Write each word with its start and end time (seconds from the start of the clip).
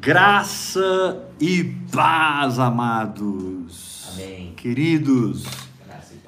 Graça 0.00 1.28
e 1.38 1.62
paz, 1.92 2.58
amados. 2.58 4.08
Amém. 4.14 4.54
Queridos, 4.56 5.44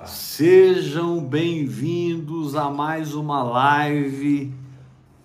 sejam 0.04 1.24
bem-vindos 1.24 2.54
a 2.54 2.68
mais 2.68 3.14
uma 3.14 3.42
live 3.42 4.52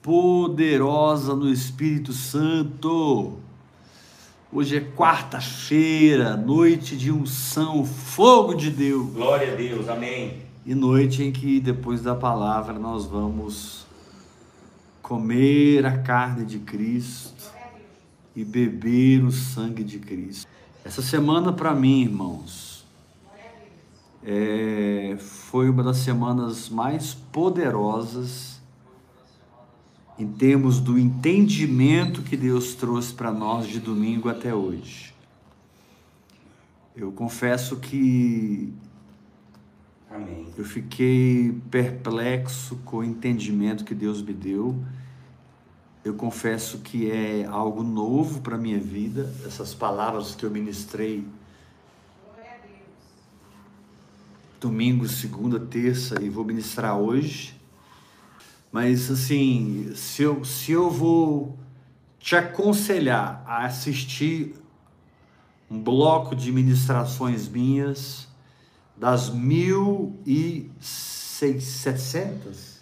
poderosa 0.01 1.35
no 1.35 1.51
Espírito 1.51 2.13
Santo. 2.13 3.33
Hoje 4.49 4.77
é 4.77 4.81
quarta-feira, 4.95 6.37
noite 6.37 6.95
de 6.95 7.11
unção, 7.11 7.83
fogo 7.83 8.53
de 8.53 8.69
Deus. 8.71 9.11
Glória 9.11 9.51
a 9.51 9.55
Deus. 9.57 9.89
Amém. 9.89 10.37
E 10.65 10.73
noite 10.73 11.21
em 11.21 11.33
que, 11.33 11.59
depois 11.59 12.01
da 12.01 12.15
palavra, 12.15 12.79
nós 12.79 13.05
vamos 13.05 13.85
comer 15.01 15.85
a 15.85 15.97
carne 15.97 16.45
de 16.45 16.59
Cristo 16.59 17.36
e 18.37 18.45
beber 18.45 19.23
o 19.23 19.31
sangue 19.31 19.83
de 19.83 19.97
Cristo. 19.97 20.47
Essa 20.85 21.01
semana, 21.01 21.51
para 21.51 21.73
mim, 21.73 22.03
irmãos, 22.03 22.85
é, 24.23 25.17
foi 25.19 25.67
uma 25.67 25.81
das 25.81 25.97
semanas 25.97 26.69
mais 26.69 27.15
poderosas 27.15 28.61
em 30.19 30.27
termos 30.27 30.79
do 30.79 30.99
entendimento 30.99 32.21
que 32.21 32.37
Deus 32.37 32.75
trouxe 32.75 33.11
para 33.11 33.31
nós 33.31 33.67
de 33.67 33.79
domingo 33.79 34.29
até 34.29 34.53
hoje. 34.53 35.15
Eu 36.95 37.11
confesso 37.11 37.77
que 37.77 38.71
Amém. 40.11 40.45
eu 40.55 40.63
fiquei 40.63 41.59
perplexo 41.71 42.75
com 42.85 42.97
o 42.97 43.03
entendimento 43.03 43.83
que 43.83 43.95
Deus 43.95 44.21
me 44.21 44.33
deu. 44.33 44.75
Eu 46.03 46.13
confesso 46.13 46.79
que 46.79 47.11
é 47.11 47.45
algo 47.45 47.83
novo 47.83 48.41
para 48.41 48.57
minha 48.57 48.79
vida, 48.79 49.33
essas 49.45 49.73
palavras 49.73 50.35
que 50.35 50.45
eu 50.45 50.51
ministrei 50.51 51.27
domingo, 54.59 55.07
segunda, 55.07 55.59
terça 55.59 56.21
e 56.21 56.29
vou 56.29 56.43
ministrar 56.43 56.97
hoje. 56.97 57.55
Mas 58.71 59.09
assim, 59.09 59.91
se 59.95 60.23
eu, 60.23 60.43
se 60.43 60.71
eu 60.71 60.89
vou 60.89 61.57
te 62.19 62.35
aconselhar 62.35 63.43
a 63.45 63.65
assistir 63.65 64.55
um 65.69 65.81
bloco 65.81 66.35
de 66.35 66.51
ministrações 66.51 67.47
minhas 67.47 68.27
das 68.95 69.29
mil 69.29 70.19
e 70.25 70.71
setecentas 70.79 72.76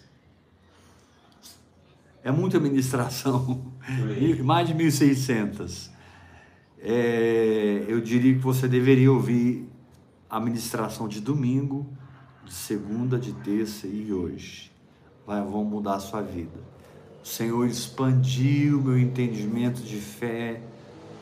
é 2.25 2.31
muita 2.31 2.57
administração, 2.57 3.71
mais 4.43 4.67
de 4.67 4.73
1.600. 4.73 5.91
É, 6.79 7.85
eu 7.87 8.01
diria 8.01 8.33
que 8.33 8.39
você 8.39 8.67
deveria 8.67 9.11
ouvir 9.11 9.69
a 10.27 10.39
ministração 10.39 11.07
de 11.07 11.21
domingo, 11.21 11.85
de 12.43 12.51
segunda, 12.51 13.19
de 13.19 13.31
terça 13.31 13.85
e 13.85 14.11
hoje. 14.11 14.71
Vai, 15.25 15.39
vão 15.43 15.63
mudar 15.63 15.95
a 15.95 15.99
sua 15.99 16.23
vida. 16.23 16.59
O 17.23 17.27
Senhor 17.27 17.67
expandiu 17.67 18.81
meu 18.81 18.97
entendimento 18.97 19.83
de 19.83 19.97
fé 19.97 20.61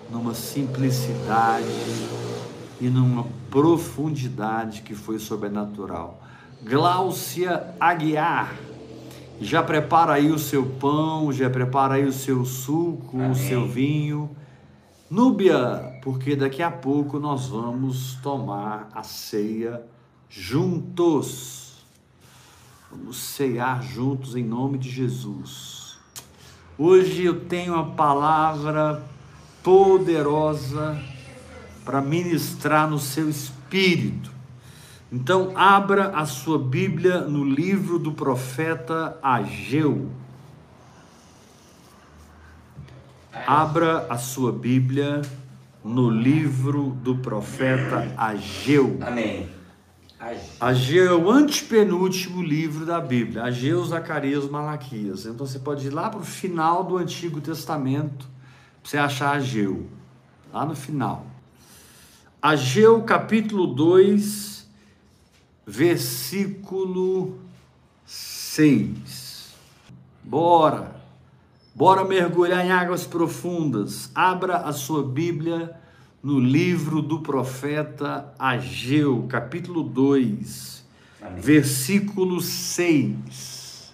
numa 0.09 0.33
simplicidade 0.33 1.67
e 2.79 2.87
numa 2.87 3.27
profundidade 3.49 4.83
que 4.83 4.95
foi 4.95 5.19
sobrenatural. 5.19 6.23
Gláucia 6.63 7.75
Aguiar, 7.77 8.55
já 9.43 9.61
prepara 9.61 10.13
aí 10.13 10.31
o 10.31 10.39
seu 10.39 10.65
pão, 10.65 11.31
já 11.31 11.49
prepara 11.49 11.95
aí 11.95 12.05
o 12.05 12.13
seu 12.13 12.45
suco, 12.45 13.17
Amém. 13.17 13.31
o 13.31 13.35
seu 13.35 13.67
vinho. 13.67 14.29
Núbia, 15.09 15.99
porque 16.01 16.35
daqui 16.35 16.63
a 16.63 16.71
pouco 16.71 17.19
nós 17.19 17.47
vamos 17.47 18.15
tomar 18.23 18.89
a 18.93 19.03
ceia 19.03 19.83
juntos. 20.29 21.83
Vamos 22.89 23.17
ceiar 23.17 23.83
juntos 23.83 24.35
em 24.35 24.43
nome 24.43 24.77
de 24.77 24.89
Jesus. 24.89 25.97
Hoje 26.77 27.25
eu 27.25 27.41
tenho 27.41 27.73
uma 27.73 27.91
palavra 27.91 29.03
poderosa 29.61 30.99
para 31.85 32.01
ministrar 32.01 32.89
no 32.89 32.97
seu 32.97 33.29
espírito. 33.29 34.32
Então, 35.13 35.51
abra 35.53 36.09
a 36.09 36.25
sua 36.25 36.57
Bíblia 36.57 37.21
no 37.21 37.43
livro 37.43 37.99
do 37.99 38.11
profeta 38.11 39.15
Ageu. 39.21 40.09
Abra 43.45 44.07
a 44.09 44.17
sua 44.17 44.51
Bíblia 44.51 45.21
no 45.83 46.09
livro 46.09 46.97
do 47.03 47.15
profeta 47.17 48.11
Ageu. 48.17 48.97
Amém. 49.05 49.47
Age. 50.19 50.39
Ageu 50.59 51.05
é 51.05 51.13
o 51.13 51.29
antepenúltimo 51.29 52.41
livro 52.41 52.83
da 52.83 52.99
Bíblia. 52.99 53.43
Ageu, 53.43 53.85
Zacarias, 53.85 54.49
Malaquias. 54.49 55.27
Então 55.27 55.45
você 55.45 55.59
pode 55.59 55.85
ir 55.85 55.89
lá 55.91 56.09
para 56.09 56.21
o 56.21 56.25
final 56.25 56.83
do 56.83 56.97
Antigo 56.97 57.39
Testamento 57.39 58.25
para 58.81 58.89
você 58.89 58.97
achar 58.97 59.35
Ageu. 59.35 59.85
Lá 60.51 60.65
no 60.65 60.75
final. 60.75 61.27
Ageu 62.41 63.03
capítulo 63.03 63.67
2, 63.67 64.62
versículo 65.65 67.39
6. 68.05 69.53
Bora! 70.23 71.01
Bora 71.75 72.05
mergulhar 72.05 72.63
em 72.63 72.71
águas 72.71 73.07
profundas. 73.07 74.11
Abra 74.13 74.57
a 74.57 74.71
sua 74.71 75.03
Bíblia 75.03 75.75
no 76.21 76.39
livro 76.39 77.01
do 77.01 77.19
profeta 77.19 78.31
Ageu, 78.37 79.25
capítulo 79.27 79.81
2, 79.81 80.85
Amém. 81.19 81.41
versículo 81.41 82.39
6. 82.39 83.91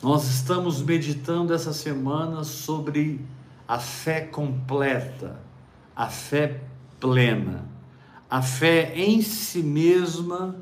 Nós 0.00 0.28
estamos 0.30 0.80
meditando 0.80 1.52
essa 1.52 1.72
semana 1.72 2.44
sobre 2.44 3.20
a 3.66 3.80
fé 3.80 4.20
completa, 4.20 5.40
a 5.96 6.08
fé 6.08 6.60
plena, 7.00 7.64
a 8.30 8.40
fé 8.40 8.92
em 8.94 9.20
si 9.20 9.62
mesma 9.62 10.56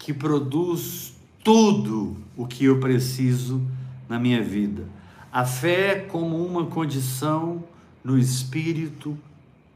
que 0.00 0.14
produz 0.14 1.12
tudo 1.44 2.16
o 2.34 2.46
que 2.46 2.64
eu 2.64 2.80
preciso 2.80 3.62
na 4.08 4.18
minha 4.18 4.42
vida. 4.42 4.88
A 5.30 5.44
fé 5.44 5.94
como 5.94 6.44
uma 6.44 6.66
condição 6.66 7.62
no 8.02 8.18
espírito 8.18 9.16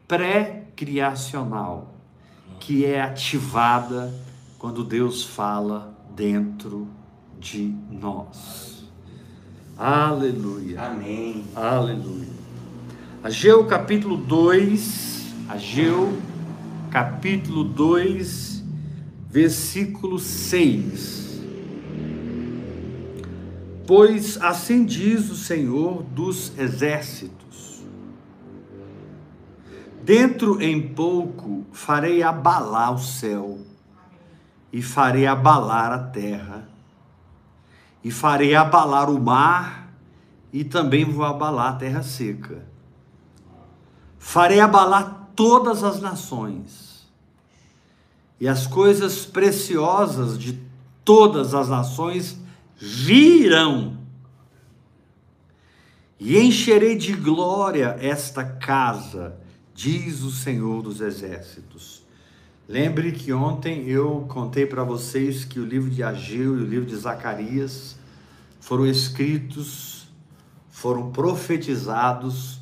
pré-criacional, 0.08 1.94
que 2.58 2.84
é 2.86 3.02
ativada 3.02 4.12
quando 4.58 4.82
Deus 4.82 5.24
fala 5.24 5.94
dentro 6.16 6.88
de 7.38 7.74
nós. 7.90 8.82
Aleluia. 9.76 10.80
Amém. 10.80 11.44
Aleluia. 11.54 12.32
Ageu 13.22 13.66
capítulo 13.66 14.16
2, 14.16 15.34
Ageu 15.50 16.16
capítulo 16.90 17.62
2, 17.64 18.53
versículo 19.34 20.20
6. 20.20 21.42
Pois 23.84 24.40
assim 24.40 24.84
diz 24.84 25.28
o 25.28 25.34
Senhor 25.34 26.04
dos 26.04 26.56
exércitos: 26.56 27.82
Dentro 30.04 30.62
em 30.62 30.80
pouco 30.94 31.66
farei 31.72 32.22
abalar 32.22 32.94
o 32.94 32.98
céu, 33.00 33.58
e 34.72 34.80
farei 34.80 35.26
abalar 35.26 35.90
a 35.90 35.98
terra, 35.98 36.68
e 38.04 38.12
farei 38.12 38.54
abalar 38.54 39.10
o 39.10 39.20
mar, 39.20 39.92
e 40.52 40.62
também 40.62 41.04
vou 41.04 41.24
abalar 41.24 41.72
a 41.72 41.76
terra 41.76 42.04
seca. 42.04 42.64
Farei 44.16 44.60
abalar 44.60 45.30
todas 45.34 45.82
as 45.82 46.00
nações, 46.00 46.83
e 48.40 48.48
as 48.48 48.66
coisas 48.66 49.24
preciosas 49.24 50.38
de 50.38 50.58
todas 51.04 51.54
as 51.54 51.68
nações 51.68 52.38
virão, 52.76 53.98
e 56.18 56.38
encherei 56.38 56.96
de 56.96 57.12
glória 57.12 57.96
esta 58.00 58.44
casa, 58.44 59.36
diz 59.74 60.22
o 60.22 60.30
Senhor 60.30 60.82
dos 60.82 61.00
Exércitos. 61.00 62.02
Lembre 62.66 63.12
que 63.12 63.32
ontem 63.32 63.86
eu 63.88 64.24
contei 64.28 64.64
para 64.64 64.82
vocês 64.82 65.44
que 65.44 65.60
o 65.60 65.66
livro 65.66 65.90
de 65.90 66.02
Ageu 66.02 66.58
e 66.58 66.62
o 66.62 66.66
livro 66.66 66.86
de 66.86 66.96
Zacarias 66.96 67.96
foram 68.58 68.86
escritos, 68.86 70.08
foram 70.70 71.10
profetizados 71.10 72.58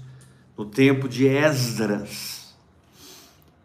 no 0.59 0.65
tempo 0.65 1.09
de 1.09 1.29
Esdras. 1.29 2.32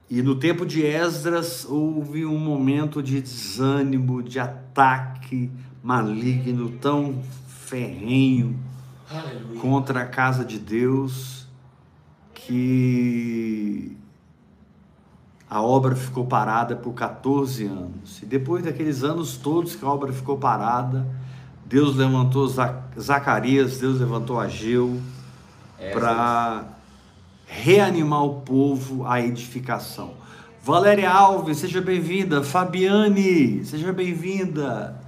E 0.09 0.21
no 0.21 0.36
tempo 0.36 0.65
de 0.65 0.86
Esdras 0.86 1.65
houve 1.65 2.25
um 2.25 2.38
momento 2.38 3.04
de 3.04 3.19
desânimo, 3.21 4.24
de 4.24 4.39
ataque 4.39 5.51
maligno 5.83 6.69
tão 6.81 7.21
ferrenho 7.48 8.57
Aleluia. 9.09 9.59
contra 9.59 10.01
a 10.01 10.06
casa 10.06 10.45
de 10.45 10.59
Deus. 10.59 11.45
que 12.33 13.98
a 15.50 15.62
obra 15.62 15.95
ficou 15.95 16.25
parada 16.25 16.75
por 16.77 16.94
14 16.94 17.65
anos. 17.65 18.21
E 18.21 18.25
depois 18.25 18.63
daqueles 18.63 19.03
anos 19.03 19.36
todos 19.36 19.75
que 19.75 19.83
a 19.83 19.89
obra 19.89 20.13
ficou 20.13 20.38
parada, 20.38 21.06
Deus 21.65 21.98
levantou 21.98 22.48
Zacarias, 22.98 23.80
Deus 23.80 24.00
levantou 24.00 24.39
Ageu 24.39 25.01
para 25.94 26.76
reanimar 27.48 28.24
o 28.26 28.42
povo 28.42 29.08
à 29.08 29.22
edificação. 29.22 30.14
Valéria 30.62 31.10
Alves, 31.10 31.60
seja 31.60 31.82
bem-vinda. 31.82 32.44
Fabiane, 32.44 33.64
seja 33.66 33.94
bem-vinda. 33.94 35.02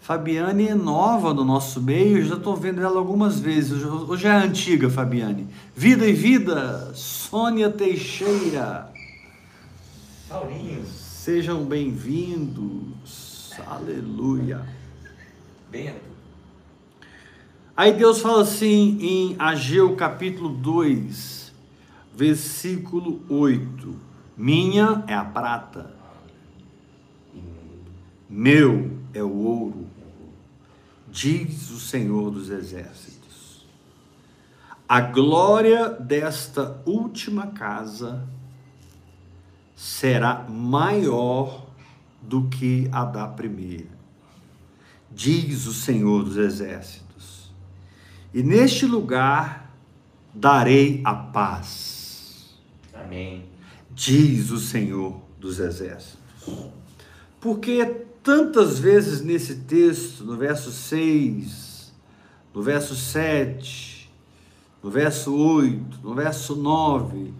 Fabiane 0.00 0.68
é 0.68 0.74
nova 0.74 1.34
no 1.34 1.44
nosso 1.44 1.80
meio, 1.82 2.24
já 2.24 2.36
estou 2.36 2.56
vendo 2.56 2.80
ela 2.80 2.98
algumas 2.98 3.38
vezes. 3.38 3.84
Hoje 3.84 4.26
é 4.26 4.30
antiga, 4.30 4.88
Fabiane. 4.88 5.48
Vida 5.74 6.06
e 6.06 6.12
vida, 6.12 6.92
Sônia 6.94 7.68
Teixeira. 7.68 8.90
Paulinho. 10.28 10.84
Sejam 10.86 11.64
bem-vindos. 11.64 13.52
Aleluia. 13.66 14.62
Bento. 15.70 16.09
Aí 17.76 17.92
Deus 17.92 18.20
fala 18.20 18.42
assim 18.42 18.98
em 19.00 19.36
Ageu 19.38 19.96
capítulo 19.96 20.48
2, 20.50 21.52
versículo 22.14 23.22
8: 23.28 23.94
Minha 24.36 25.04
é 25.06 25.14
a 25.14 25.24
prata, 25.24 25.94
meu 28.28 28.98
é 29.14 29.22
o 29.22 29.32
ouro 29.32 29.90
diz 31.10 31.70
o 31.70 31.80
Senhor 31.80 32.30
dos 32.30 32.50
Exércitos. 32.50 33.66
A 34.88 35.00
glória 35.00 35.88
desta 35.90 36.82
última 36.86 37.48
casa 37.48 38.26
será 39.74 40.46
maior 40.48 41.66
do 42.22 42.48
que 42.48 42.88
a 42.92 43.04
da 43.04 43.26
primeira, 43.26 43.98
diz 45.10 45.66
o 45.66 45.72
Senhor 45.72 46.24
dos 46.24 46.36
Exércitos. 46.36 47.09
E 48.32 48.42
neste 48.42 48.86
lugar 48.86 49.74
darei 50.32 51.00
a 51.04 51.14
paz. 51.14 52.54
Amém. 52.94 53.44
Diz 53.90 54.50
o 54.50 54.58
Senhor 54.58 55.20
dos 55.38 55.58
Exércitos. 55.58 56.20
Porque 57.40 57.84
tantas 58.22 58.78
vezes 58.78 59.20
nesse 59.22 59.56
texto, 59.56 60.24
no 60.24 60.36
verso 60.36 60.70
6, 60.70 61.92
no 62.54 62.62
verso 62.62 62.94
7, 62.94 64.10
no 64.82 64.90
verso 64.90 65.34
8, 65.34 66.00
no 66.02 66.14
verso 66.14 66.54
9, 66.54 67.32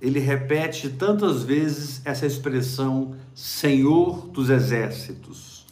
ele 0.00 0.18
repete 0.18 0.88
tantas 0.90 1.42
vezes 1.42 2.00
essa 2.04 2.26
expressão 2.26 3.16
Senhor 3.34 4.28
dos 4.28 4.48
exércitos. 4.48 5.66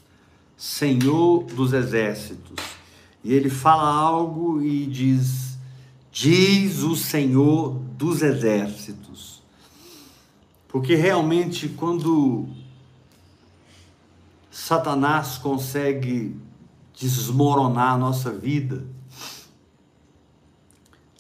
Senhor 0.57 1.45
dos 1.45 1.73
exércitos. 1.73 2.78
E 3.29 3.35
ele 3.35 3.51
fala 3.51 3.87
algo 3.87 4.63
e 4.63 4.87
diz: 4.87 5.59
Diz 6.11 6.79
o 6.83 6.97
Senhor 6.97 7.75
dos 7.99 8.23
exércitos. 8.23 9.43
Porque 10.67 10.95
realmente, 10.95 11.69
quando 11.69 12.49
Satanás 14.51 15.37
consegue 15.37 16.41
desmoronar 16.99 17.93
a 17.93 17.99
nossa 17.99 18.33
vida 18.33 18.87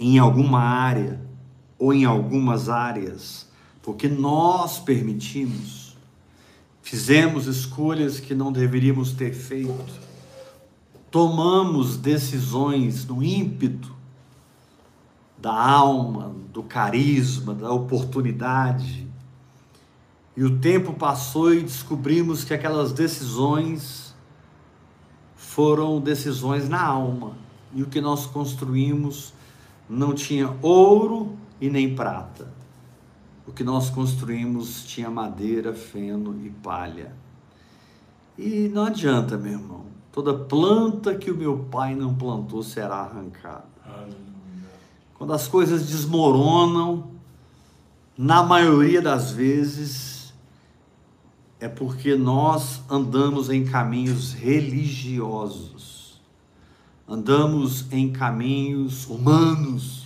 em 0.01 0.19
alguma 0.19 0.61
área 0.63 1.21
ou 1.79 1.93
em 1.93 2.07
algumas 2.07 2.71
áreas, 2.71 3.47
porque 3.83 4.09
nós 4.09 4.79
permitimos, 4.79 5.95
fizemos 6.81 7.47
escolhas 7.47 8.19
que 8.19 8.35
não 8.35 8.51
deveríamos 8.51 9.13
ter 9.13 9.35
feito, 9.35 10.08
tomamos 11.11 11.97
decisões 11.97 13.05
no 13.07 13.23
ímpeto 13.23 13.97
da 15.39 15.53
alma, 15.53 16.35
do 16.53 16.63
carisma, 16.63 17.55
da 17.55 17.73
oportunidade, 17.73 19.09
e 20.37 20.45
o 20.45 20.59
tempo 20.59 20.93
passou 20.93 21.53
e 21.53 21.63
descobrimos 21.63 22.45
que 22.45 22.55
aquelas 22.55 22.93
decisões 22.93 24.15
foram 25.35 26.01
decisões 26.01 26.69
na 26.69 26.81
alma. 26.81 27.37
E 27.75 27.83
o 27.83 27.87
que 27.87 28.01
nós 28.01 28.25
construímos 28.25 29.33
não 29.91 30.15
tinha 30.15 30.57
ouro 30.63 31.37
e 31.61 31.69
nem 31.69 31.93
prata. 31.93 32.53
O 33.49 33.53
que 33.53 33.65
nós 33.65 33.91
construímos 33.91 34.85
tinha 34.85 35.11
madeira, 35.11 35.75
feno 35.75 36.41
e 36.47 36.51
palha. 36.51 37.13
E 38.39 38.69
não 38.69 38.85
adianta, 38.85 39.37
meu 39.37 39.55
irmão. 39.55 39.98
Toda 40.19 40.35
planta 40.35 41.15
que 41.15 41.31
o 41.31 41.37
meu 41.37 41.61
pai 41.71 41.95
não 41.95 42.13
plantou 42.13 42.61
será 42.61 43.03
arrancada. 43.03 43.69
Quando 45.15 45.33
as 45.33 45.47
coisas 45.47 45.87
desmoronam, 45.87 47.13
na 48.17 48.43
maioria 48.43 49.01
das 49.01 49.31
vezes, 49.31 50.35
é 51.61 51.69
porque 51.69 52.17
nós 52.17 52.83
andamos 52.91 53.49
em 53.49 53.65
caminhos 53.65 54.33
religiosos, 54.33 56.21
andamos 57.07 57.87
em 57.93 58.11
caminhos 58.11 59.07
humanos 59.07 60.05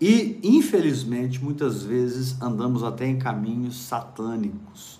e, 0.00 0.40
infelizmente, 0.42 1.40
muitas 1.40 1.84
vezes 1.84 2.42
andamos 2.42 2.82
até 2.82 3.06
em 3.06 3.20
caminhos 3.20 3.76
satânicos. 3.76 4.98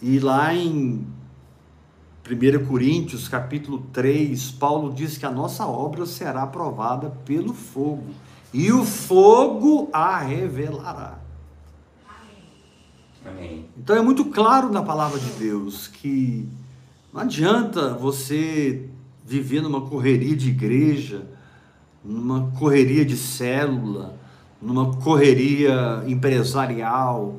E 0.00 0.18
lá 0.18 0.54
em 0.54 1.06
1 2.28 2.66
Coríntios, 2.66 3.28
capítulo 3.28 3.86
3, 3.92 4.50
Paulo 4.52 4.92
diz 4.92 5.16
que 5.16 5.24
a 5.24 5.30
nossa 5.30 5.64
obra 5.64 6.04
será 6.04 6.42
aprovada 6.42 7.10
pelo 7.24 7.54
fogo, 7.54 8.08
e 8.52 8.72
o 8.72 8.84
fogo 8.84 9.88
a 9.92 10.18
revelará. 10.18 11.20
Amém. 13.24 13.66
Então 13.76 13.94
é 13.94 14.02
muito 14.02 14.24
claro 14.24 14.72
na 14.72 14.82
palavra 14.82 15.20
de 15.20 15.30
Deus 15.32 15.86
que 15.86 16.48
não 17.12 17.20
adianta 17.20 17.94
você 17.94 18.88
viver 19.24 19.62
numa 19.62 19.82
correria 19.82 20.34
de 20.34 20.48
igreja, 20.48 21.26
numa 22.04 22.50
correria 22.58 23.04
de 23.04 23.16
célula, 23.16 24.18
numa 24.60 24.96
correria 24.96 26.02
empresarial, 26.08 27.36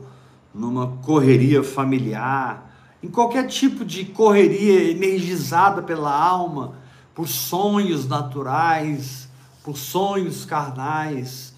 numa 0.53 0.87
correria 1.03 1.61
familiar, 1.61 2.66
em 3.01 3.09
qualquer 3.09 3.47
tipo 3.47 3.85
de 3.85 4.05
correria 4.05 4.91
energizada 4.91 5.81
pela 5.81 6.11
alma, 6.11 6.75
por 7.13 7.27
sonhos 7.27 8.07
naturais, 8.07 9.27
por 9.63 9.77
sonhos 9.77 10.45
carnais. 10.45 11.53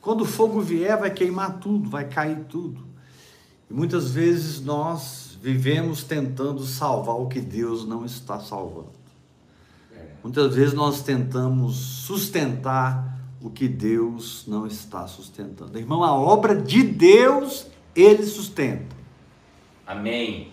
Quando 0.00 0.22
o 0.22 0.26
fogo 0.26 0.60
vier, 0.60 0.98
vai 0.98 1.10
queimar 1.10 1.58
tudo, 1.58 1.88
vai 1.88 2.08
cair 2.08 2.44
tudo. 2.48 2.86
E 3.68 3.74
muitas 3.74 4.10
vezes 4.10 4.60
nós 4.60 5.38
vivemos 5.42 6.04
tentando 6.04 6.64
salvar 6.64 7.16
o 7.16 7.26
que 7.26 7.40
Deus 7.40 7.86
não 7.86 8.04
está 8.04 8.38
salvando. 8.40 8.96
Muitas 10.22 10.54
vezes 10.54 10.74
nós 10.74 11.02
tentamos 11.02 11.76
sustentar 11.76 13.16
o 13.40 13.48
que 13.48 13.68
Deus 13.68 14.44
não 14.46 14.66
está 14.66 15.06
sustentando. 15.06 15.78
Irmão, 15.78 16.02
a 16.02 16.12
obra 16.12 16.60
de 16.60 16.82
Deus, 16.82 17.66
ele 17.94 18.24
sustenta. 18.24 18.96
Amém. 19.86 20.48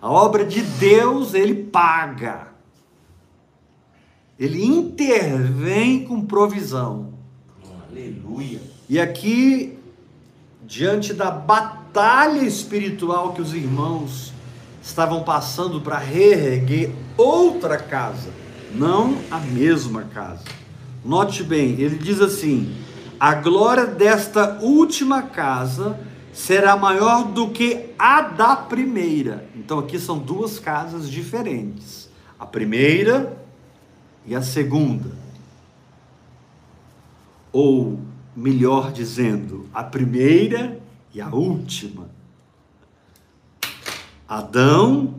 A 0.00 0.10
obra 0.10 0.44
de 0.44 0.60
Deus, 0.60 1.32
ele 1.32 1.54
paga. 1.54 2.48
Ele 4.38 4.62
intervém 4.62 6.04
com 6.04 6.20
provisão. 6.20 7.14
Aleluia. 7.88 8.60
E 8.88 9.00
aqui, 9.00 9.78
diante 10.64 11.14
da 11.14 11.30
batalha, 11.30 12.42
espiritual 12.42 13.32
que 13.32 13.40
os 13.40 13.54
irmãos 13.54 14.32
estavam 14.82 15.24
passando 15.24 15.80
para 15.80 15.98
reerguer 15.98 16.92
outra 17.16 17.78
casa, 17.78 18.30
não 18.74 19.16
a 19.30 19.38
mesma 19.38 20.02
casa. 20.02 20.44
Note 21.02 21.42
bem, 21.42 21.80
ele 21.80 21.96
diz 21.96 22.20
assim: 22.20 22.76
a 23.18 23.34
glória 23.34 23.86
desta 23.86 24.58
última 24.60 25.22
casa 25.22 25.98
será 26.36 26.76
maior 26.76 27.32
do 27.32 27.48
que 27.48 27.94
a 27.98 28.20
da 28.20 28.54
primeira. 28.54 29.48
Então 29.56 29.78
aqui 29.78 29.98
são 29.98 30.18
duas 30.18 30.58
casas 30.58 31.10
diferentes: 31.10 32.10
a 32.38 32.44
primeira 32.44 33.42
e 34.26 34.34
a 34.34 34.42
segunda. 34.42 35.10
Ou 37.50 37.98
melhor 38.36 38.92
dizendo, 38.92 39.66
a 39.72 39.82
primeira 39.82 40.78
e 41.14 41.22
a 41.22 41.30
última. 41.30 42.10
Adão 44.28 45.14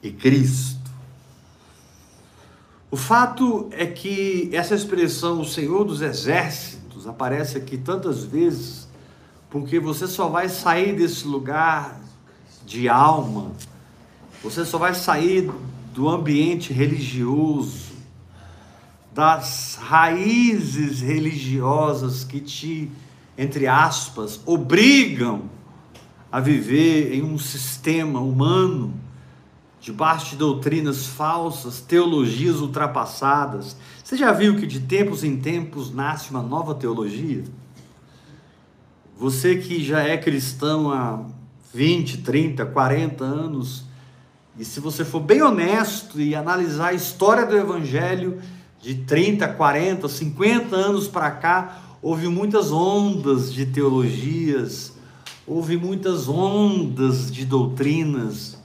e 0.00 0.12
Cristo. 0.12 0.76
O 2.88 2.96
fato 2.96 3.68
é 3.72 3.84
que 3.84 4.48
essa 4.52 4.76
expressão, 4.76 5.40
o 5.40 5.44
Senhor 5.44 5.82
dos 5.82 6.02
Exércitos, 6.02 7.08
aparece 7.08 7.58
aqui 7.58 7.76
tantas 7.76 8.22
vezes, 8.22 8.85
porque 9.60 9.80
você 9.80 10.06
só 10.06 10.28
vai 10.28 10.50
sair 10.50 10.94
desse 10.94 11.26
lugar 11.26 11.98
de 12.66 12.90
alma, 12.90 13.52
você 14.42 14.66
só 14.66 14.76
vai 14.76 14.92
sair 14.92 15.50
do 15.94 16.10
ambiente 16.10 16.74
religioso, 16.74 17.94
das 19.14 19.78
raízes 19.80 21.00
religiosas 21.00 22.22
que 22.22 22.38
te, 22.38 22.90
entre 23.38 23.66
aspas, 23.66 24.38
obrigam 24.44 25.44
a 26.30 26.38
viver 26.38 27.14
em 27.14 27.22
um 27.22 27.38
sistema 27.38 28.20
humano 28.20 28.92
debaixo 29.80 30.32
de 30.32 30.36
doutrinas 30.36 31.06
falsas, 31.06 31.80
teologias 31.80 32.60
ultrapassadas. 32.60 33.74
Você 34.04 34.18
já 34.18 34.32
viu 34.32 34.56
que 34.56 34.66
de 34.66 34.80
tempos 34.80 35.24
em 35.24 35.38
tempos 35.38 35.90
nasce 35.94 36.30
uma 36.30 36.42
nova 36.42 36.74
teologia? 36.74 37.42
Você 39.18 39.56
que 39.56 39.82
já 39.82 40.02
é 40.02 40.16
cristão 40.16 40.90
há 40.90 41.24
20, 41.72 42.18
30, 42.18 42.66
40 42.66 43.24
anos, 43.24 43.84
e 44.58 44.64
se 44.64 44.80
você 44.80 45.04
for 45.04 45.20
bem 45.20 45.42
honesto 45.42 46.20
e 46.20 46.34
analisar 46.34 46.88
a 46.88 46.94
história 46.94 47.44
do 47.44 47.56
evangelho 47.56 48.40
de 48.80 48.94
30, 48.94 49.48
40, 49.48 50.08
50 50.08 50.76
anos 50.76 51.08
para 51.08 51.30
cá, 51.30 51.82
houve 52.02 52.28
muitas 52.28 52.70
ondas 52.70 53.52
de 53.52 53.66
teologias, 53.66 54.92
houve 55.46 55.76
muitas 55.76 56.28
ondas 56.28 57.30
de 57.30 57.44
doutrinas, 57.44 58.56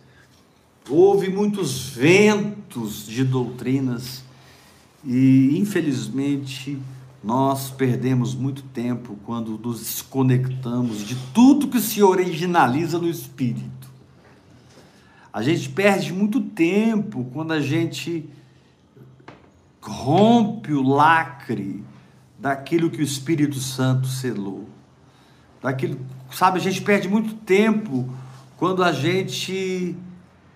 Houve 0.89 1.29
muitos 1.29 1.89
ventos 1.89 3.05
de 3.05 3.24
doutrinas 3.24 4.24
e, 5.05 5.58
infelizmente, 5.58 6.77
nós 7.24 7.70
perdemos 7.70 8.34
muito 8.34 8.63
tempo 8.63 9.18
quando 9.25 9.58
nos 9.58 9.80
desconectamos 9.80 11.06
de 11.06 11.16
tudo 11.34 11.68
que 11.68 11.80
se 11.80 12.01
originaliza 12.01 12.98
no 12.98 13.10
espírito. 13.10 13.90
A 15.32 15.42
gente 15.42 15.70
perde 15.70 16.12
muito 16.12 16.42
tempo 16.42 17.30
quando 17.32 17.54
a 17.54 17.62
gente 17.62 18.28
rompe 19.82 20.74
o 20.74 20.82
lacre 20.82 21.84
daquilo 22.40 22.90
que 22.90 23.01
o 23.01 23.04
Espírito 23.04 23.60
Santo 23.60 24.08
selou. 24.08 24.68
Daquilo, 25.62 26.00
sabe, 26.32 26.58
a 26.58 26.62
gente 26.62 26.82
perde 26.82 27.08
muito 27.08 27.36
tempo 27.36 28.12
quando 28.58 28.84
a 28.84 28.92
gente 28.92 29.96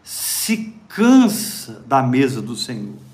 se 0.04 0.74
cansa 0.88 1.84
da 1.88 2.02
mesa 2.02 2.42
do 2.42 2.56
Senhor. 2.56 3.05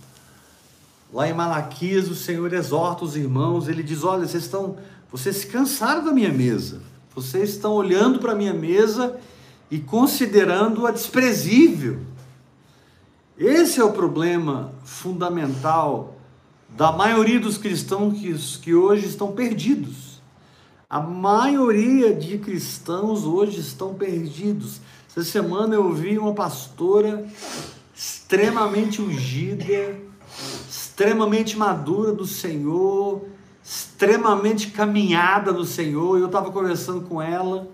Lá 1.13 1.27
em 1.27 1.33
Malaquias, 1.33 2.09
o 2.09 2.15
Senhor 2.15 2.53
exorta 2.53 3.03
os 3.03 3.17
irmãos, 3.17 3.67
ele 3.67 3.83
diz: 3.83 4.03
Olha, 4.03 4.25
vocês 4.25 4.43
estão, 4.43 4.77
vocês 5.11 5.35
se 5.37 5.47
cansaram 5.47 6.05
da 6.05 6.11
minha 6.11 6.31
mesa, 6.31 6.81
vocês 7.13 7.49
estão 7.49 7.73
olhando 7.73 8.19
para 8.19 8.31
a 8.31 8.35
minha 8.35 8.53
mesa 8.53 9.19
e 9.69 9.79
considerando-a 9.79 10.91
desprezível. 10.91 11.99
Esse 13.37 13.81
é 13.81 13.83
o 13.83 13.91
problema 13.91 14.71
fundamental 14.85 16.15
da 16.69 16.91
maioria 16.91 17.39
dos 17.39 17.57
cristãos 17.57 18.17
que, 18.17 18.33
que 18.59 18.73
hoje 18.73 19.07
estão 19.07 19.33
perdidos. 19.33 20.21
A 20.89 20.99
maioria 20.99 22.13
de 22.13 22.37
cristãos 22.37 23.25
hoje 23.25 23.59
estão 23.59 23.93
perdidos. 23.93 24.79
Essa 25.09 25.23
semana 25.23 25.75
eu 25.75 25.91
vi 25.93 26.17
uma 26.17 26.33
pastora 26.33 27.25
extremamente 27.93 29.01
ungida, 29.01 29.95
extremamente 31.01 31.57
madura 31.57 32.13
do 32.13 32.27
Senhor, 32.27 33.25
extremamente 33.63 34.69
caminhada 34.69 35.51
no 35.51 35.65
Senhor. 35.65 36.19
Eu 36.19 36.27
estava 36.27 36.51
conversando 36.51 37.01
com 37.07 37.19
ela 37.19 37.67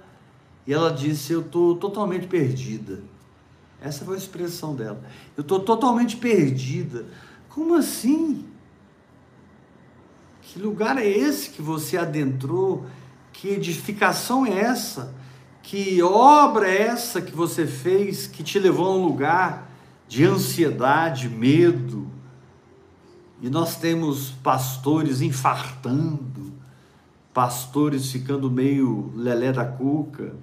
e 0.66 0.74
ela 0.74 0.90
disse: 0.90 1.34
Eu 1.34 1.42
estou 1.42 1.76
totalmente 1.76 2.26
perdida. 2.26 3.04
Essa 3.82 4.06
foi 4.06 4.16
a 4.16 4.18
expressão 4.18 4.74
dela. 4.74 5.04
Eu 5.36 5.42
estou 5.42 5.60
totalmente 5.60 6.16
perdida. 6.16 7.06
Como 7.50 7.76
assim? 7.76 8.46
Que 10.42 10.58
lugar 10.58 10.98
é 10.98 11.06
esse 11.06 11.50
que 11.50 11.62
você 11.62 11.98
adentrou? 11.98 12.86
Que 13.34 13.50
edificação 13.50 14.46
é 14.46 14.58
essa? 14.58 15.14
Que 15.62 16.02
obra 16.02 16.66
é 16.66 16.84
essa 16.84 17.22
que 17.22 17.36
você 17.36 17.68
fez 17.68 18.26
que 18.26 18.42
te 18.42 18.58
levou 18.58 18.88
a 18.88 18.96
um 18.96 19.04
lugar 19.04 19.70
de 20.08 20.24
ansiedade, 20.24 21.28
medo? 21.28 22.17
E 23.42 23.50
nós 23.50 23.76
temos 23.76 24.32
pastores 24.44 25.22
infartando, 25.22 26.54
pastores 27.34 28.12
ficando 28.12 28.50
meio 28.50 29.12
lelé 29.16 29.54
da 29.54 29.64
cuca, 29.64 30.34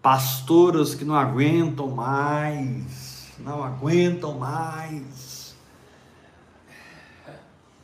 pastoras 0.00 0.94
que 0.94 1.04
não 1.04 1.14
aguentam 1.14 1.88
mais, 1.88 3.32
não 3.38 3.62
aguentam 3.62 4.38
mais. 4.38 5.54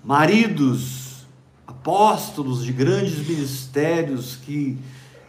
Maridos, 0.03 1.27
apóstolos 1.67 2.65
de 2.65 2.73
grandes 2.73 3.19
ministérios 3.27 4.37
que 4.37 4.79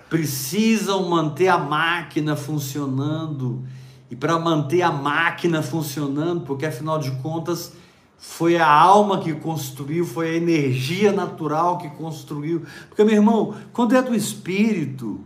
precisam 0.10 1.10
manter 1.10 1.50
a 1.50 1.58
máquina 1.58 2.36
funcionando. 2.36 3.64
E 4.10 4.16
para 4.16 4.40
manter 4.40 4.84
a 4.84 4.92
máquina 4.92 5.62
funcionando, 5.62 6.46
porque 6.46 6.66
afinal 6.66 6.98
de 6.98 7.12
contas 7.18 7.74
foi 8.18 8.58
a 8.58 8.68
alma 8.68 9.20
que 9.22 9.34
construiu, 9.34 10.06
foi 10.06 10.30
a 10.32 10.36
energia 10.36 11.12
natural 11.12 11.78
que 11.78 11.90
construiu. 11.92 12.64
Porque, 12.90 13.04
meu 13.04 13.16
irmão, 13.16 13.56
quando 13.72 13.96
é 13.96 14.02
do 14.02 14.16
espírito, 14.16 15.22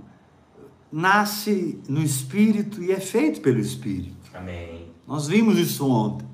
nasce 0.92 1.80
no 1.88 2.04
espírito 2.04 2.84
e 2.84 2.92
é 2.92 3.00
feito 3.00 3.40
pelo 3.42 3.60
espírito. 3.60 4.30
Amém. 4.34 4.88
Nós 5.08 5.28
vimos 5.28 5.58
isso 5.58 5.88
ontem. 5.88 6.28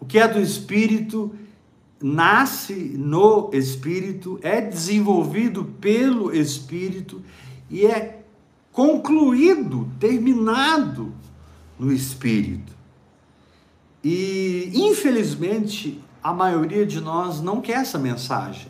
O 0.00 0.04
que 0.04 0.18
é 0.18 0.26
do 0.26 0.40
espírito 0.40 1.32
nasce 2.00 2.74
no 2.96 3.50
espírito, 3.52 4.38
é 4.42 4.60
desenvolvido 4.60 5.64
pelo 5.64 6.34
espírito 6.34 7.22
e 7.68 7.86
é 7.86 8.22
concluído, 8.72 9.88
terminado 9.98 11.12
no 11.78 11.92
espírito. 11.92 12.77
E 14.10 14.70
infelizmente 14.72 16.02
a 16.22 16.32
maioria 16.32 16.86
de 16.86 16.98
nós 16.98 17.42
não 17.42 17.60
quer 17.60 17.82
essa 17.82 17.98
mensagem, 17.98 18.68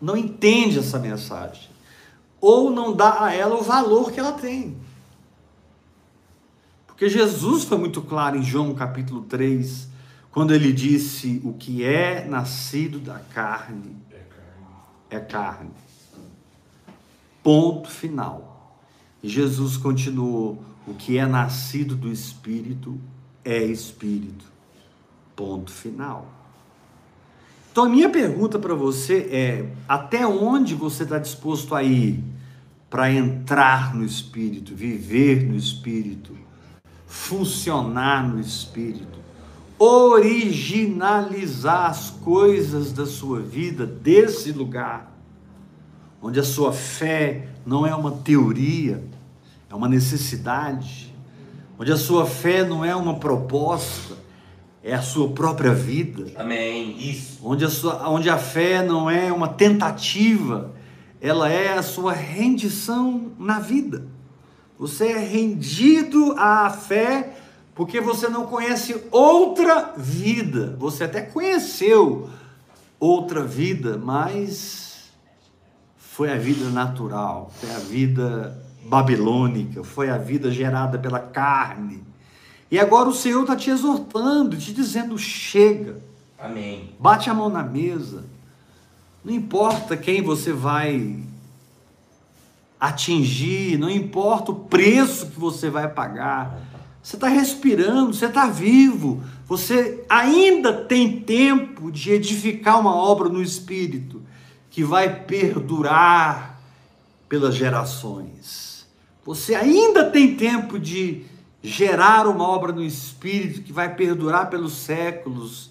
não 0.00 0.16
entende 0.16 0.78
essa 0.78 0.98
mensagem, 0.98 1.68
ou 2.40 2.70
não 2.70 2.96
dá 2.96 3.24
a 3.24 3.34
ela 3.34 3.56
o 3.56 3.62
valor 3.62 4.10
que 4.10 4.18
ela 4.18 4.32
tem. 4.32 4.74
Porque 6.86 7.10
Jesus 7.10 7.64
foi 7.64 7.76
muito 7.76 8.00
claro 8.00 8.38
em 8.38 8.42
João 8.42 8.74
capítulo 8.74 9.20
3, 9.24 9.86
quando 10.32 10.54
ele 10.54 10.72
disse: 10.72 11.42
O 11.44 11.52
que 11.52 11.84
é 11.84 12.24
nascido 12.24 12.98
da 12.98 13.18
carne 13.18 13.98
é 15.10 15.20
carne. 15.20 15.72
Ponto 17.42 17.90
final. 17.90 18.78
E 19.22 19.28
Jesus 19.28 19.76
continuou: 19.76 20.64
o 20.86 20.94
que 20.94 21.18
é 21.18 21.26
nascido 21.26 21.94
do 21.94 22.10
Espírito 22.10 22.98
é 23.44 23.62
Espírito. 23.62 24.49
Ponto 25.40 25.72
final. 25.72 26.26
Então, 27.72 27.84
a 27.84 27.88
minha 27.88 28.10
pergunta 28.10 28.58
para 28.58 28.74
você 28.74 29.26
é: 29.32 29.64
até 29.88 30.26
onde 30.26 30.74
você 30.74 31.04
está 31.04 31.18
disposto 31.18 31.74
a 31.74 31.82
ir 31.82 32.22
para 32.90 33.10
entrar 33.10 33.94
no 33.94 34.04
Espírito, 34.04 34.74
viver 34.74 35.48
no 35.48 35.56
Espírito, 35.56 36.36
funcionar 37.06 38.28
no 38.28 38.38
Espírito, 38.38 39.18
originalizar 39.78 41.88
as 41.88 42.10
coisas 42.10 42.92
da 42.92 43.06
sua 43.06 43.40
vida 43.40 43.86
desse 43.86 44.52
lugar? 44.52 45.08
onde 46.22 46.38
a 46.38 46.44
sua 46.44 46.70
fé 46.70 47.48
não 47.64 47.86
é 47.86 47.94
uma 47.94 48.10
teoria, 48.10 49.02
é 49.70 49.74
uma 49.74 49.88
necessidade, 49.88 51.14
onde 51.78 51.90
a 51.90 51.96
sua 51.96 52.26
fé 52.26 52.62
não 52.62 52.84
é 52.84 52.94
uma 52.94 53.18
proposta, 53.18 54.20
é 54.82 54.94
a 54.94 55.02
sua 55.02 55.28
própria 55.28 55.74
vida. 55.74 56.32
Amém. 56.36 56.96
Isso. 56.98 57.38
Onde 57.42 57.64
a, 57.64 57.68
sua, 57.68 58.08
onde 58.08 58.30
a 58.30 58.38
fé 58.38 58.82
não 58.82 59.10
é 59.10 59.32
uma 59.32 59.48
tentativa, 59.48 60.72
ela 61.20 61.48
é 61.48 61.74
a 61.74 61.82
sua 61.82 62.12
rendição 62.12 63.32
na 63.38 63.58
vida. 63.58 64.04
Você 64.78 65.08
é 65.08 65.18
rendido 65.18 66.34
à 66.38 66.70
fé 66.70 67.36
porque 67.74 68.00
você 68.00 68.28
não 68.28 68.46
conhece 68.46 69.02
outra 69.10 69.92
vida. 69.96 70.76
Você 70.78 71.04
até 71.04 71.20
conheceu 71.20 72.28
outra 72.98 73.42
vida, 73.42 73.98
mas 73.98 75.10
foi 75.96 76.30
a 76.30 76.36
vida 76.36 76.68
natural, 76.68 77.50
foi 77.54 77.70
a 77.70 77.78
vida 77.78 78.62
babilônica, 78.84 79.82
foi 79.82 80.10
a 80.10 80.18
vida 80.18 80.50
gerada 80.50 80.98
pela 80.98 81.18
carne. 81.18 82.02
E 82.70 82.78
agora 82.78 83.08
o 83.08 83.14
Senhor 83.14 83.42
está 83.42 83.56
te 83.56 83.70
exortando, 83.70 84.56
te 84.56 84.72
dizendo: 84.72 85.18
chega, 85.18 86.00
Amém. 86.40 86.94
Bate 86.98 87.28
a 87.28 87.34
mão 87.34 87.50
na 87.50 87.62
mesa. 87.62 88.24
Não 89.22 89.34
importa 89.34 89.94
quem 89.94 90.22
você 90.22 90.52
vai 90.52 91.18
atingir, 92.80 93.78
não 93.78 93.90
importa 93.90 94.50
o 94.50 94.60
preço 94.60 95.26
que 95.26 95.38
você 95.38 95.68
vai 95.68 95.86
pagar. 95.86 96.58
Você 97.02 97.16
está 97.16 97.28
respirando, 97.28 98.14
você 98.14 98.26
está 98.26 98.46
vivo, 98.46 99.22
você 99.46 100.02
ainda 100.08 100.72
tem 100.72 101.20
tempo 101.20 101.92
de 101.92 102.12
edificar 102.12 102.80
uma 102.80 102.94
obra 102.94 103.28
no 103.28 103.42
Espírito 103.42 104.22
que 104.70 104.82
vai 104.82 105.24
perdurar 105.24 106.58
pelas 107.28 107.54
gerações. 107.54 108.86
Você 109.26 109.54
ainda 109.54 110.10
tem 110.10 110.36
tempo 110.36 110.78
de 110.78 111.24
gerar 111.62 112.26
uma 112.26 112.46
obra 112.46 112.72
no 112.72 112.82
Espírito 112.82 113.62
que 113.62 113.72
vai 113.72 113.94
perdurar 113.94 114.48
pelos 114.48 114.72
séculos 114.74 115.70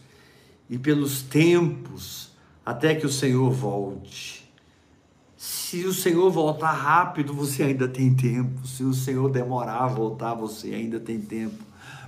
e 0.70 0.78
pelos 0.78 1.22
tempos 1.22 2.32
até 2.66 2.94
que 2.94 3.06
o 3.06 3.12
Senhor 3.12 3.50
volte. 3.52 4.40
Se 5.36 5.86
o 5.86 5.94
Senhor 5.94 6.30
voltar 6.30 6.72
rápido, 6.72 7.34
você 7.34 7.64
ainda 7.64 7.88
tem 7.88 8.14
tempo. 8.14 8.68
Se 8.68 8.84
o 8.84 8.94
Senhor 8.94 9.30
demorar 9.30 9.84
a 9.84 9.88
voltar, 9.88 10.34
você 10.34 10.74
ainda 10.74 11.00
tem 11.00 11.20
tempo. 11.20 11.64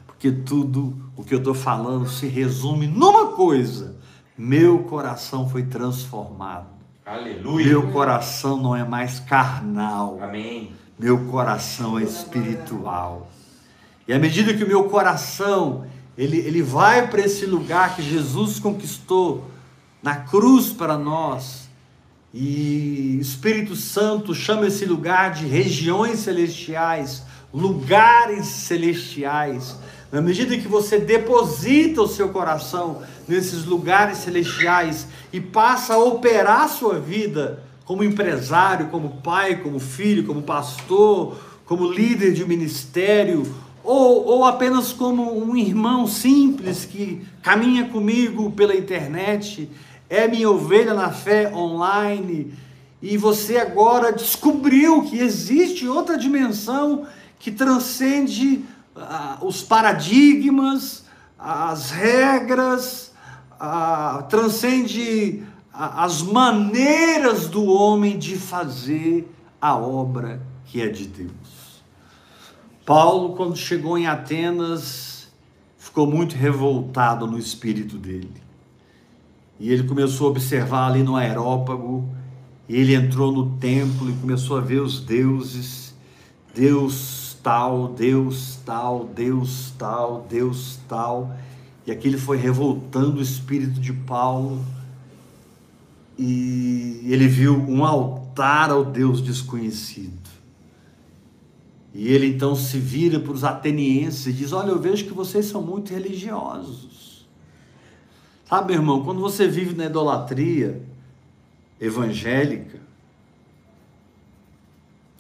Porque 0.06 0.32
tudo 0.32 0.96
o 1.16 1.24
que 1.24 1.34
eu 1.34 1.40
estou 1.40 1.54
falando 1.54 2.08
se 2.10 2.28
resume 2.28 2.88
numa 2.88 3.28
coisa: 3.34 3.96
meu 4.38 4.84
coração 4.84 5.50
foi 5.50 5.64
transformado. 5.64 6.68
Aleluia. 7.06 7.66
Meu 7.68 7.92
coração 7.92 8.58
não 8.58 8.76
é 8.76 8.84
mais 8.84 9.20
carnal. 9.20 10.20
Amém. 10.22 10.72
Meu 11.00 11.26
coração 11.26 11.98
é 11.98 12.04
espiritual. 12.04 13.32
E 14.12 14.13
à 14.13 14.20
medida 14.20 14.53
que 14.53 14.65
o 14.65 14.68
meu 14.68 14.89
coração 14.89 15.86
ele, 16.18 16.39
ele 16.39 16.62
vai 16.62 17.08
para 17.08 17.22
esse 17.22 17.46
lugar 17.46 17.96
que 17.96 18.01
Jesus 18.01 18.60
conquistou 18.60 19.50
na 20.03 20.18
cruz 20.18 20.68
para 20.68 20.98
nós, 20.98 21.70
e 22.34 23.18
Espírito 23.22 23.74
Santo 23.74 24.36
chama 24.36 24.68
esse 24.68 24.84
lugar 24.84 25.32
de 25.32 25.46
regiões 25.46 26.20
celestiais, 26.20 27.24
lugares 27.53 28.48
celestiais. 28.48 29.77
Na 30.12 30.22
medida 30.22 30.58
que 30.58 30.68
você 30.68 31.00
deposita 31.00 32.01
o 32.01 32.08
seu 32.10 32.27
coração 32.27 33.01
nesses 33.30 33.63
lugares 33.63 34.18
celestiais 34.18 35.08
e 35.32 35.39
passa 35.39 35.94
a 35.94 36.03
operar 36.03 36.63
a 36.63 36.68
sua 36.68 37.00
vida 37.00 37.63
como 37.86 38.03
empresário, 38.03 38.88
como 38.88 39.22
pai, 39.22 39.62
como 39.62 39.80
filho, 39.80 40.25
como 40.25 40.41
pastor, 40.41 41.38
como 41.65 41.89
líder 41.89 42.34
de 42.34 42.44
ministério, 42.44 43.71
ou, 43.84 44.26
ou 44.26 44.46
apenas 44.46 44.94
como 44.94 45.44
um 45.44 45.56
irmão 45.56 46.08
simples 46.08 46.86
que 46.86 47.26
caminha 47.42 47.88
comigo 47.88 48.52
pela 48.52 48.76
internet, 48.76 49.70
é 50.10 50.28
minha 50.28 50.50
ovelha 50.50 50.94
na 50.94 51.12
fé 51.12 51.54
online, 51.54 52.54
e 53.02 53.18
você 53.18 53.58
agora 53.58 54.12
descobriu 54.12 55.04
que 55.04 55.18
existe 55.18 55.88
outra 55.88 56.18
dimensão 56.18 57.08
que 57.40 57.50
transcende 57.50 58.64
ah, 58.96 59.40
os 59.42 59.64
paradigmas, 59.64 61.04
as 61.40 61.90
regras, 61.90 63.12
ah, 63.60 64.24
transcende 64.30 65.44
ah, 65.74 66.04
as 66.04 66.22
maneiras 66.22 67.48
do 67.48 67.66
homem 67.66 68.20
de 68.20 68.36
fazer 68.36 69.28
a 69.60 69.76
obra 69.76 70.42
que 70.66 70.82
é 70.82 70.88
de 70.88 71.08
Deus. 71.08 71.61
Paulo, 72.86 73.36
quando 73.36 73.56
chegou 73.56 73.98
em 73.98 74.08
Atenas, 74.08 75.28
ficou 75.78 76.08
muito 76.08 76.36
revoltado 76.36 77.28
no 77.28 77.38
espírito 77.38 77.98
dele. 77.98 78.42
E 79.60 79.72
ele 79.72 79.84
começou 79.84 80.28
a 80.28 80.32
observar 80.32 80.88
ali 80.88 81.04
no 81.04 81.16
aerópago, 81.16 82.10
e 82.68 82.76
ele 82.76 82.96
entrou 82.96 83.32
no 83.32 83.58
templo 83.58 84.10
e 84.10 84.14
começou 84.14 84.58
a 84.58 84.62
ver 84.62 84.82
os 84.82 85.00
deuses, 85.00 85.94
Deus 86.55 87.38
tal, 87.44 87.90
Deus 87.90 88.60
tal, 88.66 89.05
Deus 89.05 89.74
tal, 89.77 90.25
Deus 90.29 90.79
tal. 90.88 91.36
E 91.86 91.92
aquilo 91.92 92.18
foi 92.18 92.38
revoltando 92.38 93.20
o 93.20 93.22
espírito 93.22 93.79
de 93.79 93.94
Paulo. 93.94 94.64
E 96.18 97.01
ele 97.05 97.27
viu 97.27 97.58
um 97.58 97.84
altar 97.84 98.70
ao 98.70 98.86
Deus 98.86 99.22
desconhecido. 99.22 100.21
E 101.94 102.08
ele 102.08 102.27
então 102.27 102.56
se 102.56 102.77
vira 102.77 103.20
para 103.20 103.34
os 103.34 103.44
atenienses 103.44 104.27
e 104.27 104.34
diz: 104.34 104.54
Olha, 104.54 104.70
eu 104.70 104.80
vejo 104.80 105.06
que 105.06 105.14
vocês 105.14 105.46
são 105.46 105.62
muito 105.62 105.94
religiosos. 105.94 107.25
Sabe, 108.48 108.74
irmão, 108.74 109.04
quando 109.04 109.20
você 109.20 109.48
vive 109.48 109.75
na 109.75 109.86
idolatria 109.86 110.82
evangélica, 111.80 112.80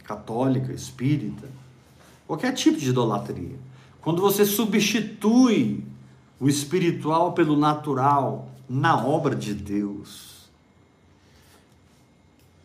católica, 0.03 0.71
espírita, 0.71 1.47
qualquer 2.27 2.53
tipo 2.53 2.77
de 2.77 2.89
idolatria, 2.89 3.57
quando 4.01 4.21
você 4.21 4.45
substitui 4.45 5.83
o 6.39 6.49
espiritual 6.49 7.33
pelo 7.33 7.55
natural 7.55 8.49
na 8.67 8.97
obra 9.05 9.35
de 9.35 9.53
Deus, 9.53 10.49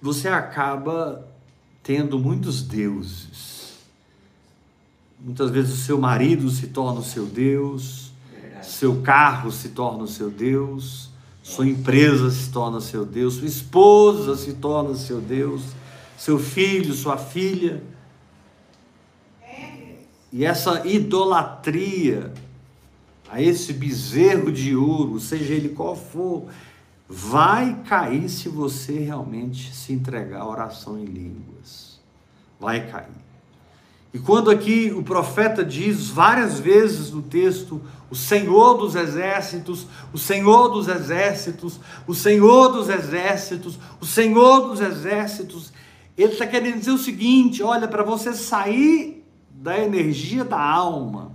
você 0.01 0.29
acaba 0.29 1.27
tendo 1.83 2.19
muitos 2.19 2.63
deuses 2.63 3.56
Muitas 5.27 5.51
vezes 5.51 5.73
o 5.75 5.77
seu 5.79 5.99
marido 5.99 6.49
se 6.49 6.69
torna 6.69 7.01
o 7.01 7.05
seu 7.05 7.27
Deus, 7.27 8.13
seu 8.63 9.03
carro 9.03 9.51
se 9.51 9.71
torna 9.71 10.05
o 10.05 10.07
seu 10.07 10.31
Deus, 10.31 11.11
sua 11.43 11.67
empresa 11.67 12.31
se 12.31 12.49
torna 12.53 12.81
seu 12.81 13.05
Deus, 13.05 13.35
sua 13.35 13.49
esposa 13.49 14.37
se 14.37 14.53
torna 14.53 14.95
seu 14.95 15.21
Deus, 15.21 15.65
seu 16.17 16.39
filho, 16.39 16.95
sua 16.95 17.17
filha. 17.17 17.83
E 20.33 20.45
essa 20.45 20.87
idolatria 20.87 22.33
a 23.29 23.43
esse 23.43 23.73
bezerro 23.73 24.53
de 24.53 24.77
ouro, 24.77 25.19
seja 25.19 25.55
ele 25.55 25.71
qual 25.71 25.97
for, 25.97 26.47
vai 27.09 27.83
cair 27.83 28.29
se 28.29 28.49
você 28.49 29.01
realmente 29.01 29.75
se 29.75 29.93
entregar 29.93 30.43
à 30.43 30.49
oração 30.49 30.97
em 30.97 31.05
línguas. 31.05 32.01
Vai 32.61 32.89
cair. 32.89 33.26
E 34.17 34.19
quando 34.19 34.51
aqui 34.51 34.91
o 34.97 35.03
profeta 35.03 35.63
diz 35.63 36.09
várias 36.09 36.59
vezes 36.59 37.11
no 37.11 37.21
texto, 37.21 37.83
o 38.11 38.17
Senhor 38.17 38.79
dos 38.79 38.95
exércitos, 38.95 39.87
o 40.11 40.17
Senhor 40.17 40.71
dos 40.71 40.89
exércitos, 40.89 41.79
o 42.07 42.15
Senhor 42.15 42.71
dos 42.71 42.89
exércitos, 42.89 43.79
o 44.01 44.07
Senhor 44.07 44.69
dos 44.69 44.81
exércitos, 44.81 45.71
ele 46.17 46.33
está 46.33 46.47
querendo 46.47 46.79
dizer 46.79 46.93
o 46.93 46.99
seguinte: 46.99 47.63
olha, 47.63 47.87
para 47.87 48.03
você 48.03 48.33
sair 48.33 49.23
da 49.51 49.79
energia 49.79 50.47
da 50.47 50.59
alma 50.59 51.33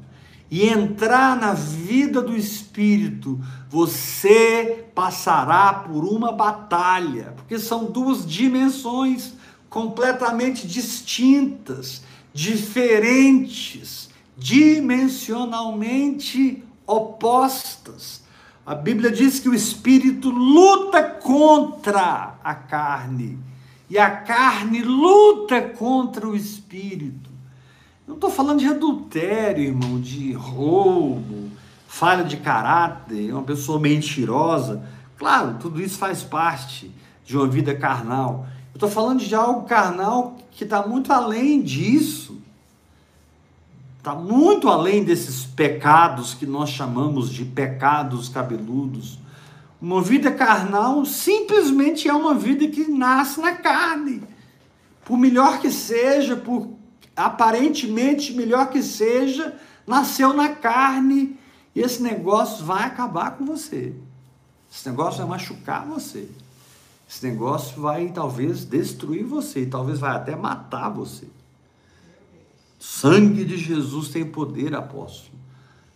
e 0.50 0.68
entrar 0.68 1.40
na 1.40 1.54
vida 1.54 2.20
do 2.20 2.36
espírito, 2.36 3.40
você 3.70 4.88
passará 4.96 5.72
por 5.72 6.04
uma 6.04 6.32
batalha, 6.32 7.36
porque 7.38 7.60
são 7.60 7.86
duas 7.86 8.26
dimensões 8.26 9.34
completamente 9.70 10.68
distintas 10.68 12.10
diferentes, 12.34 14.10
dimensionalmente 14.38 16.64
opostas. 16.86 18.24
A 18.66 18.76
Bíblia 18.76 19.12
diz 19.12 19.40
que 19.40 19.50
o 19.50 19.54
espírito 19.54 20.30
luta 20.30 21.04
contra 21.04 22.36
a 22.44 22.56
carne 22.56 23.38
e 23.90 23.98
a 23.98 24.10
carne 24.10 24.82
luta 24.82 25.62
contra 25.62 26.28
o 26.28 26.36
espírito. 26.36 27.30
Não 28.08 28.16
estou 28.16 28.30
falando 28.30 28.60
de 28.60 28.68
adultério, 28.68 29.64
irmão, 29.64 30.00
de 30.00 30.34
roubo, 30.34 31.50
falha 31.88 32.24
de 32.24 32.38
caráter, 32.38 33.34
uma 33.34 33.44
pessoa 33.44 33.80
mentirosa. 33.80 34.84
Claro, 35.18 35.58
tudo 35.60 35.82
isso 35.82 35.98
faz 35.98 36.24
parte 36.24 36.92
de 37.26 37.36
uma 37.36 37.48
vida 37.48 37.76
carnal. 37.76 38.48
Estou 38.82 38.90
falando 38.90 39.20
de 39.20 39.36
algo 39.36 39.68
carnal 39.68 40.38
que 40.50 40.64
está 40.64 40.88
muito 40.88 41.14
além 41.14 41.62
disso. 41.62 42.42
Está 44.00 44.16
muito 44.16 44.68
além 44.68 45.04
desses 45.04 45.46
pecados 45.46 46.34
que 46.34 46.48
nós 46.48 46.72
chamamos 46.72 47.30
de 47.30 47.46
pecados 47.46 48.28
cabeludos. 48.28 49.20
Uma 49.80 50.02
vida 50.02 50.32
carnal 50.32 51.06
simplesmente 51.06 52.10
é 52.10 52.14
uma 52.16 52.34
vida 52.34 52.68
que 52.70 52.90
nasce 52.90 53.40
na 53.40 53.52
carne. 53.52 54.24
Por 55.06 55.16
melhor 55.16 55.60
que 55.60 55.70
seja, 55.70 56.36
por 56.36 56.74
aparentemente 57.16 58.34
melhor 58.34 58.72
que 58.72 58.82
seja, 58.82 59.56
nasceu 59.86 60.34
na 60.34 60.50
carne 60.50 61.38
e 61.76 61.82
esse 61.82 62.02
negócio 62.02 62.66
vai 62.66 62.86
acabar 62.86 63.38
com 63.38 63.46
você. 63.46 63.94
Esse 64.74 64.90
negócio 64.90 65.20
vai 65.20 65.28
machucar 65.28 65.86
você. 65.86 66.28
Esse 67.12 67.28
negócio 67.28 67.82
vai 67.82 68.08
talvez 68.08 68.64
destruir 68.64 69.26
você, 69.26 69.66
talvez 69.66 70.00
vai 70.00 70.16
até 70.16 70.34
matar 70.34 70.88
você. 70.88 71.28
Sangue 72.80 73.44
de 73.44 73.58
Jesus 73.58 74.08
tem 74.08 74.24
poder, 74.24 74.74
apóstolo. 74.74 75.38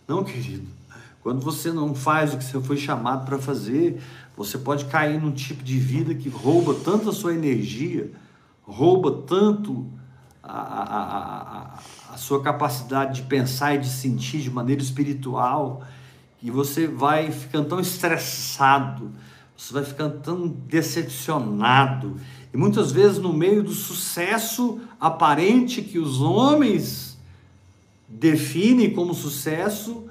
Não, 0.06 0.22
querido. 0.22 0.66
Quando 1.22 1.40
você 1.40 1.72
não 1.72 1.94
faz 1.94 2.34
o 2.34 2.36
que 2.36 2.44
você 2.44 2.60
foi 2.60 2.76
chamado 2.76 3.24
para 3.24 3.38
fazer, 3.38 3.98
você 4.36 4.58
pode 4.58 4.84
cair 4.84 5.18
num 5.18 5.32
tipo 5.32 5.64
de 5.64 5.78
vida 5.78 6.14
que 6.14 6.28
rouba 6.28 6.74
tanto 6.74 7.08
a 7.08 7.12
sua 7.14 7.32
energia, 7.32 8.12
rouba 8.62 9.22
tanto 9.26 9.86
a, 10.42 10.52
a, 10.52 10.92
a, 10.92 11.78
a 12.12 12.16
sua 12.18 12.42
capacidade 12.42 13.22
de 13.22 13.26
pensar 13.26 13.74
e 13.74 13.78
de 13.78 13.88
sentir 13.88 14.42
de 14.42 14.50
maneira 14.50 14.82
espiritual, 14.82 15.82
e 16.42 16.50
você 16.50 16.86
vai 16.86 17.32
ficando 17.32 17.70
tão 17.70 17.80
estressado, 17.80 19.10
você 19.56 19.72
vai 19.72 19.84
ficando 19.84 20.20
tão 20.20 20.46
decepcionado. 20.46 22.16
E 22.52 22.56
muitas 22.56 22.92
vezes, 22.92 23.18
no 23.18 23.32
meio 23.32 23.62
do 23.62 23.72
sucesso 23.72 24.80
aparente 25.00 25.82
que 25.82 25.98
os 25.98 26.20
homens 26.20 27.16
definem 28.08 28.92
como 28.92 29.14
sucesso, 29.14 30.06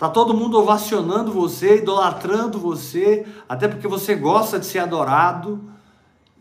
Tá 0.00 0.08
todo 0.08 0.32
mundo 0.32 0.58
ovacionando 0.58 1.30
você, 1.30 1.76
idolatrando 1.76 2.58
você, 2.58 3.26
até 3.46 3.68
porque 3.68 3.86
você 3.86 4.14
gosta 4.14 4.58
de 4.58 4.64
ser 4.64 4.78
adorado, 4.78 5.60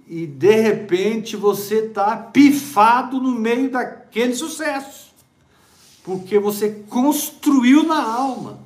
e 0.07 0.25
de 0.25 0.61
repente 0.61 1.35
você 1.35 1.81
tá 1.89 2.15
pifado 2.15 3.19
no 3.19 3.33
meio 3.33 3.69
daquele 3.69 4.33
sucesso, 4.33 5.13
porque 6.05 6.39
você 6.39 6.85
construiu 6.87 7.83
na 7.83 8.01
alma. 8.01 8.59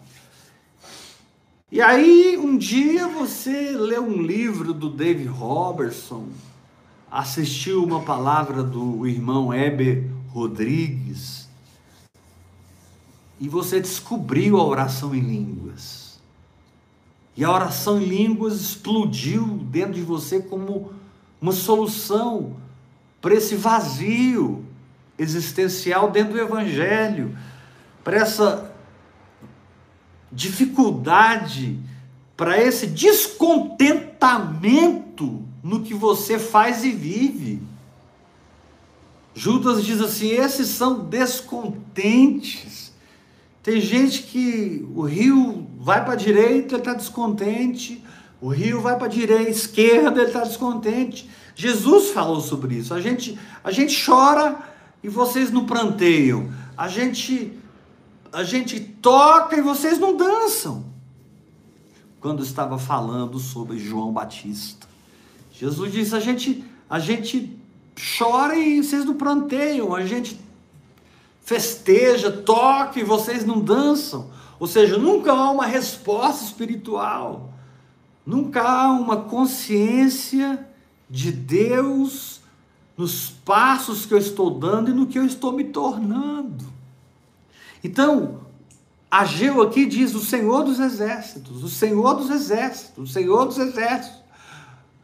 E 1.73 1.81
aí 1.81 2.37
um 2.37 2.55
dia 2.55 3.07
você 3.07 3.71
leu 3.71 4.03
um 4.03 4.21
livro 4.21 4.75
do 4.75 4.91
Dave 4.91 5.25
Robertson, 5.25 6.27
assistiu 7.09 7.83
uma 7.83 8.01
palavra 8.01 8.61
do 8.61 9.07
irmão 9.07 9.51
Heber 9.51 10.07
Rodrigues, 10.29 11.49
e 13.39 13.49
você 13.49 13.81
descobriu 13.81 14.57
a 14.57 14.63
oração 14.63 15.15
em 15.15 15.19
línguas. 15.21 16.21
E 17.35 17.43
a 17.43 17.51
oração 17.51 17.99
em 17.99 18.05
línguas 18.05 18.61
explodiu 18.61 19.43
dentro 19.71 19.93
de 19.93 20.03
você 20.03 20.39
como 20.39 20.93
uma 21.41 21.53
solução 21.53 22.55
para 23.19 23.33
esse 23.33 23.55
vazio 23.55 24.63
existencial 25.17 26.11
dentro 26.11 26.33
do 26.33 26.39
Evangelho, 26.39 27.35
para 28.03 28.17
essa 28.17 28.72
dificuldade, 30.33 31.79
para 32.35 32.61
esse 32.61 32.87
descontentamento 32.87 35.43
no 35.63 35.81
que 35.81 35.93
você 35.93 36.37
faz 36.39 36.83
e 36.83 36.91
vive. 36.91 37.61
Judas 39.35 39.85
diz 39.85 40.01
assim: 40.01 40.29
esses 40.29 40.67
são 40.67 41.05
descontentes 41.05 42.83
tem 43.63 43.79
gente 43.79 44.23
que 44.23 44.85
o 44.93 45.03
rio 45.03 45.65
vai 45.79 46.03
para 46.03 46.13
a 46.13 46.17
direita, 46.17 46.75
ele 46.75 46.81
está 46.81 46.93
descontente, 46.93 48.03
o 48.41 48.49
rio 48.49 48.81
vai 48.81 48.97
para 48.97 49.05
a 49.05 49.09
direita, 49.09 49.49
esquerda, 49.49 50.19
ele 50.19 50.27
está 50.27 50.41
descontente. 50.41 51.29
Jesus 51.55 52.09
falou 52.09 52.41
sobre 52.41 52.75
isso. 52.75 52.93
A 52.93 52.99
gente, 52.99 53.39
a 53.63 53.71
gente 53.71 54.05
chora 54.05 54.57
e 55.01 55.07
vocês 55.07 55.49
não 55.49 55.65
pranteiam. 55.65 56.51
A 56.75 56.89
gente, 56.89 57.53
a 58.33 58.43
gente 58.43 58.79
toca 58.79 59.55
e 59.55 59.61
vocês 59.61 59.99
não 59.99 60.17
dançam. 60.17 60.91
Quando 62.19 62.43
estava 62.43 62.79
falando 62.79 63.37
sobre 63.37 63.77
João 63.77 64.11
Batista, 64.11 64.87
Jesus 65.51 65.91
disse: 65.91 66.15
a 66.15 66.19
gente, 66.19 66.63
a 66.89 66.97
gente 66.97 67.55
chora 68.17 68.57
e 68.57 68.81
vocês 68.81 69.05
não 69.05 69.13
pranteiam. 69.13 69.93
A 69.93 70.03
gente 70.03 70.39
festeja, 71.41 72.31
toca 72.31 72.99
e 72.99 73.03
vocês 73.03 73.45
não 73.45 73.61
dançam. 73.61 74.31
Ou 74.59 74.65
seja, 74.65 74.97
nunca 74.97 75.31
há 75.31 75.51
uma 75.51 75.65
resposta 75.65 76.43
espiritual, 76.43 77.53
nunca 78.25 78.63
há 78.63 78.91
uma 78.91 79.17
consciência 79.17 80.67
de 81.09 81.31
Deus 81.31 82.41
nos 82.97 83.29
passos 83.29 84.05
que 84.05 84.13
eu 84.13 84.17
estou 84.17 84.49
dando 84.49 84.89
e 84.89 84.93
no 84.93 85.05
que 85.05 85.19
eu 85.19 85.25
estou 85.25 85.51
me 85.51 85.65
tornando. 85.65 86.73
Então, 87.83 88.41
Ageu 89.11 89.61
aqui 89.61 89.85
diz 89.85 90.15
o 90.15 90.19
Senhor 90.19 90.63
dos 90.63 90.79
Exércitos, 90.79 91.63
o 91.63 91.69
Senhor 91.69 92.15
dos 92.15 92.29
Exércitos, 92.29 93.09
o 93.09 93.13
Senhor 93.13 93.45
dos 93.45 93.57
Exércitos. 93.57 94.23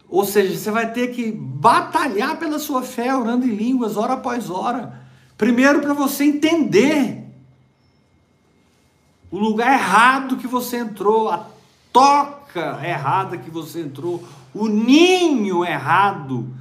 Ou 0.07 0.25
seja, 0.25 0.57
você 0.57 0.71
vai 0.71 0.91
ter 0.91 1.09
que 1.09 1.31
batalhar 1.31 2.37
pela 2.39 2.57
sua 2.57 2.81
fé, 2.81 3.15
orando 3.15 3.45
em 3.45 3.53
línguas, 3.53 3.97
hora 3.97 4.13
após 4.13 4.49
hora 4.49 4.99
Primeiro, 5.39 5.79
para 5.79 5.93
você 5.93 6.25
entender 6.25 7.23
o 9.31 9.39
lugar 9.39 9.71
errado 9.71 10.35
que 10.35 10.47
você 10.47 10.79
entrou, 10.79 11.29
a 11.29 11.47
toca 11.93 12.77
errada 12.85 13.37
que 13.37 13.49
você 13.49 13.79
entrou, 13.79 14.21
o 14.53 14.67
ninho 14.67 15.63
errado 15.63 16.53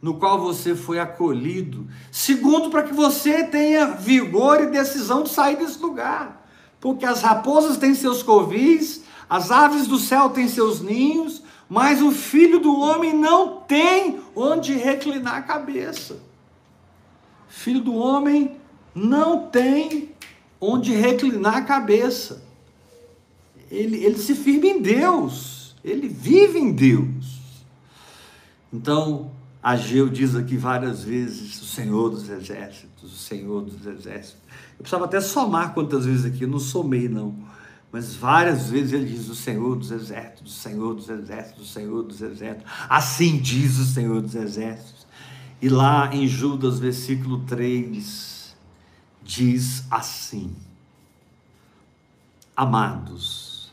no 0.00 0.14
qual 0.14 0.40
você 0.40 0.74
foi 0.74 0.98
acolhido. 0.98 1.86
Segundo, 2.10 2.70
para 2.70 2.84
que 2.84 2.94
você 2.94 3.44
tenha 3.44 3.86
vigor 3.86 4.62
e 4.62 4.66
decisão 4.66 5.22
de 5.22 5.30
sair 5.30 5.56
desse 5.56 5.80
lugar. 5.80 6.46
Porque 6.80 7.04
as 7.04 7.22
raposas 7.22 7.76
têm 7.76 7.94
seus 7.94 8.22
covis, 8.22 9.02
as 9.28 9.50
aves 9.50 9.86
do 9.86 9.98
céu 9.98 10.30
têm 10.30 10.48
seus 10.48 10.80
ninhos, 10.80 11.42
mas 11.68 12.00
o 12.00 12.12
filho 12.12 12.60
do 12.60 12.78
homem 12.78 13.12
não 13.12 13.56
tem 13.60 14.20
onde 14.34 14.74
reclinar 14.74 15.36
a 15.36 15.42
cabeça 15.42 16.28
filho 17.58 17.80
do 17.80 17.96
homem 17.96 18.56
não 18.94 19.48
tem 19.48 20.14
onde 20.60 20.94
reclinar 20.94 21.56
a 21.56 21.62
cabeça. 21.62 22.42
Ele, 23.70 24.04
ele 24.04 24.18
se 24.18 24.34
firma 24.34 24.66
em 24.66 24.80
Deus, 24.80 25.76
ele 25.84 26.08
vive 26.08 26.58
em 26.58 26.72
Deus. 26.72 27.38
Então, 28.72 29.32
Ageu 29.62 30.08
diz 30.08 30.34
aqui 30.36 30.56
várias 30.56 31.02
vezes: 31.02 31.60
o 31.60 31.64
Senhor 31.64 32.10
dos 32.10 32.28
Exércitos, 32.28 33.12
o 33.12 33.16
Senhor 33.16 33.62
dos 33.62 33.86
Exércitos. 33.86 34.42
Eu 34.72 34.78
precisava 34.78 35.04
até 35.04 35.20
somar 35.20 35.74
quantas 35.74 36.06
vezes 36.06 36.24
aqui, 36.24 36.42
eu 36.42 36.48
não 36.48 36.60
somei 36.60 37.08
não. 37.08 37.34
Mas 37.90 38.14
várias 38.14 38.70
vezes 38.70 38.92
ele 38.92 39.06
diz: 39.06 39.28
o 39.28 39.34
Senhor 39.34 39.76
dos 39.76 39.90
Exércitos, 39.90 40.56
o 40.56 40.60
Senhor 40.60 40.94
dos 40.94 41.08
Exércitos, 41.08 41.68
o 41.68 41.72
Senhor 41.72 42.02
dos 42.02 42.20
Exércitos. 42.20 42.72
Assim 42.88 43.38
diz 43.38 43.78
o 43.78 43.84
Senhor 43.84 44.20
dos 44.20 44.34
Exércitos. 44.34 45.06
E 45.60 45.68
lá 45.68 46.14
em 46.14 46.28
Judas, 46.28 46.78
versículo 46.78 47.40
3, 47.40 48.56
diz 49.24 49.84
assim: 49.90 50.54
Amados, 52.54 53.72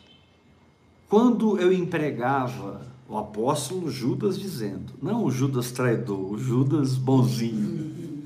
quando 1.08 1.60
eu 1.60 1.72
empregava 1.72 2.95
o 3.08 3.18
apóstolo 3.18 3.90
Judas 3.90 4.40
dizendo, 4.40 4.94
não 5.02 5.24
o 5.24 5.32
Judas 5.32 5.72
traidor, 5.72 6.32
o 6.34 6.38
Judas 6.38 6.96
bonzinho. 6.96 8.24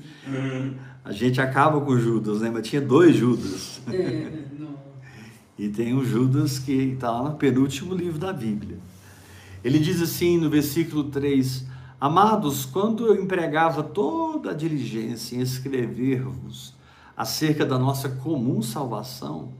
A 1.04 1.12
gente 1.12 1.40
acaba 1.40 1.80
com 1.80 1.98
Judas, 1.98 2.40
né? 2.40 2.50
Mas 2.50 2.68
tinha 2.68 2.80
dois 2.80 3.16
Judas. 3.16 3.80
É, 3.88 4.44
e 5.58 5.68
tem 5.68 5.94
o 5.94 6.04
Judas 6.04 6.58
que 6.58 6.72
está 6.72 7.10
lá 7.10 7.30
no 7.30 7.36
penúltimo 7.36 7.94
livro 7.94 8.18
da 8.18 8.32
Bíblia. 8.32 8.78
Ele 9.62 9.78
diz 9.78 10.00
assim 10.00 10.38
no 10.38 10.48
versículo 10.48 11.04
3: 11.04 11.66
Amados, 12.00 12.64
quando 12.64 13.06
eu 13.06 13.22
empregava 13.22 13.82
toda 13.82 14.52
a 14.52 14.54
diligência 14.54 15.36
em 15.36 15.40
escrever-vos 15.40 16.74
acerca 17.14 17.66
da 17.66 17.78
nossa 17.78 18.08
comum 18.08 18.62
salvação, 18.62 19.52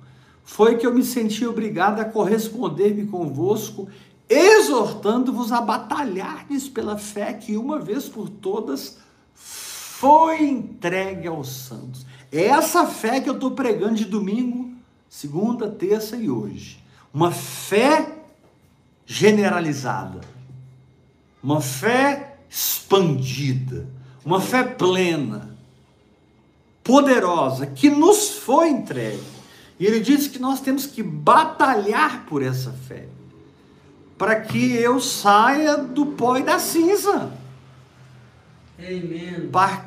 foi 0.42 0.76
que 0.76 0.86
eu 0.86 0.94
me 0.94 1.04
senti 1.04 1.46
obrigado 1.46 2.00
a 2.00 2.04
corresponder-me 2.04 3.06
convosco, 3.06 3.88
exortando-vos 4.30 5.50
a 5.50 5.60
batalhardes 5.60 6.68
pela 6.68 6.96
fé 6.96 7.34
que 7.34 7.56
uma 7.56 7.78
vez 7.78 8.08
por 8.08 8.28
todas 8.28 8.96
foi 9.34 10.44
entregue 10.44 11.26
aos 11.26 11.48
santos. 11.48 12.06
É 12.32 12.44
essa 12.44 12.86
fé 12.86 13.20
que 13.20 13.28
eu 13.28 13.34
estou 13.34 13.50
pregando 13.50 13.96
de 13.96 14.04
domingo, 14.04 14.72
segunda, 15.08 15.68
terça 15.68 16.16
e 16.16 16.30
hoje. 16.30 16.82
Uma 17.12 17.32
fé 17.32 18.18
generalizada. 19.04 20.20
Uma 21.42 21.60
fé 21.60 22.36
expandida, 22.50 23.88
uma 24.24 24.40
fé 24.40 24.62
plena, 24.62 25.56
poderosa, 26.84 27.66
que 27.66 27.88
nos 27.88 28.30
foi 28.30 28.68
entregue. 28.68 29.22
E 29.78 29.86
ele 29.86 30.00
diz 30.00 30.26
que 30.26 30.38
nós 30.38 30.60
temos 30.60 30.84
que 30.84 31.02
batalhar 31.02 32.26
por 32.26 32.42
essa 32.42 32.72
fé, 32.72 33.08
para 34.20 34.38
que 34.38 34.74
eu 34.74 35.00
saia 35.00 35.78
do 35.78 36.04
pó 36.04 36.36
e 36.36 36.42
da 36.42 36.58
cinza. 36.58 37.32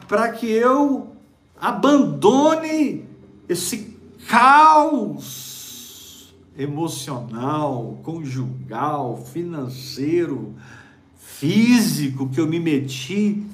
Para 0.08 0.32
que 0.32 0.48
eu 0.48 1.16
abandone 1.56 3.06
esse 3.48 3.96
caos 4.28 6.34
emocional, 6.58 8.00
conjugal, 8.02 9.24
financeiro, 9.24 10.56
físico 11.16 12.28
que 12.28 12.40
eu 12.40 12.48
me 12.48 12.60
meti 12.60 13.46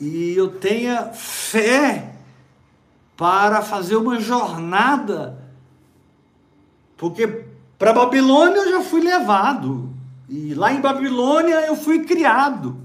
e 0.00 0.32
eu 0.36 0.46
tenha 0.46 1.06
fé 1.06 2.14
para 3.16 3.62
fazer 3.62 3.96
uma 3.96 4.20
jornada 4.20 5.44
Porque 6.96 7.55
para 7.78 7.92
Babilônia 7.92 8.58
eu 8.58 8.70
já 8.70 8.80
fui 8.80 9.00
levado. 9.00 9.90
E 10.28 10.54
lá 10.54 10.72
em 10.72 10.80
Babilônia 10.80 11.66
eu 11.66 11.76
fui 11.76 12.04
criado. 12.04 12.76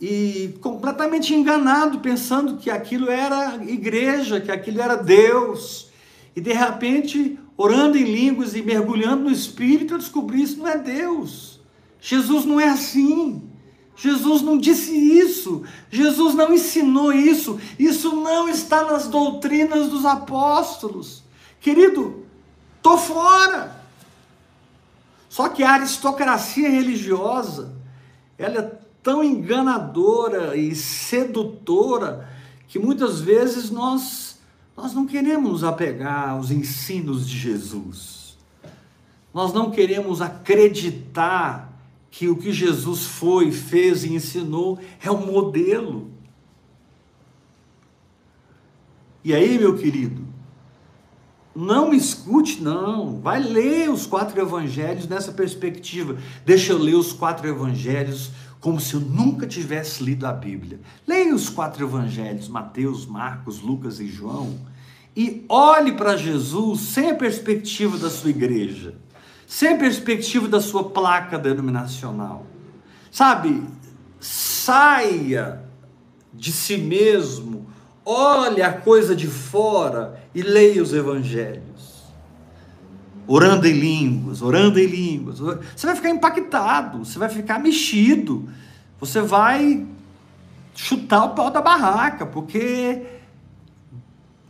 E 0.00 0.54
completamente 0.60 1.34
enganado, 1.34 1.98
pensando 1.98 2.56
que 2.56 2.70
aquilo 2.70 3.10
era 3.10 3.56
igreja, 3.64 4.40
que 4.40 4.50
aquilo 4.50 4.80
era 4.80 4.96
Deus. 4.96 5.88
E 6.34 6.40
de 6.40 6.52
repente, 6.52 7.38
orando 7.56 7.98
em 7.98 8.04
línguas 8.04 8.54
e 8.54 8.62
mergulhando 8.62 9.24
no 9.24 9.30
Espírito, 9.30 9.94
eu 9.94 9.98
descobri 9.98 10.42
isso 10.42 10.58
não 10.58 10.68
é 10.68 10.78
Deus. 10.78 11.60
Jesus 12.00 12.44
não 12.44 12.60
é 12.60 12.68
assim. 12.68 13.42
Jesus 13.96 14.42
não 14.42 14.56
disse 14.56 14.92
isso. 14.92 15.64
Jesus 15.90 16.34
não 16.34 16.52
ensinou 16.52 17.12
isso. 17.12 17.58
Isso 17.76 18.14
não 18.14 18.48
está 18.48 18.84
nas 18.84 19.08
doutrinas 19.08 19.88
dos 19.88 20.04
apóstolos. 20.04 21.24
Querido, 21.60 22.24
tô 22.80 22.96
fora. 22.96 23.77
Só 25.28 25.48
que 25.48 25.62
a 25.62 25.72
aristocracia 25.72 26.68
religiosa, 26.68 27.76
ela 28.36 28.58
é 28.58 28.78
tão 29.02 29.22
enganadora 29.22 30.56
e 30.56 30.74
sedutora 30.74 32.28
que 32.66 32.78
muitas 32.78 33.20
vezes 33.20 33.70
nós 33.70 34.28
nós 34.78 34.94
não 34.94 35.06
queremos 35.06 35.50
nos 35.50 35.64
apegar 35.64 36.30
aos 36.30 36.52
ensinos 36.52 37.28
de 37.28 37.36
Jesus. 37.36 38.38
Nós 39.34 39.52
não 39.52 39.72
queremos 39.72 40.22
acreditar 40.22 41.72
que 42.12 42.28
o 42.28 42.36
que 42.36 42.52
Jesus 42.52 43.04
foi, 43.04 43.50
fez 43.50 44.04
e 44.04 44.14
ensinou 44.14 44.78
é 45.02 45.10
o 45.10 45.18
modelo. 45.18 46.08
E 49.24 49.34
aí, 49.34 49.58
meu 49.58 49.76
querido, 49.76 50.24
não 51.58 51.90
me 51.90 51.96
escute, 51.96 52.62
não. 52.62 53.20
Vai 53.20 53.42
ler 53.42 53.90
os 53.90 54.06
quatro 54.06 54.40
evangelhos 54.40 55.08
nessa 55.08 55.32
perspectiva. 55.32 56.16
Deixa 56.46 56.72
eu 56.72 56.78
ler 56.78 56.94
os 56.94 57.12
quatro 57.12 57.48
evangelhos 57.48 58.30
como 58.60 58.80
se 58.80 58.94
eu 58.94 59.00
nunca 59.00 59.44
tivesse 59.44 60.04
lido 60.04 60.24
a 60.24 60.32
Bíblia. 60.32 60.80
Leia 61.04 61.34
os 61.34 61.48
quatro 61.48 61.84
evangelhos, 61.84 62.48
Mateus, 62.48 63.06
Marcos, 63.06 63.60
Lucas 63.60 63.98
e 63.98 64.06
João, 64.06 64.56
e 65.16 65.44
olhe 65.48 65.92
para 65.92 66.16
Jesus 66.16 66.80
sem 66.80 67.10
a 67.10 67.14
perspectiva 67.16 67.98
da 67.98 68.08
sua 68.08 68.30
igreja, 68.30 68.94
sem 69.44 69.74
a 69.74 69.78
perspectiva 69.78 70.46
da 70.46 70.60
sua 70.60 70.90
placa 70.90 71.36
denominacional. 71.38 72.46
Sabe? 73.10 73.64
Saia 74.20 75.64
de 76.32 76.52
si 76.52 76.76
mesmo 76.76 77.66
olhe 78.08 78.62
a 78.62 78.72
coisa 78.72 79.14
de 79.14 79.26
fora 79.26 80.17
e 80.34 80.42
leia 80.42 80.82
os 80.82 80.92
evangelhos. 80.92 82.04
Orando 83.26 83.66
em 83.66 83.72
línguas, 83.72 84.40
orando 84.40 84.78
em 84.78 84.86
línguas. 84.86 85.38
Você 85.38 85.86
vai 85.86 85.96
ficar 85.96 86.10
impactado, 86.10 87.04
você 87.04 87.18
vai 87.18 87.28
ficar 87.28 87.58
mexido, 87.58 88.48
você 88.98 89.20
vai 89.20 89.86
chutar 90.74 91.24
o 91.24 91.34
pau 91.34 91.50
da 91.50 91.60
barraca, 91.60 92.24
porque 92.24 93.02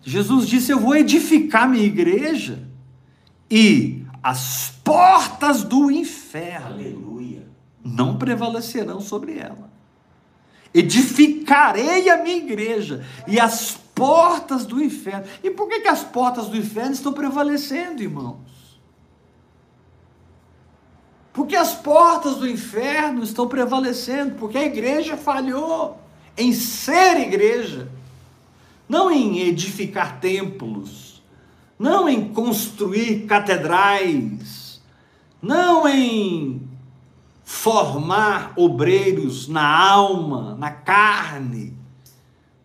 Jesus 0.03 0.47
disse: 0.47 0.71
Eu 0.71 0.79
vou 0.79 0.95
edificar 0.95 1.69
minha 1.69 1.85
igreja 1.85 2.61
e 3.51 4.05
as 4.23 4.73
portas 4.85 5.65
do 5.65 5.91
inferno 5.91 6.75
Aleluia. 6.75 7.49
não 7.85 8.17
prevalecerão 8.17 9.01
sobre 9.01 9.39
ela 9.39 9.69
edificarei 10.73 12.09
a 12.11 12.23
minha 12.23 12.37
igreja 12.37 13.05
e 13.27 13.41
as 13.41 13.79
portas 13.99 14.65
do 14.65 14.83
inferno. 14.83 15.27
E 15.43 15.51
por 15.51 15.69
que, 15.69 15.81
que 15.81 15.89
as 15.89 16.03
portas 16.05 16.47
do 16.47 16.57
inferno 16.57 16.93
estão 16.93 17.13
prevalecendo, 17.13 18.03
irmãos? 18.03 18.81
Porque 21.33 21.55
as 21.55 21.75
portas 21.75 22.37
do 22.37 22.49
inferno 22.49 23.23
estão 23.23 23.47
prevalecendo, 23.47 24.35
porque 24.37 24.59
a 24.59 24.65
igreja 24.65 25.17
falhou 25.17 25.99
em 26.37 26.53
ser 26.53 27.21
igreja, 27.21 27.89
não 28.89 29.11
em 29.11 29.41
edificar 29.41 30.21
templos, 30.21 31.23
não 31.79 32.09
em 32.09 32.33
construir 32.33 33.27
catedrais, 33.27 34.83
não 35.41 35.87
em 35.87 36.69
formar 37.45 38.53
obreiros 38.57 39.47
na 39.47 39.67
alma, 39.67 40.57
na 40.57 40.71
carne. 40.71 41.78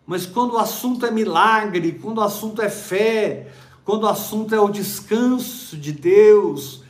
Mas 0.06 0.26
quando 0.26 0.54
o 0.54 0.58
assunto 0.58 1.06
é 1.06 1.10
milagre, 1.10 1.92
quando 1.92 2.18
o 2.18 2.22
assunto 2.22 2.60
é 2.60 2.68
fé, 2.68 3.48
quando 3.84 4.04
o 4.04 4.08
assunto 4.08 4.54
é 4.54 4.60
o 4.60 4.68
descanso 4.68 5.76
de 5.76 5.92
Deus, 5.92 6.82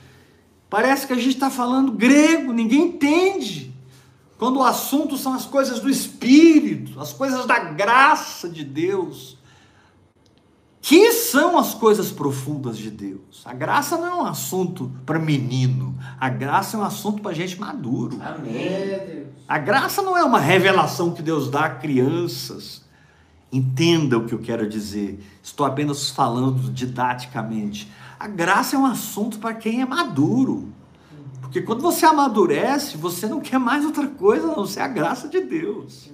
parece 0.69 1.07
que 1.07 1.13
a 1.13 1.17
gente 1.17 1.35
está 1.35 1.51
falando 1.51 1.93
grego, 1.93 2.53
ninguém 2.53 2.83
entende. 2.83 3.75
Quando 4.39 4.59
o 4.59 4.65
assunto 4.65 5.17
são 5.17 5.33
as 5.33 5.47
coisas 5.47 5.81
do 5.81 5.89
Espírito, 5.89 7.01
as 7.01 7.13
coisas 7.13 7.47
da 7.47 7.59
graça 7.59 8.49
de 8.49 8.65
Deus, 8.65 9.39
que 10.83 11.13
são 11.13 11.57
as 11.57 11.73
coisas 11.73 12.13
profundas 12.13 12.77
de 12.77 12.91
Deus. 12.91 13.43
A 13.45 13.55
graça 13.55 13.97
não 13.97 14.07
é 14.07 14.15
um 14.15 14.27
assunto 14.27 14.93
para 15.07 15.19
menino, 15.19 15.99
a 16.21 16.29
graça 16.29 16.77
é 16.77 16.81
um 16.81 16.83
assunto 16.83 17.23
para 17.23 17.33
gente 17.33 17.59
maduro. 17.59 18.19
Amém. 18.21 19.25
A 19.49 19.59
graça 19.59 20.03
não 20.03 20.15
é 20.15 20.23
uma 20.23 20.39
revelação 20.39 21.13
que 21.13 21.23
Deus 21.23 21.49
dá 21.49 21.65
a 21.65 21.71
crianças. 21.71 22.84
Entenda 23.55 24.19
o 24.19 24.25
que 24.25 24.35
eu 24.35 24.41
quero 24.41 24.69
dizer. 24.69 25.25
Estou 25.41 25.65
apenas 25.65 26.11
falando 26.11 26.73
didaticamente. 26.73 27.89
A 28.19 28.27
graça 28.27 28.75
é 28.75 28.79
um 28.79 28.85
assunto 28.85 29.39
para 29.39 29.55
quem 29.55 29.81
é 29.81 29.87
maduro. 29.87 30.73
Porque 31.41 31.63
quando 31.63 31.81
você 31.81 32.05
amadurece, 32.05 32.97
você 32.97 33.29
não 33.29 33.41
quer 33.41 33.61
mais 33.61 33.85
outra 33.85 34.09
coisa 34.09 34.51
a 34.51 34.57
não 34.57 34.67
ser 34.67 34.81
a 34.81 34.89
graça 34.89 35.29
de 35.29 35.41
Deus. 35.41 36.11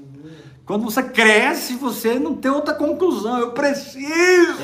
Quando 0.66 0.84
você 0.84 1.02
cresce, 1.02 1.76
você 1.76 2.18
não 2.18 2.34
tem 2.34 2.50
outra 2.50 2.74
conclusão. 2.74 3.38
Eu 3.38 3.52
preciso. 3.52 4.58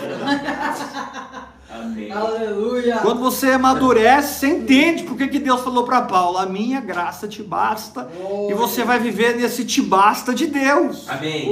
Amém. 1.71 2.13
Aleluia. 2.13 2.99
Quando 2.99 3.21
você 3.21 3.53
amadurece, 3.53 4.41
você 4.41 4.49
entende 4.49 5.05
porque 5.05 5.29
que 5.29 5.39
Deus 5.39 5.63
falou 5.63 5.85
para 5.85 6.03
Paulo: 6.03 6.37
a 6.37 6.45
minha 6.45 6.81
graça 6.83 7.27
te 7.27 7.43
basta. 7.43 8.07
E 8.51 8.53
você 8.53 8.85
vai 8.85 8.99
viver 8.99 9.35
nesse 9.37 9.65
te 9.65 9.81
basta 9.81 10.35
de 10.35 10.47
Deus. 10.47 11.09
Amém. 11.09 11.49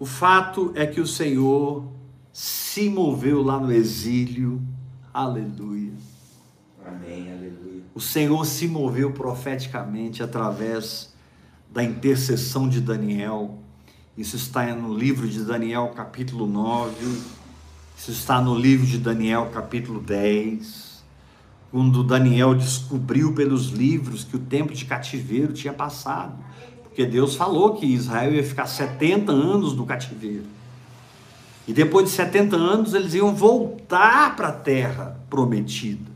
O 0.00 0.06
fato 0.06 0.72
é 0.74 0.86
que 0.86 0.98
o 0.98 1.06
Senhor 1.06 1.84
se 2.32 2.88
moveu 2.88 3.42
lá 3.42 3.60
no 3.60 3.70
exílio. 3.70 4.62
Aleluia. 5.12 5.92
Amém. 6.82 7.30
Aleluia. 7.30 7.82
O 7.94 8.00
Senhor 8.00 8.46
se 8.46 8.66
moveu 8.66 9.12
profeticamente 9.12 10.22
através 10.22 11.12
da 11.70 11.84
intercessão 11.84 12.66
de 12.66 12.80
Daniel. 12.80 13.58
Isso 14.16 14.36
está 14.36 14.74
no 14.74 14.94
livro 14.94 15.28
de 15.28 15.44
Daniel, 15.44 15.92
capítulo 15.94 16.46
9. 16.46 16.94
Isso 17.94 18.10
está 18.10 18.40
no 18.40 18.54
livro 18.54 18.86
de 18.86 18.96
Daniel, 18.96 19.50
capítulo 19.52 20.00
10. 20.00 21.04
Quando 21.70 22.02
Daniel 22.02 22.54
descobriu 22.54 23.34
pelos 23.34 23.66
livros 23.66 24.24
que 24.24 24.36
o 24.36 24.40
tempo 24.40 24.72
de 24.72 24.86
cativeiro 24.86 25.52
tinha 25.52 25.74
passado. 25.74 26.42
Porque 27.00 27.12
Deus 27.12 27.34
falou 27.34 27.76
que 27.76 27.86
Israel 27.86 28.34
ia 28.34 28.44
ficar 28.44 28.66
70 28.66 29.32
anos 29.32 29.74
no 29.74 29.86
cativeiro. 29.86 30.44
E 31.66 31.72
depois 31.72 32.04
de 32.04 32.10
70 32.10 32.54
anos 32.56 32.92
eles 32.92 33.14
iam 33.14 33.34
voltar 33.34 34.36
para 34.36 34.48
a 34.48 34.52
terra 34.52 35.18
prometida. 35.30 36.10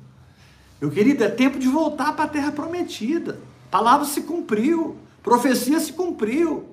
Meu 0.79 0.91
querido, 0.91 1.25
é 1.25 1.29
tempo 1.31 1.59
de 1.59 1.69
voltar 1.69 2.15
para 2.15 2.27
a 2.27 2.29
terra 2.29 2.53
prometida. 2.53 3.41
A 3.69 3.71
palavra 3.71 4.05
se 4.05 4.25
cumpriu, 4.25 4.99
profecia 5.23 5.81
se 5.81 5.91
cumpriu. 5.95 6.67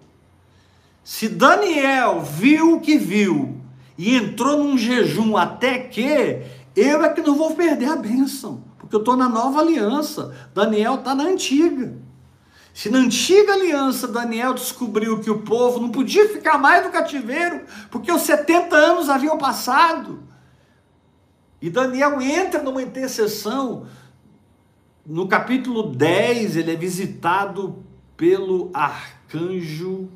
Se 1.05 1.29
Daniel 1.29 2.19
viu 2.19 2.75
o 2.75 2.81
que 2.81 2.97
viu 2.97 3.55
e 3.97 4.13
entrou 4.13 4.61
num 4.61 4.77
jejum 4.77 5.37
até 5.37 5.79
que, 5.79 6.41
eu 6.75 7.01
é 7.01 7.07
que 7.13 7.21
não 7.21 7.35
vou 7.37 7.55
perder 7.55 7.87
a 7.87 7.95
bênção, 7.95 8.61
porque 8.77 8.93
eu 8.93 8.99
estou 8.99 9.15
na 9.15 9.29
nova 9.29 9.61
aliança. 9.61 10.35
Daniel 10.53 10.95
está 10.95 11.15
na 11.15 11.23
antiga. 11.23 11.95
Se 12.73 12.89
na 12.89 12.99
antiga 12.99 13.53
aliança 13.53 14.07
Daniel 14.07 14.53
descobriu 14.53 15.19
que 15.19 15.29
o 15.29 15.39
povo 15.39 15.79
não 15.79 15.89
podia 15.89 16.29
ficar 16.29 16.57
mais 16.57 16.85
no 16.85 16.91
cativeiro, 16.91 17.61
porque 17.89 18.11
os 18.11 18.21
70 18.21 18.75
anos 18.75 19.09
haviam 19.09 19.37
passado, 19.37 20.23
e 21.61 21.69
Daniel 21.69 22.19
entra 22.21 22.63
numa 22.63 22.81
intercessão, 22.81 23.85
no 25.05 25.27
capítulo 25.27 25.83
10, 25.83 26.55
ele 26.55 26.71
é 26.71 26.75
visitado 26.75 27.83
pelo 28.17 28.71
arcanjo 28.73 30.09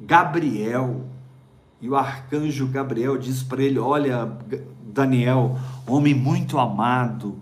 Gabriel. 0.00 1.04
E 1.80 1.88
o 1.88 1.94
arcanjo 1.94 2.66
Gabriel 2.66 3.16
diz 3.16 3.42
para 3.42 3.62
ele: 3.62 3.78
Olha, 3.78 4.36
Daniel, 4.82 5.56
homem 5.86 6.14
muito 6.14 6.58
amado, 6.58 7.38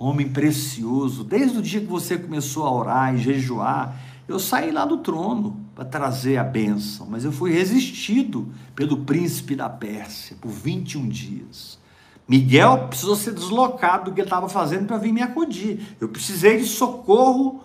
homem 0.00 0.30
precioso, 0.30 1.22
desde 1.22 1.58
o 1.58 1.62
dia 1.62 1.80
que 1.80 1.86
você 1.86 2.16
começou 2.16 2.66
a 2.66 2.72
orar 2.72 3.14
e 3.14 3.18
jejuar, 3.18 4.00
eu 4.26 4.38
saí 4.38 4.70
lá 4.70 4.86
do 4.86 4.98
trono 4.98 5.60
para 5.74 5.84
trazer 5.84 6.38
a 6.38 6.44
bênção, 6.44 7.06
mas 7.08 7.22
eu 7.24 7.30
fui 7.30 7.52
resistido 7.52 8.48
pelo 8.74 9.04
príncipe 9.04 9.54
da 9.54 9.68
Pérsia 9.68 10.36
por 10.40 10.50
21 10.50 11.06
dias. 11.06 11.78
Miguel 12.26 12.86
precisou 12.88 13.14
ser 13.14 13.34
deslocado 13.34 14.06
do 14.06 14.14
que 14.14 14.20
ele 14.20 14.26
estava 14.26 14.48
fazendo 14.48 14.86
para 14.86 14.96
vir 14.96 15.12
me 15.12 15.20
acudir. 15.20 15.96
Eu 16.00 16.08
precisei 16.08 16.58
de 16.58 16.66
socorro 16.66 17.62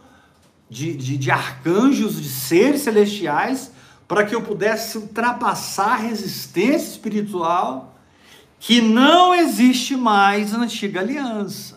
de, 0.70 0.94
de, 0.94 1.18
de 1.18 1.32
arcanjos, 1.32 2.22
de 2.22 2.28
seres 2.28 2.82
celestiais, 2.82 3.72
para 4.08 4.26
que 4.26 4.36
eu 4.36 4.42
pudesse 4.42 4.98
ultrapassar 4.98 5.94
a 5.94 5.98
resistência 5.98 6.90
espiritual 6.90 7.96
que 8.60 8.82
não 8.82 9.34
existe 9.34 9.96
mais 9.96 10.52
na 10.52 10.64
antiga 10.64 11.00
aliança. 11.00 11.75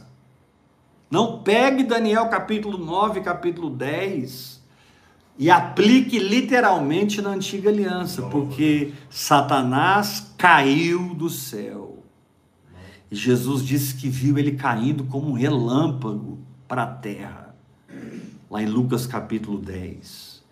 Não 1.10 1.38
pegue 1.38 1.84
Daniel 1.84 2.28
capítulo 2.28 2.76
9, 2.76 3.22
capítulo 3.22 3.70
10 3.70 4.58
e 5.38 5.50
aplique 5.50 6.18
literalmente 6.18 7.22
na 7.22 7.30
antiga 7.30 7.70
aliança, 7.70 8.22
porque 8.22 8.92
Satanás 9.08 10.34
caiu 10.36 11.14
do 11.14 11.30
céu. 11.30 12.02
E 13.10 13.16
Jesus 13.16 13.64
disse 13.64 13.94
que 13.94 14.08
viu 14.08 14.36
ele 14.36 14.52
caindo 14.52 15.04
como 15.04 15.30
um 15.30 15.32
relâmpago 15.32 16.40
para 16.66 16.82
a 16.82 16.86
terra. 16.86 17.54
Lá 18.50 18.62
em 18.62 18.66
Lucas 18.66 19.06
capítulo 19.06 19.58
10. 19.58 20.42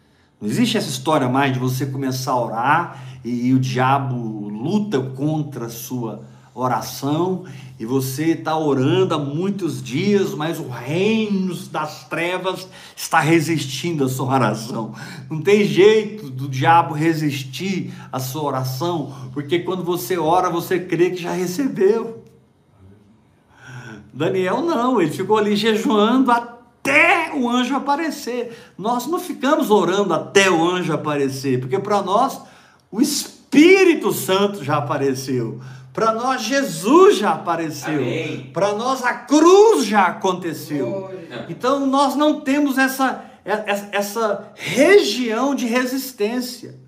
Não 0.41 0.49
existe 0.49 0.79
essa 0.79 0.89
história 0.89 1.29
mais 1.29 1.53
de 1.53 1.59
você 1.59 1.85
começar 1.85 2.33
a 2.33 2.41
orar 2.41 3.05
e, 3.23 3.49
e 3.49 3.55
o 3.55 3.59
diabo 3.59 4.49
luta 4.49 5.01
contra 5.01 5.67
a 5.67 5.71
sua 5.71 6.25
oração 6.61 7.45
e 7.79 7.85
você 7.85 8.29
está 8.29 8.57
orando 8.57 9.15
há 9.15 9.19
muitos 9.19 9.83
dias, 9.83 10.35
mas 10.35 10.59
o 10.59 10.69
reino 10.69 11.55
das 11.71 12.09
trevas 12.09 12.67
está 12.97 13.21
resistindo 13.21 14.05
à 14.05 14.09
sua 14.09 14.35
oração. 14.35 14.95
Não 15.31 15.43
tem 15.43 15.65
jeito 15.65 16.31
do 16.31 16.49
diabo 16.49 16.95
resistir 16.95 17.93
à 18.11 18.19
sua 18.19 18.43
oração, 18.45 19.15
porque 19.35 19.59
quando 19.59 19.85
você 19.85 20.17
ora, 20.17 20.49
você 20.49 20.81
crê 20.81 21.11
que 21.11 21.23
já 21.23 21.33
recebeu. 21.33 22.25
Daniel 24.11 24.63
não, 24.63 24.99
ele 24.99 25.11
ficou 25.11 25.37
ali 25.37 25.55
jejuando 25.55 26.33
até 26.33 27.35
o 27.35 27.51
anjo 27.51 27.77
aparecer. 27.77 28.57
Nós 28.79 29.07
não 29.07 29.21
ficamos 29.21 29.71
orando 29.71 30.15
até 30.15 30.51
o 30.51 30.65
anjo 30.65 30.95
aparecer, 30.95 31.61
porque 31.61 31.79
para 31.79 32.01
nós 32.01 32.41
o 32.91 33.03
Espírito 33.03 34.11
Santo 34.13 34.65
já 34.65 34.79
apareceu. 34.79 35.61
Para 35.97 36.13
nós 36.13 36.43
Jesus 36.43 37.17
já 37.17 37.33
apareceu. 37.33 38.03
Para 38.53 38.75
nós 38.75 39.03
a 39.03 39.15
cruz 39.15 39.87
já 39.87 40.09
aconteceu. 40.09 41.11
Então 41.49 41.87
nós 41.87 42.15
não 42.15 42.43
temos 42.43 42.77
essa, 42.77 43.25
essa, 43.43 43.89
essa 43.91 44.53
região 44.55 45.55
de 45.55 45.65
resistência. 45.65 46.79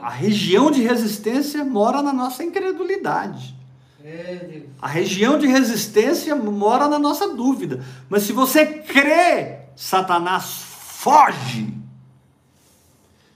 A 0.00 0.08
região 0.08 0.70
de 0.70 0.80
resistência 0.80 1.62
mora 1.62 2.00
na 2.00 2.10
nossa 2.10 2.42
incredulidade. 2.42 3.54
A 4.80 4.88
região 4.88 5.38
de 5.38 5.46
resistência 5.46 6.34
mora 6.34 6.88
na 6.88 6.98
nossa 6.98 7.34
dúvida. 7.34 7.84
Mas 8.08 8.22
se 8.22 8.32
você 8.32 8.64
crê, 8.64 9.58
Satanás 9.76 10.62
foge. 10.64 11.74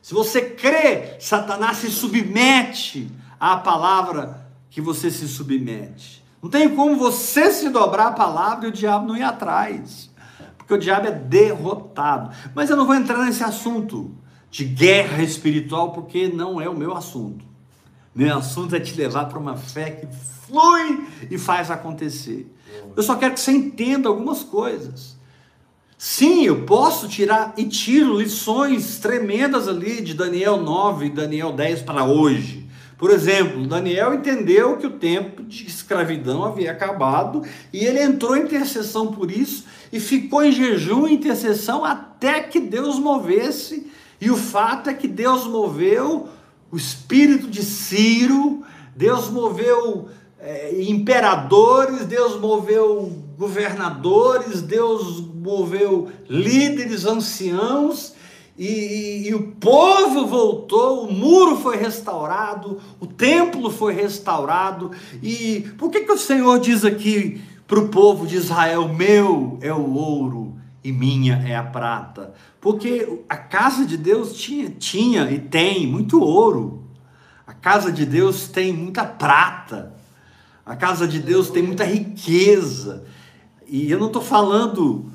Se 0.01 0.15
você 0.15 0.41
crê, 0.41 1.21
Satanás 1.21 1.77
se 1.77 1.91
submete 1.91 3.13
à 3.39 3.57
palavra 3.57 4.47
que 4.71 4.81
você 4.81 5.11
se 5.11 5.27
submete. 5.29 6.25
Não 6.43 6.51
tem 6.51 6.75
como 6.75 6.97
você 6.97 7.51
se 7.51 7.69
dobrar 7.71 8.09
à 8.09 8.13
palavra 8.13 8.67
e 8.67 8.69
o 8.69 8.73
diabo 8.73 9.07
não 9.07 9.17
ir 9.17 9.23
atrás. 9.23 10.11
Porque 10.57 10.75
o 10.75 10.79
diabo 10.79 11.09
é 11.09 11.13
derrotado. 11.13 12.31
Mas 12.55 12.71
eu 12.71 12.77
não 12.77 12.87
vou 12.87 12.95
entrar 12.95 13.25
nesse 13.25 13.43
assunto 13.43 14.15
de 14.51 14.65
guerra 14.65 15.23
espiritual, 15.23 15.93
porque 15.93 16.29
não 16.29 16.61
é 16.61 16.69
o 16.69 16.77
meu 16.77 16.97
assunto. 16.97 17.45
Meu 18.15 18.37
assunto 18.37 18.75
é 18.75 18.81
te 18.81 18.95
levar 18.95 19.27
para 19.27 19.39
uma 19.39 19.57
fé 19.57 19.91
que 19.91 20.07
flui 20.47 21.07
e 21.31 21.39
faz 21.39 21.71
acontecer. 21.71 22.53
Eu 22.97 23.03
só 23.03 23.17
quero 23.17 23.35
que 23.35 23.41
você 23.41 23.53
entenda 23.53 24.09
algumas 24.09 24.43
coisas. 24.43 25.17
Sim, 25.99 26.45
eu 26.45 26.65
posso 26.65 27.09
tirar 27.09 27.55
e 27.57 27.65
tiro 27.65 28.19
lições 28.19 28.99
tremendas 28.99 29.67
ali 29.67 30.03
de 30.03 30.15
Daniel 30.15 30.63
9 30.63 31.07
e 31.07 31.11
Daniel 31.11 31.53
10 31.53 31.83
para 31.83 32.05
hoje. 32.05 32.66
Por 32.99 33.11
exemplo, 33.11 33.67
Daniel 33.67 34.15
entendeu 34.15 34.79
que 34.79 34.87
o 34.87 34.99
tempo 34.99 35.43
de 35.43 35.67
escravidão 35.67 36.45
havia 36.45 36.73
acabado 36.73 37.43
e 37.71 37.85
ele 37.85 38.01
entrou 38.01 38.35
em 38.35 38.45
intercessão 38.45 39.09
por 39.09 39.31
isso 39.31 39.67
e 39.93 40.01
ficou 40.01 40.43
em 40.43 40.51
jejum 40.51 41.07
e 41.07 41.15
intercessão 41.15 41.85
até 41.85 42.41
que 42.41 42.59
Deus 42.59 42.99
movesse. 42.99 43.91
E 44.19 44.31
o 44.31 44.37
fato 44.37 44.89
é 44.89 44.95
que 44.95 45.07
Deus 45.07 45.47
moveu 45.47 46.29
o 46.73 46.77
espírito 46.77 47.49
de 47.49 47.63
Ciro, 47.63 48.65
Deus 48.97 49.29
moveu 49.29 50.09
é, 50.41 50.83
imperadores, 50.83 52.07
Deus 52.07 52.41
moveu 52.41 53.13
governadores, 53.37 54.63
Deus 54.63 55.21
moveu 55.21 56.09
líderes, 56.29 57.05
anciãos, 57.05 58.15
e, 58.59 58.67
e, 58.67 59.29
e, 59.29 59.35
o 59.35 59.49
povo 59.53 60.27
voltou, 60.27 61.07
o 61.07 61.13
muro 61.13 61.57
foi 61.57 61.77
restaurado, 61.77 62.81
o 62.99 63.07
templo 63.07 63.71
foi 63.71 63.93
restaurado. 63.93 64.93
E 65.23 65.71
por 65.77 65.91
que, 65.91 66.01
que 66.01 66.13
o 66.13 66.19
Senhor 66.19 66.59
diz 66.59 66.85
aqui 66.85 67.43
para 67.67 67.79
o 67.79 67.89
povo 67.89 68.27
de 68.27 68.37
Israel: 68.37 68.89
meu 68.89 69.59
é 69.61 69.73
o 69.73 69.93
ouro 69.93 70.55
e 70.83 70.91
minha 70.91 71.43
é 71.47 71.55
a 71.55 71.63
prata? 71.63 72.33
Porque 72.59 73.21
a 73.29 73.37
casa 73.37 73.85
de 73.85 73.99
Deus 73.99 74.33
tinha, 74.33 74.71
tinha 74.71 75.31
e 75.31 75.39
tem 75.39 75.87
muito 75.87 76.23
ouro, 76.23 76.83
a 77.47 77.53
casa 77.53 77.93
de 77.93 78.07
Deus 78.07 78.49
tem 78.49 78.73
muita 78.73 79.05
prata. 79.05 79.95
A 80.65 80.75
casa 80.75 81.07
de 81.07 81.21
Deus 81.21 81.49
tem 81.49 81.63
muita 81.63 81.85
riqueza. 81.85 83.05
E 83.69 83.89
eu 83.89 84.01
não 84.01 84.09
estou 84.09 84.23
falando 84.23 85.13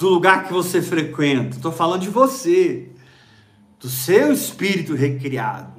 do 0.00 0.08
lugar 0.08 0.46
que 0.46 0.52
você 0.52 0.80
frequenta, 0.80 1.56
estou 1.56 1.70
falando 1.70 2.00
de 2.00 2.08
você, 2.08 2.88
do 3.78 3.86
seu 3.86 4.32
espírito 4.32 4.94
recriado. 4.94 5.78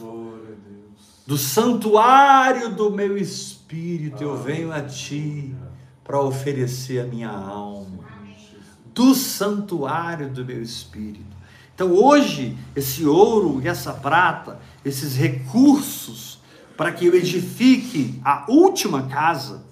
Do 1.25 1.39
santuário 1.39 2.69
do 2.69 2.91
meu 2.91 3.17
espírito 3.17 4.21
eu 4.21 4.37
venho 4.37 4.71
a 4.71 4.81
ti 4.81 5.55
para 6.03 6.21
oferecer 6.21 6.99
a 6.99 7.05
minha 7.05 7.31
alma. 7.31 8.03
Do 8.93 9.15
santuário 9.15 10.29
do 10.29 10.45
meu 10.45 10.61
espírito. 10.61 11.35
Então 11.73 11.91
hoje, 11.91 12.55
esse 12.75 13.03
ouro 13.07 13.59
e 13.63 13.67
essa 13.67 13.91
prata, 13.91 14.59
esses 14.85 15.15
recursos 15.15 16.39
para 16.77 16.91
que 16.91 17.07
eu 17.07 17.15
edifique 17.15 18.19
a 18.23 18.45
última 18.47 19.07
casa, 19.07 19.63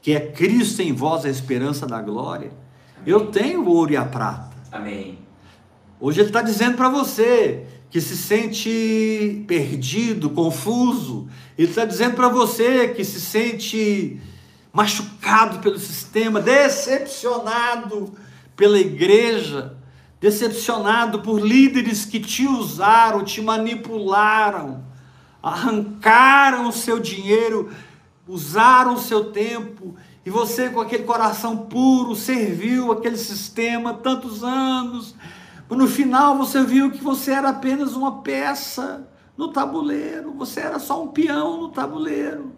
que 0.00 0.12
é 0.12 0.32
Cristo 0.32 0.80
em 0.80 0.94
vós, 0.94 1.26
a 1.26 1.28
esperança 1.28 1.86
da 1.86 2.00
glória. 2.00 2.64
Eu 3.06 3.26
tenho 3.26 3.62
o 3.62 3.68
ouro 3.68 3.92
e 3.92 3.96
a 3.96 4.04
prata. 4.04 4.50
Amém. 4.72 5.18
Hoje 6.00 6.20
ele 6.20 6.28
está 6.28 6.42
dizendo 6.42 6.76
para 6.76 6.88
você 6.88 7.66
que 7.88 8.00
se 8.00 8.16
sente 8.16 9.44
perdido, 9.46 10.30
confuso. 10.30 11.28
Ele 11.56 11.68
está 11.68 11.84
dizendo 11.84 12.16
para 12.16 12.28
você 12.28 12.88
que 12.88 13.04
se 13.04 13.20
sente 13.20 14.20
machucado 14.72 15.60
pelo 15.60 15.78
sistema, 15.78 16.40
decepcionado 16.40 18.12
pela 18.56 18.78
igreja, 18.78 19.76
decepcionado 20.20 21.20
por 21.20 21.40
líderes 21.40 22.04
que 22.04 22.20
te 22.20 22.46
usaram, 22.46 23.24
te 23.24 23.40
manipularam 23.40 24.84
arrancaram 25.46 26.68
o 26.68 26.72
seu 26.72 26.98
dinheiro, 26.98 27.70
usaram 28.26 28.94
o 28.94 28.98
seu 28.98 29.26
tempo, 29.26 29.94
e 30.26 30.30
você, 30.30 30.68
com 30.68 30.80
aquele 30.80 31.04
coração 31.04 31.56
puro, 31.56 32.16
serviu 32.16 32.90
aquele 32.90 33.16
sistema 33.16 33.94
tantos 33.94 34.42
anos. 34.42 35.14
No 35.70 35.86
final, 35.86 36.36
você 36.36 36.64
viu 36.64 36.90
que 36.90 37.02
você 37.02 37.30
era 37.30 37.50
apenas 37.50 37.94
uma 37.94 38.22
peça 38.22 39.08
no 39.38 39.52
tabuleiro, 39.52 40.32
você 40.32 40.60
era 40.60 40.80
só 40.80 41.04
um 41.04 41.08
peão 41.08 41.60
no 41.60 41.68
tabuleiro. 41.68 42.52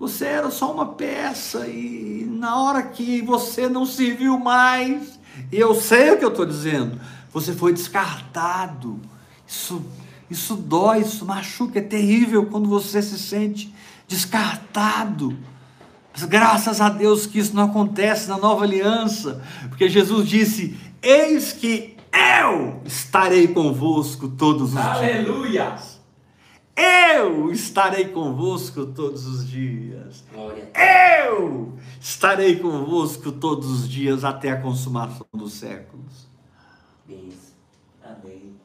Você 0.00 0.24
era 0.24 0.50
só 0.50 0.72
uma 0.72 0.94
peça 0.94 1.68
e 1.68 2.26
na 2.28 2.60
hora 2.60 2.82
que 2.82 3.22
você 3.22 3.68
não 3.68 3.86
serviu 3.86 4.38
mais, 4.38 5.18
e 5.50 5.56
eu 5.58 5.74
sei 5.76 6.10
o 6.10 6.18
que 6.18 6.24
eu 6.24 6.30
estou 6.30 6.44
dizendo, 6.44 7.00
você 7.32 7.52
foi 7.52 7.72
descartado. 7.72 9.00
Isso 9.46 9.80
isso 10.28 10.56
dói, 10.56 11.02
isso 11.02 11.24
machuca, 11.24 11.78
é 11.78 11.82
terrível 11.82 12.46
quando 12.46 12.68
você 12.68 13.00
se 13.00 13.16
sente 13.16 13.72
descartado. 14.08 15.38
Mas 16.16 16.24
graças 16.24 16.80
a 16.80 16.88
Deus 16.88 17.26
que 17.26 17.38
isso 17.38 17.54
não 17.54 17.64
acontece 17.64 18.26
na 18.26 18.38
nova 18.38 18.64
aliança, 18.64 19.42
porque 19.68 19.86
Jesus 19.86 20.26
disse: 20.26 20.74
Eis 21.02 21.52
que 21.52 21.94
eu 22.40 22.80
estarei 22.86 23.48
convosco 23.48 24.26
todos 24.26 24.70
os 24.70 24.76
Aleluia. 24.78 25.72
dias. 25.72 26.00
Eu 26.74 27.52
estarei 27.52 28.08
convosco 28.08 28.86
todos 28.86 29.26
os 29.26 29.46
dias. 29.46 30.24
Glória. 30.32 30.70
Eu 30.74 31.74
estarei 32.00 32.56
convosco 32.56 33.30
todos 33.32 33.70
os 33.70 33.88
dias 33.88 34.24
até 34.24 34.50
a 34.52 34.60
consumação 34.60 35.26
dos 35.34 35.52
séculos. 35.52 36.28
Isso. 37.06 37.54
Amém. 38.02 38.56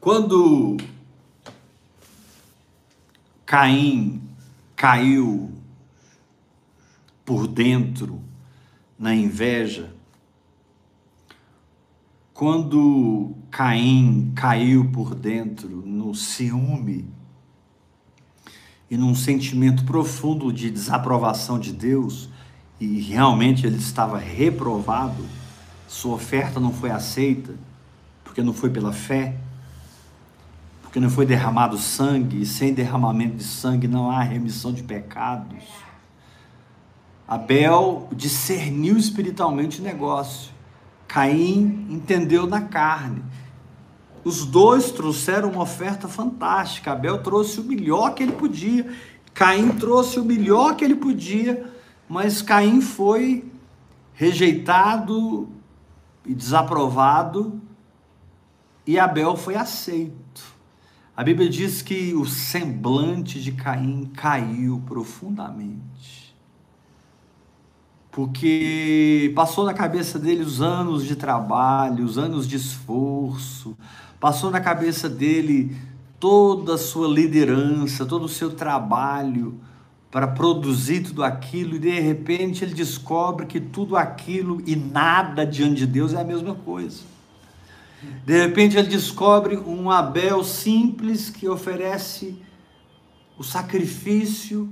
Quando 0.00 0.76
Caim 3.48 4.20
caiu 4.76 5.50
por 7.24 7.46
dentro 7.46 8.20
na 8.98 9.14
inveja, 9.14 9.90
quando 12.34 13.34
Caim 13.50 14.32
caiu 14.34 14.90
por 14.90 15.14
dentro 15.14 15.70
no 15.70 16.14
ciúme 16.14 17.08
e 18.90 18.98
num 18.98 19.14
sentimento 19.14 19.82
profundo 19.86 20.52
de 20.52 20.70
desaprovação 20.70 21.58
de 21.58 21.72
Deus, 21.72 22.28
e 22.78 23.00
realmente 23.00 23.66
ele 23.66 23.78
estava 23.78 24.18
reprovado, 24.18 25.24
sua 25.88 26.16
oferta 26.16 26.60
não 26.60 26.70
foi 26.74 26.90
aceita, 26.90 27.54
porque 28.22 28.42
não 28.42 28.52
foi 28.52 28.68
pela 28.68 28.92
fé, 28.92 29.40
porque 30.88 31.00
não 31.00 31.10
foi 31.10 31.26
derramado 31.26 31.76
sangue, 31.76 32.40
e 32.40 32.46
sem 32.46 32.72
derramamento 32.72 33.36
de 33.36 33.44
sangue 33.44 33.86
não 33.86 34.10
há 34.10 34.22
remissão 34.22 34.72
de 34.72 34.82
pecados. 34.82 35.62
Abel 37.26 38.08
discerniu 38.10 38.96
espiritualmente 38.96 39.82
o 39.82 39.84
negócio. 39.84 40.50
Caim 41.06 41.86
entendeu 41.90 42.46
na 42.46 42.62
carne. 42.62 43.22
Os 44.24 44.46
dois 44.46 44.90
trouxeram 44.90 45.50
uma 45.50 45.60
oferta 45.60 46.08
fantástica. 46.08 46.92
Abel 46.92 47.22
trouxe 47.22 47.60
o 47.60 47.64
melhor 47.64 48.14
que 48.14 48.22
ele 48.22 48.32
podia. 48.32 48.90
Caim 49.34 49.68
trouxe 49.68 50.18
o 50.18 50.24
melhor 50.24 50.74
que 50.74 50.86
ele 50.86 50.96
podia, 50.96 51.70
mas 52.08 52.40
Caim 52.40 52.80
foi 52.80 53.44
rejeitado 54.14 55.50
e 56.24 56.34
desaprovado 56.34 57.60
e 58.86 58.98
Abel 58.98 59.36
foi 59.36 59.54
aceito. 59.54 60.27
A 61.18 61.24
Bíblia 61.24 61.48
diz 61.48 61.82
que 61.82 62.14
o 62.14 62.24
semblante 62.24 63.42
de 63.42 63.50
Caim 63.50 64.08
caiu 64.14 64.80
profundamente 64.86 66.32
porque 68.12 69.32
passou 69.34 69.64
na 69.64 69.74
cabeça 69.74 70.16
dele 70.16 70.44
os 70.44 70.62
anos 70.62 71.04
de 71.04 71.16
trabalho, 71.16 72.04
os 72.04 72.18
anos 72.18 72.46
de 72.46 72.54
esforço, 72.54 73.76
passou 74.20 74.48
na 74.48 74.60
cabeça 74.60 75.08
dele 75.08 75.76
toda 76.20 76.74
a 76.74 76.78
sua 76.78 77.08
liderança, 77.08 78.06
todo 78.06 78.26
o 78.26 78.28
seu 78.28 78.52
trabalho 78.52 79.58
para 80.12 80.28
produzir 80.28 81.00
tudo 81.00 81.24
aquilo 81.24 81.74
e 81.74 81.80
de 81.80 81.98
repente 81.98 82.62
ele 82.62 82.74
descobre 82.74 83.44
que 83.44 83.58
tudo 83.58 83.96
aquilo 83.96 84.62
e 84.64 84.76
nada 84.76 85.44
diante 85.44 85.78
de 85.78 85.86
Deus 85.88 86.14
é 86.14 86.20
a 86.20 86.24
mesma 86.24 86.54
coisa. 86.54 87.17
De 88.24 88.46
repente 88.46 88.76
ele 88.76 88.88
descobre 88.88 89.56
um 89.56 89.90
Abel 89.90 90.44
simples 90.44 91.30
que 91.30 91.48
oferece 91.48 92.40
o 93.36 93.42
sacrifício 93.42 94.68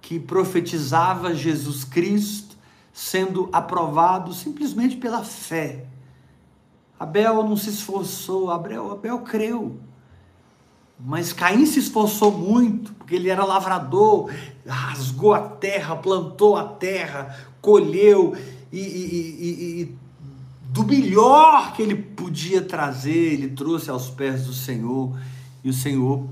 que 0.00 0.18
profetizava 0.18 1.34
Jesus 1.34 1.84
Cristo 1.84 2.56
sendo 2.92 3.48
aprovado 3.52 4.32
simplesmente 4.32 4.96
pela 4.96 5.24
fé. 5.24 5.86
Abel 6.98 7.42
não 7.42 7.56
se 7.56 7.70
esforçou, 7.70 8.50
Abel, 8.50 8.92
Abel 8.92 9.18
creu. 9.20 9.78
Mas 10.98 11.32
Caim 11.32 11.66
se 11.66 11.80
esforçou 11.80 12.30
muito, 12.30 12.92
porque 12.94 13.16
ele 13.16 13.28
era 13.28 13.44
lavrador, 13.44 14.30
rasgou 14.64 15.34
a 15.34 15.40
terra, 15.40 15.96
plantou 15.96 16.56
a 16.56 16.64
terra, 16.64 17.36
colheu 17.60 18.36
e, 18.70 18.78
e, 18.78 18.80
e, 18.80 19.82
e 19.82 19.98
do 20.74 20.84
melhor 20.84 21.72
que 21.72 21.80
ele 21.80 21.94
podia 21.94 22.60
trazer, 22.60 23.34
ele 23.34 23.50
trouxe 23.50 23.88
aos 23.90 24.10
pés 24.10 24.44
do 24.44 24.52
Senhor. 24.52 25.16
E 25.62 25.70
o 25.70 25.72
Senhor 25.72 26.26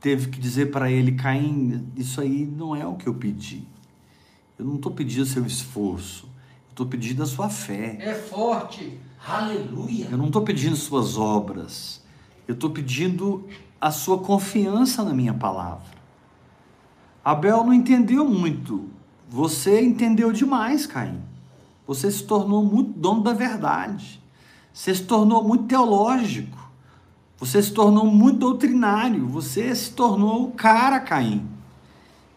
teve 0.00 0.30
que 0.30 0.40
dizer 0.40 0.70
para 0.70 0.90
ele: 0.90 1.12
Caim, 1.12 1.86
isso 1.94 2.22
aí 2.22 2.46
não 2.46 2.74
é 2.74 2.86
o 2.86 2.94
que 2.94 3.06
eu 3.06 3.12
pedi. 3.12 3.62
Eu 4.58 4.64
não 4.64 4.76
estou 4.76 4.90
pedindo 4.90 5.26
seu 5.26 5.44
esforço, 5.44 6.26
estou 6.70 6.86
pedindo 6.86 7.22
a 7.22 7.26
sua 7.26 7.50
fé. 7.50 7.98
É 8.00 8.14
forte, 8.14 8.98
aleluia. 9.28 10.08
Eu 10.10 10.16
não 10.16 10.28
estou 10.28 10.40
pedindo 10.40 10.74
suas 10.74 11.18
obras, 11.18 12.02
eu 12.48 12.54
estou 12.54 12.70
pedindo 12.70 13.46
a 13.78 13.90
sua 13.90 14.16
confiança 14.20 15.04
na 15.04 15.12
minha 15.12 15.34
palavra. 15.34 15.92
Abel 17.22 17.62
não 17.62 17.74
entendeu 17.74 18.24
muito, 18.24 18.88
você 19.28 19.82
entendeu 19.82 20.32
demais, 20.32 20.86
Caim. 20.86 21.33
Você 21.86 22.10
se 22.10 22.22
tornou 22.24 22.64
muito 22.64 22.98
dono 22.98 23.22
da 23.22 23.32
verdade, 23.32 24.22
você 24.72 24.94
se 24.94 25.02
tornou 25.02 25.44
muito 25.44 25.64
teológico, 25.64 26.58
você 27.38 27.62
se 27.62 27.72
tornou 27.72 28.06
muito 28.06 28.38
doutrinário, 28.38 29.26
você 29.26 29.74
se 29.74 29.92
tornou 29.92 30.44
o 30.44 30.52
cara, 30.52 30.98
Caim. 31.00 31.46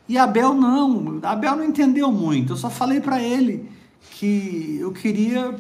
E 0.09 0.17
Abel 0.17 0.53
não, 0.53 1.19
Abel 1.23 1.55
não 1.55 1.63
entendeu 1.63 2.11
muito. 2.11 2.53
Eu 2.53 2.57
só 2.57 2.69
falei 2.69 2.99
para 2.99 3.21
ele 3.21 3.69
que 4.11 4.77
eu 4.79 4.91
queria 4.91 5.55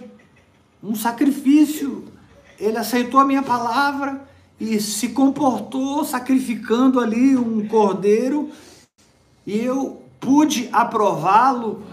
um 0.81 0.95
sacrifício. 0.95 2.05
Ele 2.59 2.77
aceitou 2.77 3.19
a 3.19 3.25
minha 3.25 3.43
palavra 3.43 4.27
e 4.59 4.79
se 4.79 5.09
comportou 5.09 6.03
sacrificando 6.03 6.99
ali 6.99 7.37
um 7.37 7.67
cordeiro 7.67 8.49
e 9.45 9.59
eu 9.59 10.01
pude 10.19 10.67
aprová-lo 10.71 11.83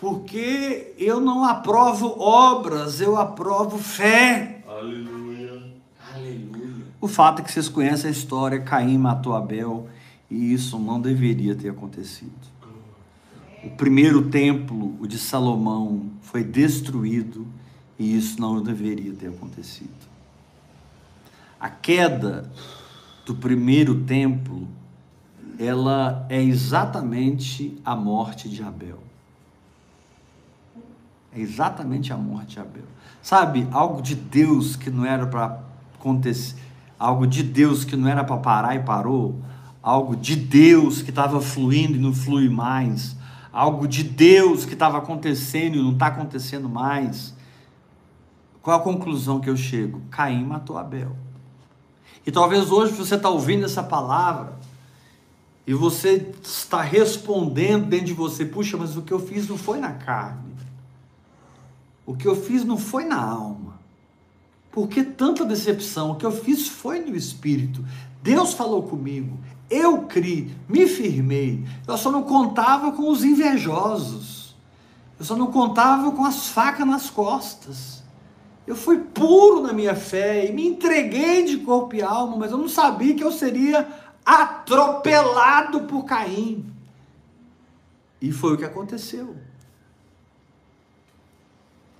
porque 0.00 0.94
eu 0.96 1.20
não 1.20 1.44
aprovo 1.44 2.18
obras, 2.18 3.02
eu 3.02 3.18
aprovo 3.18 3.76
fé. 3.76 4.64
Aleluia. 4.66 5.74
Aleluia. 6.14 6.86
O 6.98 7.06
fato 7.06 7.40
é 7.40 7.44
que 7.44 7.52
vocês 7.52 7.68
conhecem 7.68 8.08
a 8.08 8.10
história, 8.10 8.62
Caim 8.62 8.96
matou 8.96 9.34
Abel 9.34 9.88
e 10.30 10.54
isso 10.54 10.78
não 10.78 10.98
deveria 10.98 11.54
ter 11.54 11.68
acontecido. 11.68 12.32
O 13.62 13.68
primeiro 13.68 14.30
templo, 14.30 14.96
o 14.98 15.06
de 15.06 15.18
Salomão, 15.18 16.06
foi 16.22 16.42
destruído 16.42 17.46
e 17.98 18.16
isso 18.16 18.40
não 18.40 18.62
deveria 18.62 19.12
ter 19.12 19.28
acontecido. 19.28 20.08
A 21.60 21.68
queda 21.68 22.50
do 23.26 23.34
primeiro 23.34 24.02
templo, 24.04 24.66
ela 25.58 26.24
é 26.30 26.42
exatamente 26.42 27.78
a 27.84 27.94
morte 27.94 28.48
de 28.48 28.62
Abel. 28.62 29.09
É 31.32 31.40
exatamente 31.40 32.12
a 32.12 32.16
morte 32.16 32.54
de 32.54 32.60
Abel. 32.60 32.84
Sabe, 33.22 33.68
algo 33.70 34.02
de 34.02 34.14
Deus 34.14 34.76
que 34.76 34.90
não 34.90 35.04
era 35.04 35.26
para 35.26 35.60
acontecer, 35.94 36.56
algo 36.98 37.26
de 37.26 37.42
Deus 37.42 37.84
que 37.84 37.96
não 37.96 38.08
era 38.08 38.24
para 38.24 38.38
parar 38.38 38.74
e 38.74 38.80
parou, 38.80 39.38
algo 39.82 40.16
de 40.16 40.36
Deus 40.36 41.02
que 41.02 41.10
estava 41.10 41.40
fluindo 41.40 41.96
e 41.96 42.00
não 42.00 42.12
flui 42.12 42.48
mais, 42.48 43.16
algo 43.52 43.86
de 43.86 44.02
Deus 44.02 44.64
que 44.64 44.72
estava 44.74 44.98
acontecendo 44.98 45.76
e 45.76 45.82
não 45.82 45.92
está 45.92 46.06
acontecendo 46.06 46.68
mais. 46.68 47.34
Qual 48.62 48.78
a 48.78 48.82
conclusão 48.82 49.40
que 49.40 49.48
eu 49.48 49.56
chego? 49.56 50.02
Caim 50.10 50.44
matou 50.44 50.76
Abel. 50.76 51.16
E 52.26 52.30
talvez 52.30 52.70
hoje 52.70 52.92
você 52.92 53.14
está 53.14 53.30
ouvindo 53.30 53.64
essa 53.64 53.82
palavra 53.82 54.58
e 55.66 55.72
você 55.72 56.32
está 56.42 56.82
respondendo 56.82 57.86
dentro 57.86 58.06
de 58.06 58.12
você: 58.12 58.44
puxa, 58.44 58.76
mas 58.76 58.96
o 58.96 59.02
que 59.02 59.12
eu 59.12 59.18
fiz 59.18 59.48
não 59.48 59.56
foi 59.56 59.78
na 59.78 59.92
carne, 59.92 60.50
o 62.10 62.16
que 62.16 62.26
eu 62.26 62.34
fiz 62.34 62.64
não 62.64 62.76
foi 62.76 63.04
na 63.04 63.22
alma. 63.22 63.78
Por 64.72 64.88
que 64.88 65.04
tanta 65.04 65.44
decepção? 65.44 66.10
O 66.10 66.14
que 66.16 66.26
eu 66.26 66.32
fiz 66.32 66.66
foi 66.66 66.98
no 66.98 67.14
espírito. 67.14 67.84
Deus 68.20 68.52
falou 68.52 68.82
comigo, 68.82 69.38
eu 69.70 70.02
criei, 70.02 70.50
me 70.68 70.88
firmei. 70.88 71.64
Eu 71.86 71.96
só 71.96 72.10
não 72.10 72.24
contava 72.24 72.90
com 72.90 73.08
os 73.08 73.22
invejosos. 73.22 74.56
Eu 75.20 75.24
só 75.24 75.36
não 75.36 75.52
contava 75.52 76.10
com 76.10 76.24
as 76.24 76.48
facas 76.48 76.84
nas 76.84 77.08
costas. 77.08 78.02
Eu 78.66 78.74
fui 78.74 78.98
puro 78.98 79.62
na 79.62 79.72
minha 79.72 79.94
fé 79.94 80.46
e 80.46 80.52
me 80.52 80.66
entreguei 80.66 81.44
de 81.44 81.58
corpo 81.58 81.94
e 81.94 82.02
alma, 82.02 82.36
mas 82.36 82.50
eu 82.50 82.58
não 82.58 82.68
sabia 82.68 83.14
que 83.14 83.22
eu 83.22 83.30
seria 83.30 83.88
atropelado 84.26 85.82
por 85.82 86.04
Caim. 86.04 86.66
E 88.20 88.32
foi 88.32 88.54
o 88.54 88.58
que 88.58 88.64
aconteceu. 88.64 89.36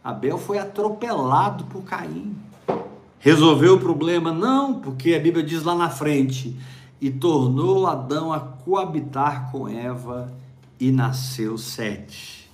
Abel 0.03 0.38
foi 0.38 0.59
atropelado 0.59 1.64
por 1.64 1.82
Caim. 1.82 2.36
Resolveu 3.18 3.74
o 3.74 3.80
problema? 3.80 4.32
Não, 4.32 4.80
porque 4.80 5.14
a 5.14 5.20
Bíblia 5.20 5.44
diz 5.44 5.62
lá 5.62 5.74
na 5.74 5.90
frente: 5.90 6.57
e 7.01 7.11
tornou 7.11 7.86
Adão 7.86 8.32
a 8.32 8.40
coabitar 8.40 9.51
com 9.51 9.68
Eva, 9.68 10.32
e 10.78 10.90
nasceu 10.92 11.57
Sete. 11.57 12.51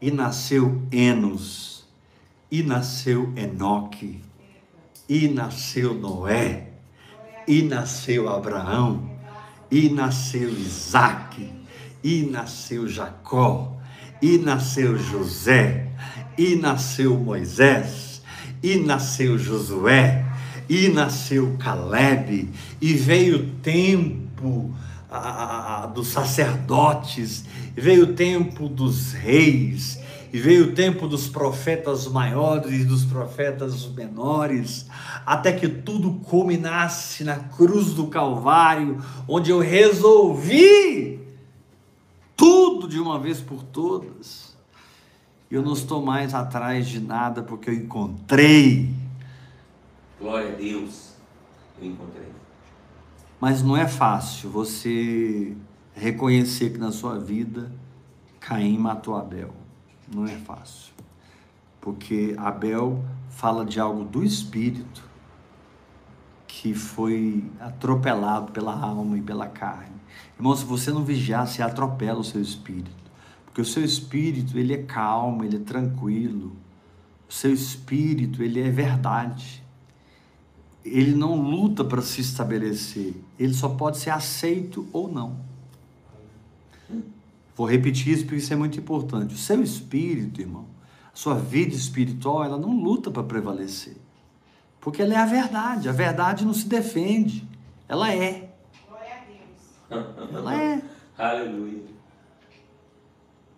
E 0.00 0.10
nasceu 0.10 0.82
Enos, 0.92 1.86
e 2.50 2.62
nasceu 2.62 3.32
Enoque, 3.36 4.22
e 5.08 5.28
nasceu 5.28 5.94
Noé, 5.94 6.72
e 7.46 7.62
nasceu 7.62 8.28
Abraão, 8.28 9.10
e 9.70 9.88
nasceu 9.90 10.48
Isaque, 10.48 11.50
e 12.02 12.22
nasceu 12.22 12.88
Jacó, 12.88 13.76
e 14.22 14.38
nasceu 14.38 14.98
José, 14.98 15.89
e 16.36 16.56
nasceu 16.56 17.16
Moisés, 17.16 18.22
e 18.62 18.76
nasceu 18.76 19.38
Josué, 19.38 20.24
e 20.68 20.88
nasceu 20.88 21.56
Caleb, 21.58 22.48
e 22.80 22.94
veio 22.94 23.38
o 23.38 23.46
tempo 23.60 24.72
a, 25.10 25.82
a, 25.82 25.86
dos 25.86 26.08
sacerdotes, 26.08 27.44
veio 27.74 28.04
o 28.04 28.14
tempo 28.14 28.68
dos 28.68 29.12
reis, 29.12 29.98
e 30.32 30.38
veio 30.38 30.66
o 30.66 30.72
tempo 30.72 31.08
dos 31.08 31.26
profetas 31.26 32.06
maiores 32.06 32.72
e 32.72 32.84
dos 32.84 33.04
profetas 33.04 33.84
menores, 33.92 34.86
até 35.26 35.52
que 35.52 35.68
tudo 35.68 36.20
culminasse 36.24 37.24
na 37.24 37.36
cruz 37.36 37.92
do 37.92 38.06
Calvário, 38.06 39.02
onde 39.26 39.50
eu 39.50 39.58
resolvi 39.58 41.18
tudo 42.36 42.86
de 42.88 42.98
uma 42.98 43.18
vez 43.18 43.40
por 43.40 43.62
todas. 43.64 44.49
Eu 45.50 45.62
não 45.62 45.72
estou 45.72 46.00
mais 46.00 46.32
atrás 46.32 46.86
de 46.86 47.00
nada 47.00 47.42
porque 47.42 47.70
eu 47.70 47.74
encontrei. 47.74 48.94
Glória 50.20 50.52
a 50.52 50.56
Deus, 50.56 51.14
eu 51.80 51.88
encontrei. 51.88 52.28
Mas 53.40 53.60
não 53.60 53.76
é 53.76 53.88
fácil 53.88 54.48
você 54.48 55.56
reconhecer 55.92 56.70
que 56.70 56.78
na 56.78 56.92
sua 56.92 57.18
vida 57.18 57.72
Caim 58.38 58.78
matou 58.78 59.16
Abel. 59.16 59.50
Não 60.14 60.24
é 60.24 60.36
fácil. 60.36 60.92
Porque 61.80 62.34
Abel 62.38 63.02
fala 63.30 63.64
de 63.64 63.80
algo 63.80 64.04
do 64.04 64.22
espírito 64.22 65.02
que 66.46 66.74
foi 66.74 67.44
atropelado 67.58 68.52
pela 68.52 68.78
alma 68.78 69.18
e 69.18 69.22
pela 69.22 69.48
carne. 69.48 70.00
Irmão, 70.36 70.54
se 70.54 70.64
você 70.64 70.92
não 70.92 71.02
vigiar, 71.02 71.46
você 71.46 71.62
atropela 71.62 72.20
o 72.20 72.24
seu 72.24 72.40
espírito. 72.40 72.99
Porque 73.50 73.62
o 73.62 73.64
seu 73.64 73.84
espírito, 73.84 74.56
ele 74.56 74.72
é 74.72 74.82
calmo, 74.82 75.44
ele 75.44 75.56
é 75.56 75.60
tranquilo. 75.60 76.52
O 77.28 77.32
seu 77.32 77.52
espírito, 77.52 78.42
ele 78.44 78.60
é 78.60 78.70
verdade. 78.70 79.62
Ele 80.84 81.14
não 81.14 81.34
luta 81.34 81.84
para 81.84 82.00
se 82.00 82.20
estabelecer. 82.20 83.14
Ele 83.38 83.52
só 83.52 83.68
pode 83.68 83.98
ser 83.98 84.10
aceito 84.10 84.88
ou 84.92 85.10
não. 85.10 85.36
Vou 87.56 87.68
repetir 87.68 88.14
isso 88.14 88.22
porque 88.22 88.36
isso 88.36 88.52
é 88.52 88.56
muito 88.56 88.78
importante. 88.78 89.34
O 89.34 89.38
seu 89.38 89.60
espírito, 89.62 90.40
irmão, 90.40 90.66
a 91.12 91.16
sua 91.16 91.34
vida 91.34 91.74
espiritual, 91.74 92.44
ela 92.44 92.56
não 92.56 92.80
luta 92.80 93.10
para 93.10 93.22
prevalecer. 93.22 93.96
Porque 94.80 95.02
ela 95.02 95.14
é 95.14 95.16
a 95.16 95.26
verdade. 95.26 95.88
A 95.88 95.92
verdade 95.92 96.44
não 96.44 96.54
se 96.54 96.66
defende. 96.66 97.46
Ela 97.88 98.14
é. 98.14 98.54
Glória 98.88 99.12
a 99.90 99.98
Deus. 99.98 100.34
Ela 100.34 100.62
é. 100.62 100.82
Aleluia. 101.18 101.89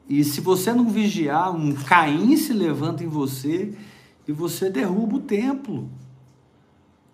E 0.09 0.25
se 0.25 0.41
você 0.41 0.73
não 0.73 0.89
vigiar, 0.89 1.55
um 1.55 1.75
Caim 1.75 2.37
se 2.37 2.53
levanta 2.53 3.03
em 3.03 3.09
você 3.09 3.77
e 4.27 4.33
você 4.33 4.69
derruba 4.69 5.17
o 5.17 5.21
templo. 5.21 5.89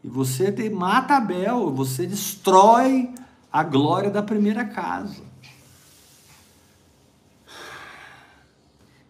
E 0.03 0.09
você 0.09 0.53
mata 0.71 1.17
Abel, 1.17 1.71
você 1.73 2.07
destrói 2.07 3.11
a 3.53 3.63
glória 3.63 4.11
da 4.11 4.23
primeira 4.23 4.65
casa. 4.65 5.23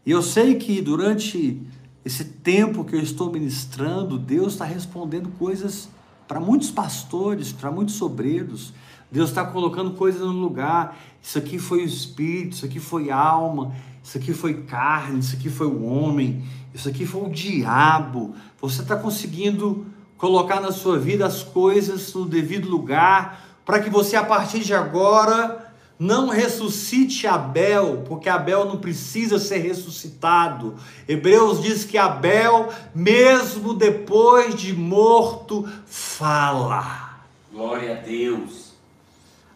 E 0.04 0.10
eu 0.10 0.22
sei 0.22 0.54
que 0.54 0.80
durante 0.80 1.60
esse 2.04 2.24
tempo 2.24 2.84
que 2.84 2.96
eu 2.96 3.00
estou 3.00 3.30
ministrando, 3.30 4.18
Deus 4.18 4.54
está 4.54 4.64
respondendo 4.64 5.28
coisas 5.38 5.88
para 6.26 6.40
muitos 6.40 6.70
pastores, 6.70 7.52
para 7.52 7.70
muitos 7.70 7.96
sobreiros. 7.96 8.72
Deus 9.10 9.30
está 9.30 9.44
colocando 9.44 9.92
coisas 9.92 10.20
no 10.20 10.32
lugar. 10.32 10.98
Isso 11.22 11.38
aqui 11.38 11.58
foi 11.58 11.80
o 11.80 11.84
espírito, 11.84 12.54
isso 12.54 12.66
aqui 12.66 12.78
foi 12.78 13.10
alma, 13.10 13.74
isso 14.02 14.18
aqui 14.18 14.32
foi 14.32 14.62
carne, 14.62 15.20
isso 15.20 15.36
aqui 15.36 15.48
foi 15.48 15.66
o 15.66 15.84
homem, 15.84 16.44
isso 16.74 16.88
aqui 16.88 17.06
foi 17.06 17.22
o 17.22 17.30
diabo. 17.30 18.34
Você 18.60 18.82
está 18.82 18.96
conseguindo 18.96 19.86
colocar 20.16 20.60
na 20.60 20.72
sua 20.72 20.98
vida 20.98 21.24
as 21.24 21.42
coisas 21.42 22.12
no 22.12 22.26
devido 22.26 22.68
lugar, 22.68 23.44
para 23.64 23.80
que 23.80 23.88
você, 23.88 24.16
a 24.16 24.24
partir 24.24 24.60
de 24.60 24.74
agora, 24.74 25.72
não 25.98 26.28
ressuscite 26.28 27.26
Abel, 27.26 28.04
porque 28.06 28.28
Abel 28.28 28.64
não 28.64 28.78
precisa 28.78 29.38
ser 29.38 29.58
ressuscitado. 29.58 30.74
Hebreus 31.08 31.60
diz 31.62 31.84
que 31.84 31.98
Abel, 31.98 32.68
mesmo 32.94 33.74
depois 33.74 34.54
de 34.54 34.74
morto, 34.74 35.68
fala. 35.86 37.18
Glória 37.52 37.98
a 37.98 38.00
Deus. 38.00 38.67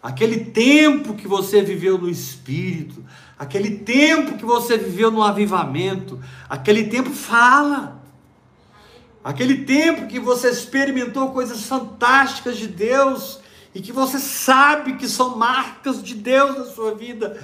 Aquele 0.03 0.46
tempo 0.46 1.14
que 1.14 1.28
você 1.28 1.62
viveu 1.62 1.96
no 1.96 2.09
Espírito, 2.09 3.05
aquele 3.38 3.78
tempo 3.78 4.36
que 4.36 4.44
você 4.44 4.76
viveu 4.76 5.11
no 5.11 5.22
avivamento, 5.22 6.18
aquele 6.48 6.84
tempo 6.84 7.11
fala. 7.11 8.03
Aquele 9.22 9.64
tempo 9.64 10.09
que 10.09 10.18
você 10.18 10.48
experimentou 10.48 11.30
coisas 11.30 11.62
fantásticas 11.64 12.57
de 12.57 12.66
Deus, 12.66 13.40
e 13.74 13.80
que 13.80 13.92
você 13.92 14.18
sabe 14.18 14.94
que 14.94 15.09
são 15.09 15.36
marcas 15.36 16.03
de 16.03 16.14
Deus 16.14 16.59
na 16.59 16.64
sua 16.64 16.94
vida. 16.94 17.40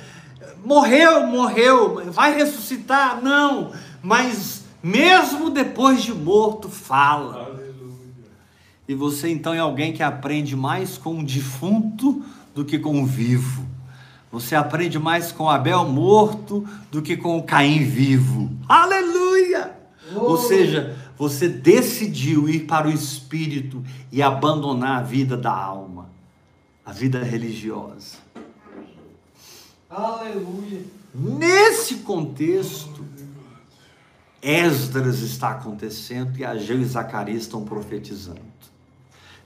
Morreu, 0.64 1.26
morreu, 1.26 2.02
vai 2.12 2.34
ressuscitar? 2.34 3.22
Não, 3.22 3.72
mas 4.02 4.64
mesmo 4.82 5.50
depois 5.50 6.02
de 6.02 6.12
morto, 6.12 6.68
fala. 6.68 7.44
Aleluia. 7.44 7.68
E 8.86 8.94
você 8.94 9.28
então 9.28 9.54
é 9.54 9.58
alguém 9.58 9.92
que 9.92 10.02
aprende 10.02 10.54
mais 10.54 10.98
com 10.98 11.14
um 11.14 11.24
defunto 11.24 12.24
do 12.58 12.64
que 12.64 12.78
com 12.78 12.96
um 12.96 13.06
vivo. 13.06 13.64
Você 14.32 14.56
aprende 14.56 14.98
mais 14.98 15.30
com 15.30 15.48
Abel 15.48 15.84
morto 15.84 16.68
do 16.90 17.00
que 17.00 17.16
com 17.16 17.38
o 17.38 17.42
Caim 17.44 17.84
vivo. 17.84 18.50
Aleluia! 18.68 19.78
Oh. 20.14 20.30
Ou 20.30 20.36
seja, 20.36 20.96
você 21.16 21.48
decidiu 21.48 22.48
ir 22.48 22.66
para 22.66 22.88
o 22.88 22.90
espírito 22.90 23.82
e 24.10 24.20
abandonar 24.20 24.98
a 24.98 25.02
vida 25.02 25.36
da 25.36 25.52
alma 25.52 26.10
a 26.84 26.92
vida 26.92 27.22
religiosa. 27.22 28.16
Aleluia. 29.90 30.82
Nesse 31.14 31.96
contexto, 31.96 33.04
Esdras 34.40 35.20
está 35.20 35.50
acontecendo 35.50 36.38
e 36.38 36.46
Ageu 36.46 36.80
e 36.80 36.84
Zacarias 36.84 37.42
estão 37.42 37.62
profetizando. 37.62 38.57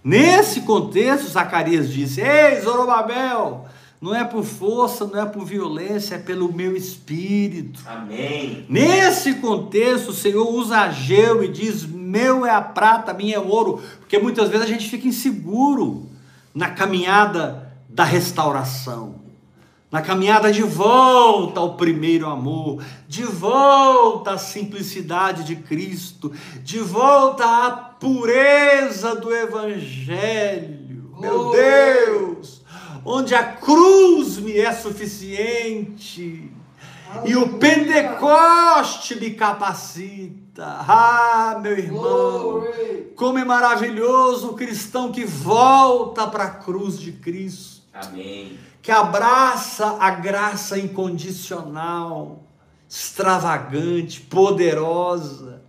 Nesse 0.05 0.63
contexto, 0.63 1.29
Zacarias 1.29 1.89
disse: 1.89 2.21
Ei, 2.21 2.61
Zorobabel, 2.61 3.67
não 4.01 4.13
é 4.13 4.25
por 4.25 4.43
força, 4.43 5.07
não 5.07 5.21
é 5.21 5.25
por 5.25 5.45
violência, 5.45 6.17
é 6.17 6.19
pelo 6.19 6.53
meu 6.53 6.77
espírito. 6.77 7.81
Amém. 7.87 8.67
Nesse 8.69 9.35
contexto, 9.35 10.09
o 10.09 10.13
Senhor 10.15 10.45
usa 10.49 10.81
Ageu 10.81 11.45
e 11.45 11.49
diz: 11.49 11.85
Meu 11.85 12.45
é 12.45 12.51
a 12.51 12.61
prata, 12.61 13.15
minha 13.15 13.37
é 13.37 13.39
o 13.39 13.47
ouro, 13.47 13.81
porque 14.01 14.19
muitas 14.19 14.49
vezes 14.49 14.67
a 14.67 14.69
gente 14.69 14.91
fica 14.91 15.07
inseguro 15.07 16.11
na 16.53 16.71
caminhada 16.71 17.73
da 17.89 18.03
restauração, 18.03 19.21
na 19.89 20.03
caminhada 20.03 20.51
de 20.51 20.63
volta 20.63 21.61
ao 21.61 21.75
primeiro 21.75 22.27
amor, 22.29 22.83
de 23.07 23.23
volta 23.23 24.33
à 24.33 24.39
simplicidade 24.39 25.45
de 25.45 25.55
Cristo, 25.55 26.33
de 26.65 26.81
volta 26.81 27.45
à 27.45 27.92
pureza 28.03 29.15
do 29.15 29.33
Evangelho. 29.33 31.15
Meu 31.21 31.53
Deus! 31.53 32.61
Onde 33.05 33.33
a 33.33 33.45
cruz 33.45 34.39
me 34.39 34.59
é 34.59 34.73
suficiente 34.73 36.51
e 37.25 37.37
o 37.37 37.59
Pentecoste 37.59 39.15
me 39.15 39.31
capacita. 39.31 40.65
Ah, 40.65 41.61
meu 41.63 41.79
irmão, 41.79 42.65
como 43.15 43.39
é 43.39 43.45
maravilhoso 43.45 44.49
o 44.49 44.55
cristão 44.55 45.13
que 45.13 45.25
volta 45.25 46.27
para 46.27 46.45
a 46.45 46.51
cruz 46.51 46.99
de 46.99 47.13
Cristo. 47.13 47.83
Amém. 47.95 48.59
Que 48.83 48.91
abraça 48.91 49.97
a 50.01 50.11
graça 50.11 50.77
incondicional, 50.77 52.43
extravagante, 52.89 54.21
poderosa, 54.23 55.62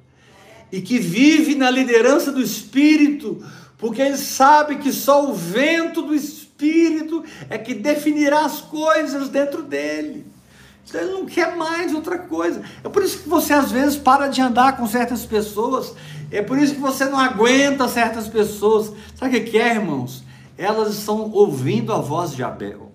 e 0.74 0.82
que 0.82 0.98
vive 0.98 1.54
na 1.54 1.70
liderança 1.70 2.32
do 2.32 2.42
Espírito, 2.42 3.46
porque 3.78 4.02
ele 4.02 4.18
sabe 4.18 4.78
que 4.78 4.92
só 4.92 5.30
o 5.30 5.32
vento 5.32 6.02
do 6.02 6.16
Espírito 6.16 7.24
é 7.48 7.60
que 7.60 7.76
definirá 7.76 8.44
as 8.44 8.60
coisas 8.60 9.30
dentro 9.30 9.62
dele. 9.62 10.26
Então, 10.84 11.00
ele 11.00 11.12
não 11.12 11.28
quer 11.28 11.56
mais 11.56 11.94
outra 11.94 12.18
coisa. 12.18 12.64
É 12.84 12.90
por 12.90 13.04
isso 13.04 13.20
que 13.20 13.30
você 13.30 13.54
às 13.54 13.72
vezes 13.72 13.98
para 13.98 14.26
de 14.26 14.42
andar 14.42 14.76
com 14.76 14.88
certas 14.88 15.24
pessoas. 15.24 15.94
É 16.32 16.42
por 16.42 16.58
isso 16.58 16.74
que 16.74 16.82
você 16.82 17.06
não 17.06 17.20
aguenta 17.20 17.88
certas 17.88 18.28
pessoas. 18.28 18.92
Sabe 19.16 19.38
o 19.38 19.46
que 19.46 19.60
é, 19.60 19.76
irmãos? 19.76 20.24
Elas 20.58 20.96
estão 20.96 21.30
ouvindo 21.32 21.94
a 21.94 22.00
voz 22.00 22.36
de 22.36 22.44
Abel. 22.44 22.92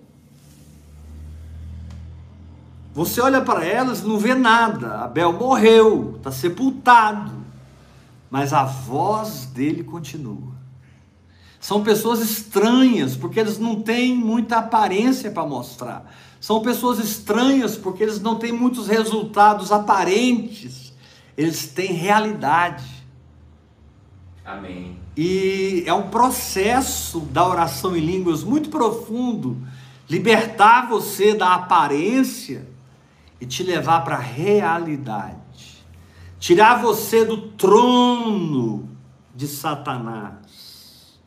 Você 2.93 3.21
olha 3.21 3.39
para 3.39 3.65
elas 3.65 4.01
e 4.01 4.05
não 4.05 4.17
vê 4.17 4.35
nada. 4.35 4.99
Abel 4.99 5.31
morreu, 5.31 6.15
está 6.17 6.29
sepultado. 6.29 7.38
Mas 8.29 8.53
a 8.53 8.63
voz 8.63 9.45
dele 9.45 9.83
continua. 9.83 10.59
São 11.59 11.83
pessoas 11.83 12.21
estranhas, 12.21 13.17
porque 13.17 13.39
eles 13.39 13.59
não 13.59 13.81
têm 13.81 14.15
muita 14.15 14.57
aparência 14.57 15.29
para 15.29 15.45
mostrar. 15.45 16.13
São 16.39 16.61
pessoas 16.61 16.99
estranhas 16.99 17.75
porque 17.75 18.01
eles 18.01 18.21
não 18.21 18.35
têm 18.35 18.51
muitos 18.51 18.87
resultados 18.87 19.71
aparentes, 19.71 20.93
eles 21.35 21.67
têm 21.67 21.91
realidade. 21.91 22.85
Amém. 24.45 24.97
E 25.17 25.83
é 25.85 25.93
um 25.93 26.09
processo 26.09 27.19
da 27.19 27.45
oração 27.45 27.95
em 27.95 27.99
línguas 27.99 28.43
muito 28.43 28.69
profundo 28.69 29.61
libertar 30.09 30.87
você 30.89 31.35
da 31.35 31.53
aparência 31.53 32.67
e 33.39 33.45
te 33.45 33.61
levar 33.61 34.01
para 34.01 34.15
a 34.15 34.19
realidade. 34.19 35.38
Tirar 36.39 36.81
você 36.81 37.25
do 37.25 37.49
trono 37.51 38.89
de 39.35 39.47
Satanás. 39.47 41.19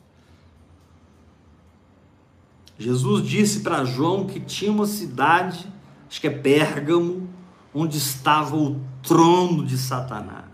Jesus 2.77 3.27
disse 3.27 3.59
para 3.59 3.85
João 3.85 4.25
que 4.25 4.39
tinha 4.39 4.71
uma 4.71 4.87
cidade, 4.87 5.71
acho 6.09 6.19
que 6.19 6.27
é 6.27 6.31
Pérgamo, 6.31 7.29
onde 7.73 7.97
estava 7.97 8.55
o 8.55 8.81
trono 9.03 9.63
de 9.63 9.77
Satanás. 9.77 10.45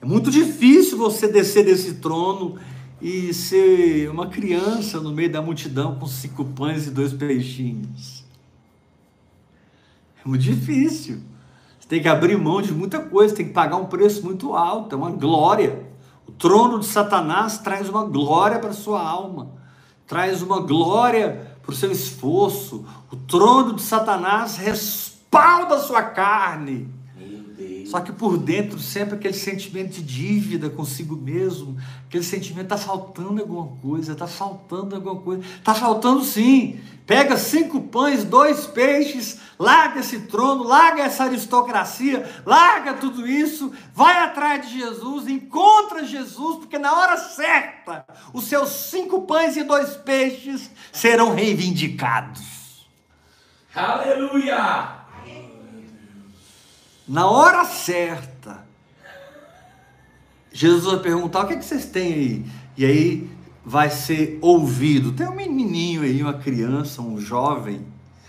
É 0.00 0.06
muito 0.06 0.30
difícil 0.30 0.96
você 0.96 1.28
descer 1.28 1.64
desse 1.64 1.94
trono 1.96 2.58
e 3.00 3.34
ser 3.34 4.10
uma 4.10 4.28
criança 4.28 5.00
no 5.00 5.12
meio 5.12 5.30
da 5.30 5.42
multidão 5.42 5.96
com 5.96 6.06
cinco 6.06 6.44
pães 6.44 6.86
e 6.86 6.90
dois 6.90 7.12
peixinhos. 7.12 8.24
É 10.24 10.28
muito 10.28 10.42
difícil. 10.42 11.20
Você 11.86 11.90
tem 11.90 12.02
que 12.02 12.08
abrir 12.08 12.36
mão 12.36 12.60
de 12.60 12.72
muita 12.72 12.98
coisa, 12.98 13.32
tem 13.32 13.46
que 13.46 13.52
pagar 13.52 13.76
um 13.76 13.86
preço 13.86 14.24
muito 14.24 14.56
alto, 14.56 14.92
é 14.92 14.98
uma 14.98 15.12
glória. 15.12 15.86
O 16.26 16.32
trono 16.32 16.80
de 16.80 16.86
Satanás 16.86 17.58
traz 17.58 17.88
uma 17.88 18.02
glória 18.02 18.58
para 18.58 18.72
sua 18.72 19.00
alma, 19.00 19.52
traz 20.04 20.42
uma 20.42 20.60
glória 20.60 21.56
para 21.62 21.70
o 21.70 21.76
seu 21.76 21.92
esforço. 21.92 22.84
O 23.08 23.14
trono 23.14 23.72
de 23.74 23.82
Satanás 23.82 24.56
respalda 24.56 25.76
a 25.76 25.78
sua 25.78 26.02
carne. 26.02 26.92
Só 27.86 28.00
que 28.00 28.10
por 28.10 28.36
dentro 28.36 28.78
sempre 28.80 29.14
aquele 29.14 29.34
sentimento 29.34 29.92
de 29.92 30.02
dívida 30.02 30.68
consigo 30.68 31.14
mesmo, 31.14 31.76
aquele 32.06 32.24
sentimento 32.24 32.64
está 32.64 32.76
faltando 32.76 33.40
alguma 33.40 33.76
coisa, 33.80 34.12
está 34.12 34.26
faltando 34.26 34.96
alguma 34.96 35.20
coisa, 35.20 35.42
está 35.44 35.72
faltando 35.72 36.24
sim. 36.24 36.80
Pega 37.06 37.36
cinco 37.36 37.82
pães, 37.82 38.24
dois 38.24 38.66
peixes, 38.66 39.38
larga 39.56 40.00
esse 40.00 40.22
trono, 40.22 40.64
larga 40.64 41.04
essa 41.04 41.22
aristocracia, 41.22 42.28
larga 42.44 42.94
tudo 42.94 43.24
isso, 43.24 43.72
vai 43.94 44.18
atrás 44.24 44.68
de 44.68 44.80
Jesus, 44.80 45.28
encontra 45.28 46.04
Jesus, 46.04 46.56
porque 46.56 46.78
na 46.78 46.92
hora 46.92 47.16
certa 47.16 48.04
os 48.32 48.46
seus 48.46 48.70
cinco 48.70 49.22
pães 49.22 49.56
e 49.56 49.62
dois 49.62 49.90
peixes 49.90 50.68
serão 50.92 51.32
reivindicados. 51.32 52.84
Aleluia! 53.72 55.05
Na 57.08 57.26
hora 57.26 57.64
certa, 57.64 58.66
Jesus 60.52 60.84
vai 60.84 60.98
perguntar: 61.00 61.44
o 61.44 61.46
que, 61.46 61.54
é 61.54 61.56
que 61.56 61.64
vocês 61.64 61.86
têm 61.86 62.12
aí? 62.12 62.44
E 62.76 62.84
aí 62.84 63.30
vai 63.64 63.90
ser 63.90 64.38
ouvido. 64.40 65.12
Tem 65.12 65.28
um 65.28 65.34
menininho 65.34 66.02
aí, 66.02 66.22
uma 66.22 66.34
criança, 66.34 67.02
um 67.02 67.20
jovem. 67.20 67.80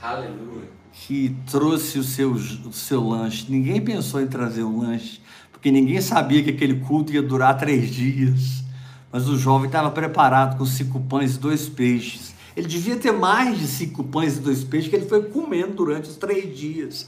Aleluia. 0.01 0.67
Que 0.91 1.35
trouxe 1.49 1.99
o 1.99 2.03
seu, 2.03 2.31
o 2.31 2.73
seu 2.73 3.07
lanche. 3.07 3.45
Ninguém 3.49 3.79
pensou 3.79 4.19
em 4.19 4.27
trazer 4.27 4.63
o 4.63 4.79
lanche, 4.79 5.21
porque 5.51 5.71
ninguém 5.71 6.01
sabia 6.01 6.43
que 6.43 6.49
aquele 6.49 6.79
culto 6.81 7.13
ia 7.13 7.21
durar 7.21 7.57
três 7.57 7.89
dias. 7.89 8.63
Mas 9.11 9.29
o 9.29 9.37
jovem 9.37 9.67
estava 9.67 9.89
preparado 9.89 10.57
com 10.57 10.65
cinco 10.65 10.99
pães 10.99 11.35
e 11.35 11.39
dois 11.39 11.69
peixes. 11.69 12.35
Ele 12.55 12.67
devia 12.67 12.97
ter 12.97 13.11
mais 13.11 13.59
de 13.59 13.67
cinco 13.67 14.03
pães 14.03 14.37
e 14.37 14.41
dois 14.41 14.63
peixes 14.63 14.89
que 14.89 14.95
ele 14.95 15.07
foi 15.07 15.23
comendo 15.29 15.75
durante 15.75 16.09
os 16.09 16.17
três 16.17 16.57
dias. 16.57 17.07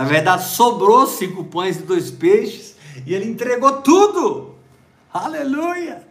Na 0.00 0.06
verdade, 0.06 0.44
sobrou 0.44 1.06
cinco 1.06 1.44
pães 1.44 1.76
e 1.76 1.82
dois 1.82 2.10
peixes 2.10 2.74
e 3.04 3.12
ele 3.12 3.26
entregou 3.26 3.82
tudo. 3.82 4.54
Aleluia! 5.12 6.08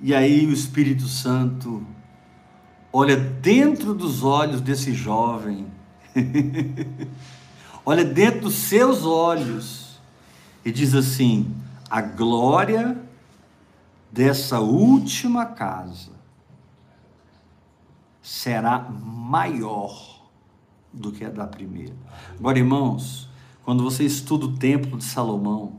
E 0.00 0.14
aí 0.14 0.46
o 0.46 0.54
Espírito 0.54 1.06
Santo 1.06 1.86
olha 2.90 3.14
dentro 3.14 3.92
dos 3.92 4.22
olhos 4.24 4.62
desse 4.62 4.94
jovem, 4.94 5.66
olha 7.84 8.06
dentro 8.06 8.40
dos 8.40 8.54
seus 8.54 9.04
olhos 9.04 10.00
e 10.64 10.72
diz 10.72 10.94
assim: 10.94 11.54
a 11.90 12.00
glória 12.00 12.98
dessa 14.10 14.60
última 14.60 15.44
casa 15.44 16.12
será 18.22 18.78
maior 18.78 20.17
do 20.98 21.12
que 21.12 21.24
a 21.24 21.30
da 21.30 21.46
primeira. 21.46 21.94
Agora, 22.38 22.58
irmãos, 22.58 23.28
quando 23.64 23.82
você 23.82 24.04
estuda 24.04 24.46
o 24.46 24.56
templo 24.56 24.98
de 24.98 25.04
Salomão, 25.04 25.78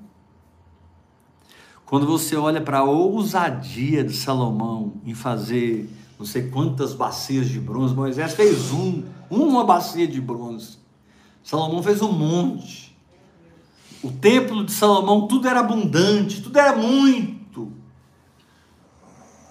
quando 1.86 2.06
você 2.06 2.36
olha 2.36 2.62
para 2.62 2.80
a 2.80 2.84
ousadia 2.84 4.04
de 4.04 4.14
Salomão 4.14 4.94
em 5.06 5.14
fazer 5.14 5.90
não 6.20 6.26
sei 6.26 6.50
quantas 6.50 6.94
bacias 6.94 7.48
de 7.48 7.62
bronze, 7.62 7.96
Moisés 7.96 8.34
fez 8.34 8.72
um, 8.74 9.04
uma 9.30 9.64
bacia 9.64 10.06
de 10.06 10.20
bronze. 10.20 10.78
Salomão 11.42 11.82
fez 11.82 12.02
um 12.02 12.12
monte. 12.12 12.94
O 14.04 14.12
templo 14.12 14.66
de 14.66 14.72
Salomão, 14.74 15.28
tudo 15.28 15.48
era 15.48 15.62
abundante, 15.62 16.42
tudo 16.42 16.60
era 16.60 16.76
muito. 16.76 17.72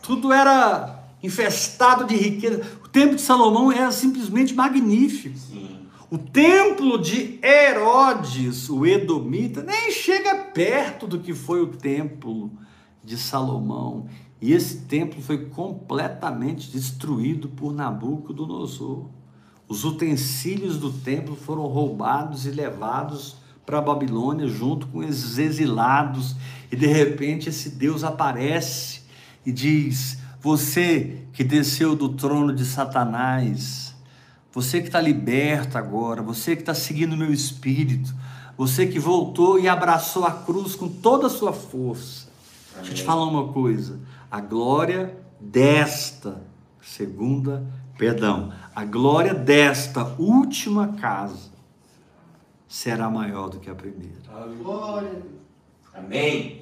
Tudo 0.02 0.30
era 0.30 1.08
infestado 1.22 2.04
de 2.04 2.14
riqueza. 2.16 2.62
O 2.98 3.00
templo 3.00 3.14
de 3.14 3.22
Salomão 3.22 3.70
era 3.70 3.92
simplesmente 3.92 4.52
magnífico. 4.52 5.38
Sim. 5.38 5.68
O 6.10 6.18
templo 6.18 6.98
de 6.98 7.38
Herodes, 7.40 8.68
o 8.68 8.84
Edomita, 8.84 9.62
nem 9.62 9.92
chega 9.92 10.34
perto 10.34 11.06
do 11.06 11.20
que 11.20 11.32
foi 11.32 11.62
o 11.62 11.68
templo 11.68 12.50
de 13.04 13.16
Salomão. 13.16 14.06
E 14.40 14.52
esse 14.52 14.78
templo 14.78 15.22
foi 15.22 15.46
completamente 15.46 16.72
destruído 16.72 17.48
por 17.50 17.72
Nabucodonosor. 17.72 19.06
Os 19.68 19.84
utensílios 19.84 20.76
do 20.76 20.90
templo 20.90 21.36
foram 21.36 21.66
roubados 21.66 22.46
e 22.46 22.50
levados 22.50 23.36
para 23.64 23.78
a 23.78 23.82
Babilônia 23.82 24.48
junto 24.48 24.88
com 24.88 25.04
esses 25.04 25.38
exilados. 25.38 26.34
E 26.72 26.74
de 26.74 26.88
repente 26.88 27.48
esse 27.48 27.70
Deus 27.70 28.02
aparece 28.02 29.02
e 29.46 29.52
diz: 29.52 30.17
Você 30.40 31.22
que 31.32 31.42
desceu 31.42 31.96
do 31.96 32.10
trono 32.10 32.54
de 32.54 32.64
Satanás, 32.64 33.94
você 34.52 34.80
que 34.80 34.86
está 34.86 35.00
liberto 35.00 35.76
agora, 35.76 36.22
você 36.22 36.54
que 36.54 36.62
está 36.62 36.74
seguindo 36.74 37.12
o 37.12 37.16
meu 37.16 37.32
espírito, 37.32 38.14
você 38.56 38.86
que 38.86 38.98
voltou 38.98 39.58
e 39.58 39.68
abraçou 39.68 40.24
a 40.24 40.32
cruz 40.32 40.74
com 40.74 40.88
toda 40.88 41.26
a 41.26 41.30
sua 41.30 41.52
força. 41.52 42.28
Amém. 42.72 42.82
Deixa 42.86 42.92
eu 42.92 42.96
te 42.96 43.04
falar 43.04 43.24
uma 43.24 43.52
coisa: 43.52 44.00
a 44.30 44.40
glória 44.40 45.16
desta 45.40 46.42
segunda, 46.80 47.64
perdão, 47.96 48.52
a 48.74 48.84
glória 48.84 49.34
desta 49.34 50.04
última 50.18 50.88
casa 50.94 51.50
será 52.66 53.08
maior 53.08 53.48
do 53.48 53.60
que 53.60 53.70
a 53.70 53.74
primeira. 53.74 54.16
Glória. 54.60 55.22
Amém. 55.94 56.57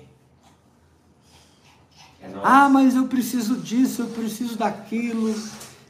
É 2.26 2.40
ah, 2.42 2.68
mas 2.68 2.94
eu 2.94 3.06
preciso 3.06 3.56
disso, 3.56 4.02
eu 4.02 4.08
preciso 4.08 4.56
daquilo, 4.56 5.34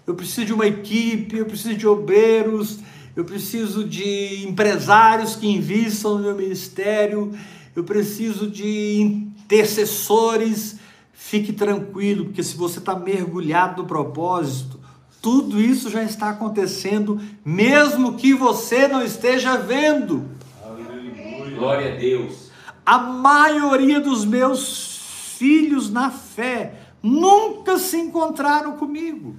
eu 0.07 0.15
preciso 0.15 0.45
de 0.45 0.53
uma 0.53 0.67
equipe, 0.67 1.37
eu 1.37 1.47
preciso 1.47 1.75
de 1.75 1.87
obreiros, 1.87 2.79
eu 3.15 3.25
preciso 3.25 3.83
de 3.83 4.47
empresários 4.47 5.37
que 5.37 5.49
invistam 5.49 6.19
no 6.19 6.25
meu 6.25 6.37
ministério, 6.37 7.33
eu 7.75 7.83
preciso 7.83 8.51
de 8.51 9.01
intercessores. 9.01 10.77
Fique 11.13 11.53
tranquilo, 11.53 12.27
porque 12.27 12.43
se 12.43 12.57
você 12.57 12.79
está 12.79 12.95
mergulhado 12.95 13.83
no 13.83 13.89
propósito, 13.89 14.79
tudo 15.21 15.61
isso 15.61 15.91
já 15.91 16.05
está 16.05 16.31
acontecendo, 16.31 17.21
mesmo 17.45 18.15
que 18.15 18.33
você 18.35 18.87
não 18.87 19.03
esteja 19.03 19.57
vendo. 19.57 20.25
Aleluia. 20.63 21.57
Glória 21.57 21.95
a 21.95 21.97
Deus. 21.97 22.51
A 22.85 22.99
maioria 22.99 23.99
dos 23.99 24.25
meus 24.25 24.96
filhos 25.37 25.91
na 25.91 26.11
fé 26.11 26.81
nunca 27.03 27.79
se 27.79 27.97
encontraram 27.97 28.77
comigo. 28.77 29.37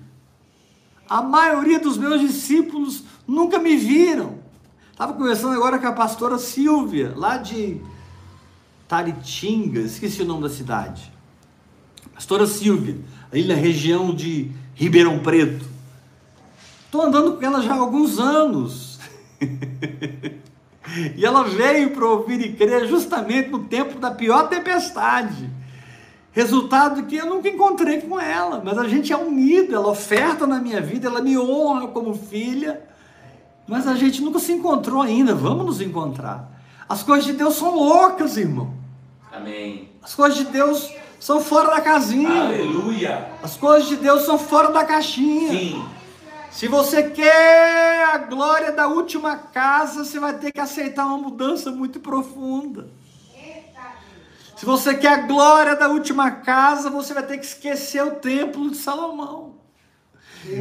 A 1.10 1.22
maioria 1.22 1.80
dos 1.80 1.98
meus 1.98 2.20
discípulos 2.22 3.04
nunca 3.28 3.60
me 3.60 3.76
viram. 3.76 4.40
Estava 4.92 5.14
conversando 5.14 5.54
agora 5.54 5.80
com 5.80 5.88
a 5.88 5.94
pastora 5.94 6.38
Silvia, 6.38 7.14
lá 7.16 7.38
de 7.38 7.82
Taritinga, 8.88 9.82
esqueci 9.82 10.22
o 10.22 10.26
nome 10.26 10.44
da 10.44 10.50
cidade. 10.50 11.12
Pastora 12.14 12.48
Silvia, 12.48 12.98
ali 13.32 13.46
na 13.46 13.54
região 13.54 14.14
de 14.14 14.52
Ribeirão 14.74 15.20
Preto. 15.20 15.66
Estou 16.86 17.02
andando 17.02 17.38
com 17.38 17.46
ela 17.46 17.62
já 17.62 17.74
há 17.74 17.78
alguns 17.78 18.18
anos. 18.18 19.00
e 21.16 21.24
ela 21.24 21.44
veio 21.44 21.92
para 21.92 22.08
ouvir 22.08 22.42
e 22.42 22.54
crer 22.54 22.88
justamente 22.88 23.50
no 23.50 23.60
tempo 23.66 24.00
da 24.00 24.10
pior 24.10 24.50
tempestade. 24.50 25.57
Resultado 26.38 27.08
que 27.08 27.16
eu 27.16 27.26
nunca 27.26 27.50
encontrei 27.50 28.00
com 28.00 28.20
ela, 28.20 28.62
mas 28.64 28.78
a 28.78 28.88
gente 28.88 29.12
é 29.12 29.18
unido, 29.18 29.74
ela 29.74 29.88
oferta 29.88 30.46
na 30.46 30.60
minha 30.60 30.80
vida, 30.80 31.08
ela 31.08 31.20
me 31.20 31.36
honra 31.36 31.88
como 31.88 32.14
filha, 32.14 32.80
mas 33.68 33.88
a 33.88 33.96
gente 33.96 34.22
nunca 34.22 34.38
se 34.38 34.52
encontrou 34.52 35.02
ainda, 35.02 35.34
vamos 35.34 35.66
nos 35.66 35.82
encontrar. 35.82 36.48
As 36.88 37.02
coisas 37.02 37.26
de 37.26 37.34
Deus 37.34 37.56
são 37.56 37.74
loucas, 37.74 38.38
irmão. 38.38 38.72
Amém. 39.34 39.90
As 40.00 40.14
coisas 40.14 40.38
de 40.38 40.46
Deus 40.46 40.94
são 41.20 41.42
fora 41.42 41.72
da 41.72 41.82
casinha. 41.82 42.44
Aleluia. 42.44 43.30
As 43.42 43.58
coisas 43.58 43.90
de 43.90 43.96
Deus 43.96 44.22
são 44.22 44.38
fora 44.38 44.72
da 44.72 44.86
caixinha. 44.86 45.50
Sim. 45.50 45.86
Se 46.52 46.68
você 46.68 47.02
quer 47.10 48.14
a 48.14 48.20
glória 48.20 48.72
da 48.72 48.88
última 48.88 49.38
casa, 49.38 50.06
você 50.06 50.20
vai 50.20 50.38
ter 50.38 50.52
que 50.52 50.60
aceitar 50.60 51.08
uma 51.08 51.18
mudança 51.18 51.72
muito 51.72 52.00
profunda. 52.00 52.90
Se 54.58 54.66
você 54.66 54.96
quer 54.96 55.14
a 55.14 55.22
glória 55.22 55.76
da 55.76 55.88
última 55.88 56.32
casa, 56.32 56.90
você 56.90 57.14
vai 57.14 57.22
ter 57.22 57.38
que 57.38 57.46
esquecer 57.46 58.04
o 58.04 58.16
templo 58.16 58.72
de 58.72 58.78
Salomão. 58.78 59.56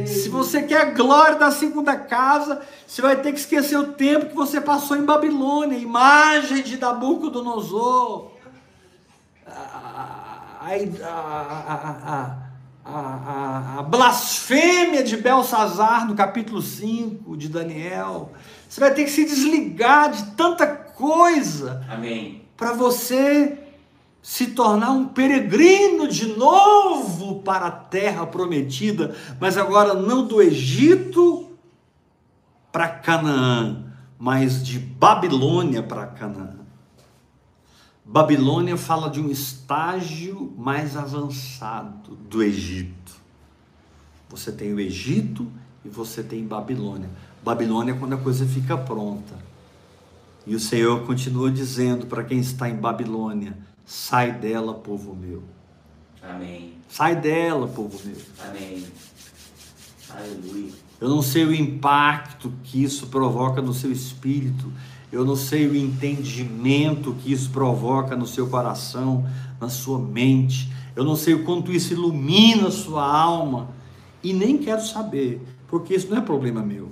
Se 0.05 0.29
você 0.29 0.61
quer 0.61 0.81
a 0.81 0.91
glória 0.91 1.35
da 1.35 1.49
segunda 1.49 1.95
casa, 1.95 2.61
você 2.85 3.01
vai 3.01 3.15
ter 3.15 3.31
que 3.31 3.39
esquecer 3.39 3.75
o 3.75 3.93
tempo 3.93 4.27
que 4.27 4.35
você 4.35 4.61
passou 4.61 4.95
em 4.97 5.03
Babilônia, 5.03 5.79
imagem 5.79 6.61
de 6.61 6.77
Nabucodonosor. 6.77 8.33
A, 9.47 10.69
a, 11.03 12.35
a, 12.85 13.79
a, 13.79 13.81
blasfêmia 13.81 15.03
de 15.03 15.17
Belsazar 15.17 16.07
no 16.07 16.13
capítulo 16.15 16.61
5 16.61 17.35
de 17.35 17.49
Daniel. 17.49 18.31
Você 18.69 18.79
vai 18.79 18.93
ter 18.93 19.05
que 19.05 19.09
se 19.09 19.25
desligar 19.25 20.11
de 20.11 20.23
tanta 20.35 20.67
coisa. 20.67 21.83
Amém. 21.89 22.45
Para 22.55 22.73
você 22.73 23.63
se 24.21 24.47
tornar 24.47 24.91
um 24.91 25.07
peregrino 25.07 26.07
de 26.07 26.27
novo 26.35 27.41
para 27.41 27.67
a 27.67 27.71
terra 27.71 28.25
prometida, 28.25 29.15
mas 29.39 29.57
agora 29.57 29.93
não 29.93 30.27
do 30.27 30.41
Egito 30.41 31.49
para 32.71 32.89
Canaã, 32.89 33.85
mas 34.19 34.63
de 34.63 34.79
Babilônia 34.79 35.81
para 35.81 36.07
Canaã. 36.07 36.57
Babilônia 38.03 38.77
fala 38.77 39.09
de 39.09 39.19
um 39.19 39.29
estágio 39.29 40.53
mais 40.57 40.95
avançado 40.95 42.15
do 42.15 42.41
Egito. 42.41 43.15
Você 44.29 44.51
tem 44.51 44.73
o 44.73 44.79
Egito 44.79 45.47
e 45.83 45.89
você 45.89 46.23
tem 46.23 46.45
Babilônia. 46.45 47.09
Babilônia 47.43 47.93
é 47.93 47.97
quando 47.97 48.13
a 48.13 48.17
coisa 48.17 48.45
fica 48.45 48.77
pronta. 48.77 49.35
E 50.45 50.55
o 50.55 50.59
Senhor 50.59 51.05
continua 51.05 51.51
dizendo 51.51 52.05
para 52.05 52.23
quem 52.23 52.39
está 52.39 52.69
em 52.69 52.75
Babilônia: 52.75 53.57
Sai 53.87 54.33
dela, 54.33 54.73
povo 54.73 55.15
meu. 55.15 55.41
Amém. 56.21 56.73
Sai 56.89 57.15
dela, 57.15 57.69
povo 57.69 57.97
meu. 58.03 58.17
Amém. 58.45 58.85
Aleluia. 60.09 60.73
Eu 60.99 61.07
não 61.07 61.21
sei 61.21 61.45
o 61.45 61.55
impacto 61.55 62.51
que 62.65 62.83
isso 62.83 63.07
provoca 63.07 63.61
no 63.61 63.73
seu 63.73 63.89
espírito. 63.89 64.69
Eu 65.09 65.23
não 65.23 65.37
sei 65.37 65.67
o 65.67 65.75
entendimento 65.75 67.15
que 67.23 67.31
isso 67.31 67.49
provoca 67.49 68.13
no 68.13 68.27
seu 68.27 68.49
coração, 68.49 69.25
na 69.57 69.69
sua 69.69 69.97
mente. 69.97 70.69
Eu 70.93 71.05
não 71.05 71.15
sei 71.15 71.35
o 71.35 71.45
quanto 71.45 71.71
isso 71.71 71.93
ilumina 71.93 72.67
a 72.67 72.71
sua 72.71 73.09
alma. 73.09 73.69
E 74.21 74.33
nem 74.33 74.57
quero 74.57 74.85
saber, 74.85 75.41
porque 75.69 75.95
isso 75.95 76.09
não 76.09 76.17
é 76.17 76.21
problema 76.21 76.61
meu. 76.61 76.89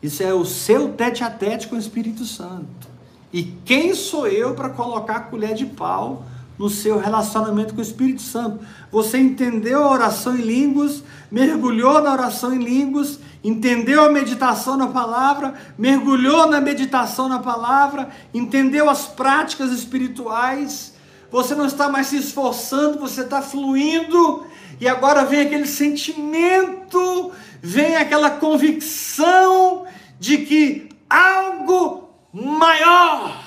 Isso 0.00 0.22
é 0.22 0.32
o 0.32 0.44
seu 0.44 0.92
tete 0.92 1.24
a 1.24 1.30
tete 1.30 1.66
com 1.66 1.74
o 1.74 1.78
Espírito 1.78 2.24
Santo. 2.24 2.97
E 3.32 3.42
quem 3.64 3.94
sou 3.94 4.26
eu 4.26 4.54
para 4.54 4.70
colocar 4.70 5.16
a 5.16 5.20
colher 5.20 5.54
de 5.54 5.66
pau 5.66 6.24
no 6.58 6.70
seu 6.70 6.98
relacionamento 6.98 7.74
com 7.74 7.80
o 7.80 7.82
Espírito 7.82 8.22
Santo? 8.22 8.64
Você 8.90 9.18
entendeu 9.18 9.84
a 9.84 9.90
oração 9.90 10.34
em 10.36 10.42
línguas, 10.42 11.02
mergulhou 11.30 12.02
na 12.02 12.12
oração 12.12 12.54
em 12.54 12.58
línguas, 12.58 13.18
entendeu 13.44 14.02
a 14.02 14.10
meditação 14.10 14.76
na 14.76 14.88
palavra, 14.88 15.54
mergulhou 15.76 16.48
na 16.48 16.60
meditação 16.60 17.28
na 17.28 17.38
palavra, 17.38 18.08
entendeu 18.32 18.88
as 18.88 19.06
práticas 19.06 19.72
espirituais. 19.72 20.94
Você 21.30 21.54
não 21.54 21.66
está 21.66 21.88
mais 21.88 22.06
se 22.06 22.16
esforçando, 22.16 22.98
você 22.98 23.20
está 23.20 23.42
fluindo, 23.42 24.46
e 24.80 24.88
agora 24.88 25.24
vem 25.24 25.40
aquele 25.40 25.66
sentimento, 25.66 27.30
vem 27.60 27.96
aquela 27.96 28.30
convicção 28.30 29.84
de 30.18 30.38
que 30.38 30.88
algo 31.10 32.07
maior. 32.32 33.44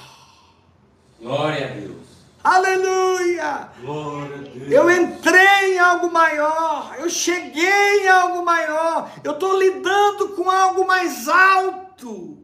Glória 1.20 1.68
a 1.68 1.70
Deus. 1.72 2.02
Aleluia! 2.44 3.70
Glória 3.82 4.36
a 4.36 4.40
Deus. 4.40 4.72
Eu 4.72 4.90
entrei 4.90 5.76
em 5.76 5.80
algo 5.80 6.12
maior, 6.12 6.96
eu 6.98 7.10
cheguei 7.10 8.04
em 8.04 8.08
algo 8.08 8.44
maior, 8.44 9.12
eu 9.24 9.34
estou 9.34 9.60
lidando 9.60 10.30
com 10.30 10.50
algo 10.50 10.88
mais 10.88 11.28
alto. 11.28 12.40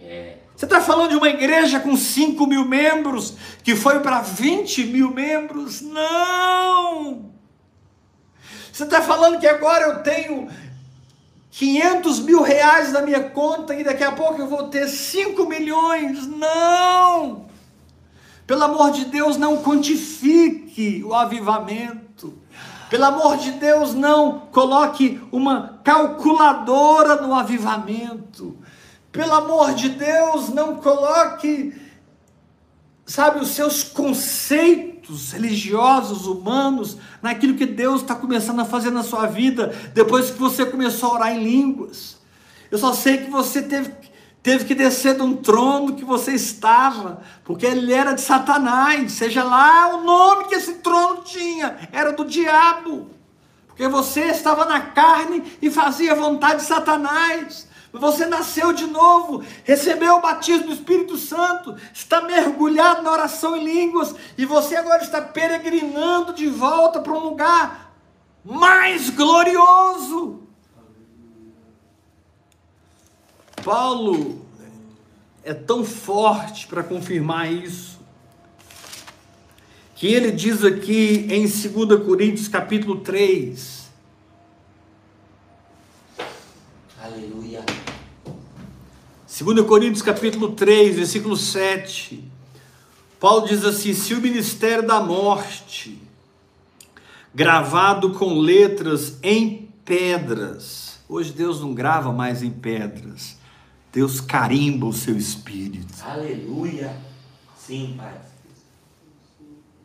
É. 0.00 0.38
Você 0.56 0.66
está 0.66 0.80
falando 0.80 1.10
de 1.10 1.16
uma 1.16 1.28
igreja 1.28 1.78
com 1.78 1.96
5 1.96 2.44
mil 2.46 2.64
membros 2.64 3.36
que 3.62 3.76
foi 3.76 4.00
para 4.00 4.20
20 4.20 4.84
mil 4.86 5.10
membros? 5.12 5.80
Não! 5.80 7.32
Você 8.72 8.84
está 8.84 9.00
falando 9.00 9.38
que 9.38 9.46
agora 9.46 9.84
eu 9.84 10.02
tenho 10.02 10.48
500 11.52 12.20
mil 12.20 12.40
reais 12.40 12.92
na 12.92 13.02
minha 13.02 13.28
conta 13.28 13.74
e 13.74 13.84
daqui 13.84 14.02
a 14.02 14.12
pouco 14.12 14.40
eu 14.40 14.48
vou 14.48 14.68
ter 14.68 14.88
5 14.88 15.46
milhões. 15.46 16.26
Não! 16.26 17.44
Pelo 18.46 18.64
amor 18.64 18.90
de 18.90 19.04
Deus, 19.04 19.36
não 19.36 19.62
quantifique 19.62 21.04
o 21.04 21.14
avivamento. 21.14 22.32
Pelo 22.88 23.04
amor 23.04 23.36
de 23.36 23.52
Deus, 23.52 23.92
não 23.92 24.40
coloque 24.50 25.20
uma 25.30 25.78
calculadora 25.84 27.20
no 27.20 27.34
avivamento. 27.34 28.56
Pelo 29.12 29.34
amor 29.34 29.74
de 29.74 29.90
Deus, 29.90 30.48
não 30.48 30.76
coloque, 30.76 31.78
sabe, 33.04 33.40
os 33.40 33.48
seus 33.48 33.82
conceitos 33.82 34.91
religiosos, 35.32 36.26
humanos, 36.26 36.96
naquilo 37.20 37.54
que 37.54 37.66
Deus 37.66 38.02
está 38.02 38.14
começando 38.14 38.60
a 38.60 38.64
fazer 38.64 38.90
na 38.90 39.02
sua 39.02 39.26
vida, 39.26 39.74
depois 39.94 40.30
que 40.30 40.38
você 40.38 40.64
começou 40.64 41.10
a 41.10 41.14
orar 41.14 41.36
em 41.36 41.42
línguas. 41.42 42.16
Eu 42.70 42.78
só 42.78 42.92
sei 42.92 43.18
que 43.18 43.30
você 43.30 43.62
teve, 43.62 43.92
teve 44.42 44.64
que 44.64 44.74
descer 44.74 45.14
de 45.14 45.22
um 45.22 45.36
trono 45.36 45.94
que 45.94 46.04
você 46.04 46.32
estava, 46.32 47.22
porque 47.44 47.66
ele 47.66 47.92
era 47.92 48.12
de 48.12 48.20
Satanás, 48.20 49.12
seja 49.12 49.44
lá 49.44 49.94
o 49.96 50.04
nome 50.04 50.44
que 50.44 50.54
esse 50.54 50.74
trono 50.74 51.22
tinha, 51.22 51.88
era 51.92 52.12
do 52.12 52.24
diabo. 52.24 53.10
Porque 53.66 53.88
você 53.88 54.22
estava 54.26 54.64
na 54.64 54.80
carne 54.80 55.42
e 55.60 55.70
fazia 55.70 56.14
vontade 56.14 56.60
de 56.60 56.66
Satanás. 56.66 57.66
Você 57.92 58.24
nasceu 58.24 58.72
de 58.72 58.86
novo, 58.86 59.44
recebeu 59.64 60.16
o 60.16 60.20
batismo 60.22 60.68
do 60.68 60.72
Espírito 60.72 61.18
Santo, 61.18 61.76
está 61.92 62.22
mergulhado 62.22 63.02
na 63.02 63.12
oração 63.12 63.54
em 63.54 63.64
línguas 63.64 64.14
e 64.38 64.46
você 64.46 64.76
agora 64.76 65.02
está 65.02 65.20
peregrinando 65.20 66.32
de 66.32 66.46
volta 66.46 67.00
para 67.00 67.12
um 67.12 67.18
lugar 67.18 67.94
mais 68.42 69.10
glorioso. 69.10 70.40
Paulo 73.62 74.44
é 75.44 75.52
tão 75.52 75.84
forte 75.84 76.66
para 76.66 76.82
confirmar 76.82 77.52
isso, 77.52 78.00
que 79.94 80.06
ele 80.06 80.32
diz 80.32 80.64
aqui 80.64 81.28
em 81.30 81.42
2 81.42 82.04
Coríntios 82.04 82.48
capítulo 82.48 83.00
3, 83.00 83.81
2 89.42 89.66
Coríntios 89.66 90.02
capítulo 90.02 90.52
3, 90.52 90.94
versículo 90.94 91.36
7. 91.36 92.22
Paulo 93.18 93.48
diz 93.48 93.64
assim: 93.64 93.92
se 93.92 94.14
o 94.14 94.20
ministério 94.20 94.86
da 94.86 95.00
morte, 95.00 96.00
gravado 97.34 98.12
com 98.12 98.38
letras 98.38 99.18
em 99.20 99.68
pedras, 99.84 101.00
hoje 101.08 101.32
Deus 101.32 101.60
não 101.60 101.74
grava 101.74 102.12
mais 102.12 102.40
em 102.44 102.50
pedras, 102.50 103.36
Deus 103.92 104.20
carimba 104.20 104.86
o 104.86 104.92
seu 104.92 105.16
espírito. 105.16 105.92
Aleluia. 106.04 106.96
Sim, 107.58 107.94
Pai. 107.96 108.14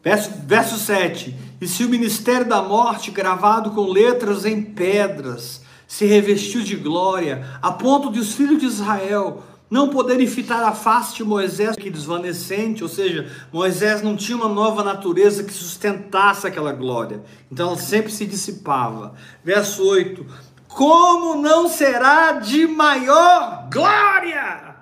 Verso, 0.04 0.32
verso 0.46 0.78
7: 0.78 1.36
E 1.60 1.68
se 1.68 1.84
o 1.84 1.90
ministério 1.90 2.48
da 2.48 2.62
morte, 2.62 3.10
gravado 3.10 3.72
com 3.72 3.90
letras 3.90 4.46
em 4.46 4.62
pedras, 4.62 5.64
se 5.88 6.06
revestiu 6.06 6.62
de 6.62 6.76
glória, 6.76 7.48
a 7.62 7.72
ponto 7.72 8.12
de 8.12 8.20
os 8.20 8.36
filhos 8.36 8.60
de 8.60 8.66
Israel 8.66 9.44
não 9.70 9.90
poderem 9.90 10.28
fitar 10.28 10.64
a 10.64 10.74
face 10.74 11.16
de 11.16 11.24
Moisés 11.24 11.76
que 11.76 11.90
desvanecente, 11.90 12.84
ou 12.84 12.90
seja, 12.90 13.30
Moisés 13.52 14.02
não 14.02 14.16
tinha 14.16 14.38
uma 14.38 14.48
nova 14.48 14.84
natureza 14.84 15.44
que 15.44 15.54
sustentasse 15.54 16.48
aquela 16.48 16.72
glória, 16.72 17.24
então 17.52 17.70
ela 17.70 17.78
sempre 17.78 18.12
se 18.12 18.26
dissipava. 18.26 19.16
Verso 19.44 19.86
8: 19.86 20.26
Como 20.68 21.42
não 21.42 21.68
será 21.68 22.34
de 22.34 22.68
maior 22.68 23.68
glória? 23.72 24.76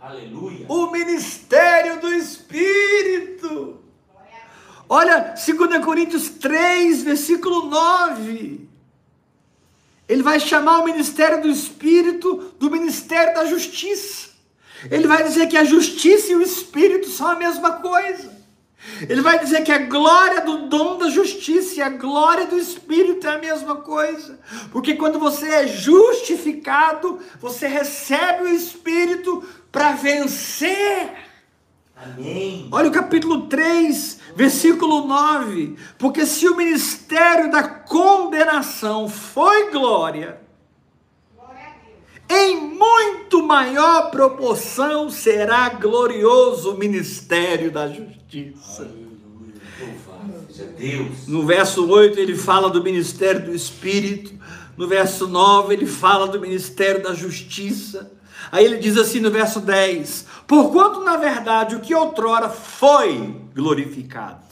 Aleluia. 0.00 0.66
O 0.68 0.90
ministério 0.90 2.00
do 2.00 2.12
Espírito. 2.12 3.80
Olha, 4.88 5.34
2 5.34 5.84
Coríntios 5.84 6.28
3, 6.28 7.02
versículo 7.02 7.66
9. 7.66 8.65
Ele 10.08 10.22
vai 10.22 10.38
chamar 10.38 10.78
o 10.78 10.84
ministério 10.84 11.42
do 11.42 11.48
Espírito 11.48 12.54
do 12.58 12.70
ministério 12.70 13.34
da 13.34 13.44
justiça. 13.44 14.28
Ele 14.90 15.06
vai 15.06 15.22
dizer 15.24 15.46
que 15.48 15.56
a 15.56 15.64
justiça 15.64 16.32
e 16.32 16.36
o 16.36 16.42
espírito 16.42 17.08
são 17.08 17.28
a 17.28 17.34
mesma 17.34 17.72
coisa. 17.72 18.36
Ele 19.08 19.20
vai 19.20 19.38
dizer 19.38 19.62
que 19.64 19.72
a 19.72 19.78
glória 19.78 20.40
do 20.42 20.68
dom 20.68 20.96
da 20.96 21.10
justiça 21.10 21.76
e 21.76 21.82
a 21.82 21.88
glória 21.88 22.46
do 22.46 22.56
Espírito 22.56 23.26
é 23.26 23.34
a 23.34 23.38
mesma 23.38 23.76
coisa. 23.76 24.38
Porque 24.70 24.94
quando 24.94 25.18
você 25.18 25.48
é 25.48 25.66
justificado, 25.66 27.18
você 27.40 27.66
recebe 27.66 28.44
o 28.44 28.48
Espírito 28.48 29.44
para 29.72 29.92
vencer. 29.92 31.25
Amém. 31.96 32.68
Olha 32.70 32.88
o 32.88 32.92
capítulo 32.92 33.46
3, 33.46 34.20
versículo 34.36 35.06
9. 35.06 35.76
Porque 35.98 36.26
se 36.26 36.46
o 36.46 36.54
ministério 36.54 37.50
da 37.50 37.62
condenação 37.62 39.08
foi 39.08 39.70
glória, 39.70 40.38
em 42.28 42.60
muito 42.60 43.42
maior 43.42 44.10
proporção 44.10 45.08
será 45.08 45.70
glorioso 45.70 46.74
o 46.74 46.78
ministério 46.78 47.70
da 47.70 47.88
justiça. 47.88 48.90
Deus. 50.78 51.26
No 51.26 51.46
verso 51.46 51.88
8 51.88 52.18
ele 52.18 52.36
fala 52.36 52.68
do 52.68 52.82
ministério 52.82 53.44
do 53.44 53.54
Espírito, 53.54 54.34
no 54.76 54.86
verso 54.86 55.26
9 55.26 55.72
ele 55.72 55.86
fala 55.86 56.28
do 56.28 56.40
ministério 56.40 57.02
da 57.02 57.14
justiça. 57.14 58.12
Aí 58.50 58.64
ele 58.64 58.78
diz 58.78 58.96
assim 58.96 59.20
no 59.20 59.30
verso 59.30 59.60
10: 59.60 60.26
Porquanto 60.46 61.00
na 61.04 61.16
verdade 61.16 61.74
o 61.74 61.80
que 61.80 61.94
outrora 61.94 62.48
foi 62.48 63.34
glorificado, 63.54 64.44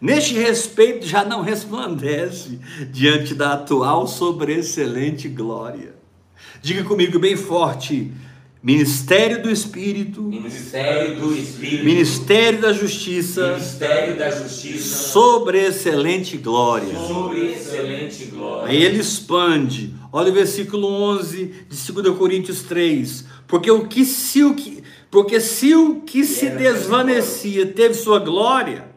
neste 0.00 0.34
respeito 0.34 1.06
já 1.06 1.24
não 1.24 1.42
resplandece 1.42 2.58
diante 2.90 3.34
da 3.34 3.54
atual 3.54 4.06
sobreexcelente 4.06 5.28
glória 5.28 5.96
Diga 6.62 6.82
comigo 6.84 7.18
bem 7.18 7.36
forte: 7.36 8.10
Ministério 8.62 9.42
do 9.42 9.50
Espírito. 9.50 10.22
Ministério 10.22 11.20
do 11.20 11.32
Espírito. 11.32 11.84
Ministério 11.84 12.60
da 12.60 12.72
Justiça. 12.72 13.52
Ministério 13.52 14.16
da 14.16 14.30
Justiça. 14.30 14.96
Sobre 15.12 15.64
excelente 15.64 16.36
glória. 16.36 16.92
Sobre 17.06 17.52
excelente 17.52 18.24
glória. 18.24 18.68
Aí 18.68 18.82
ele 18.82 18.98
expande. 18.98 19.94
Olha 20.16 20.30
o 20.30 20.34
versículo 20.34 20.88
11 20.88 21.66
de 21.68 21.92
2 21.92 22.16
Coríntios 22.16 22.62
3. 22.62 23.26
Porque 23.46 23.70
o 23.70 23.86
que 23.86 24.02
se 24.02 24.42
o 24.42 24.54
que 24.54 24.82
porque 25.10 25.38
se 25.40 25.74
o 25.74 26.00
que 26.00 26.24
se 26.24 26.48
desvanecia 26.48 27.66
teve 27.66 27.92
sua 27.92 28.18
glória, 28.18 28.88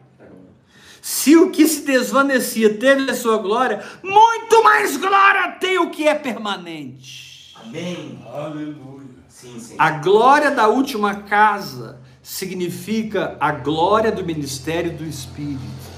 se 1.02 1.36
o 1.36 1.50
que 1.50 1.68
se 1.68 1.82
desvanecia 1.82 2.72
teve 2.72 3.10
a 3.10 3.14
sua 3.14 3.36
glória, 3.36 3.84
muito 4.02 4.64
mais 4.64 4.96
glória 4.96 5.50
tem 5.60 5.78
o 5.78 5.90
que 5.90 6.08
é 6.08 6.14
permanente. 6.14 7.54
Amém. 7.54 8.18
Aleluia. 8.26 9.10
Sim, 9.28 9.74
A 9.76 9.90
glória 9.90 10.50
da 10.50 10.68
última 10.68 11.16
casa 11.16 12.00
significa 12.22 13.36
a 13.38 13.52
glória 13.52 14.10
do 14.10 14.24
ministério 14.24 14.96
do 14.96 15.04
Espírito. 15.04 15.89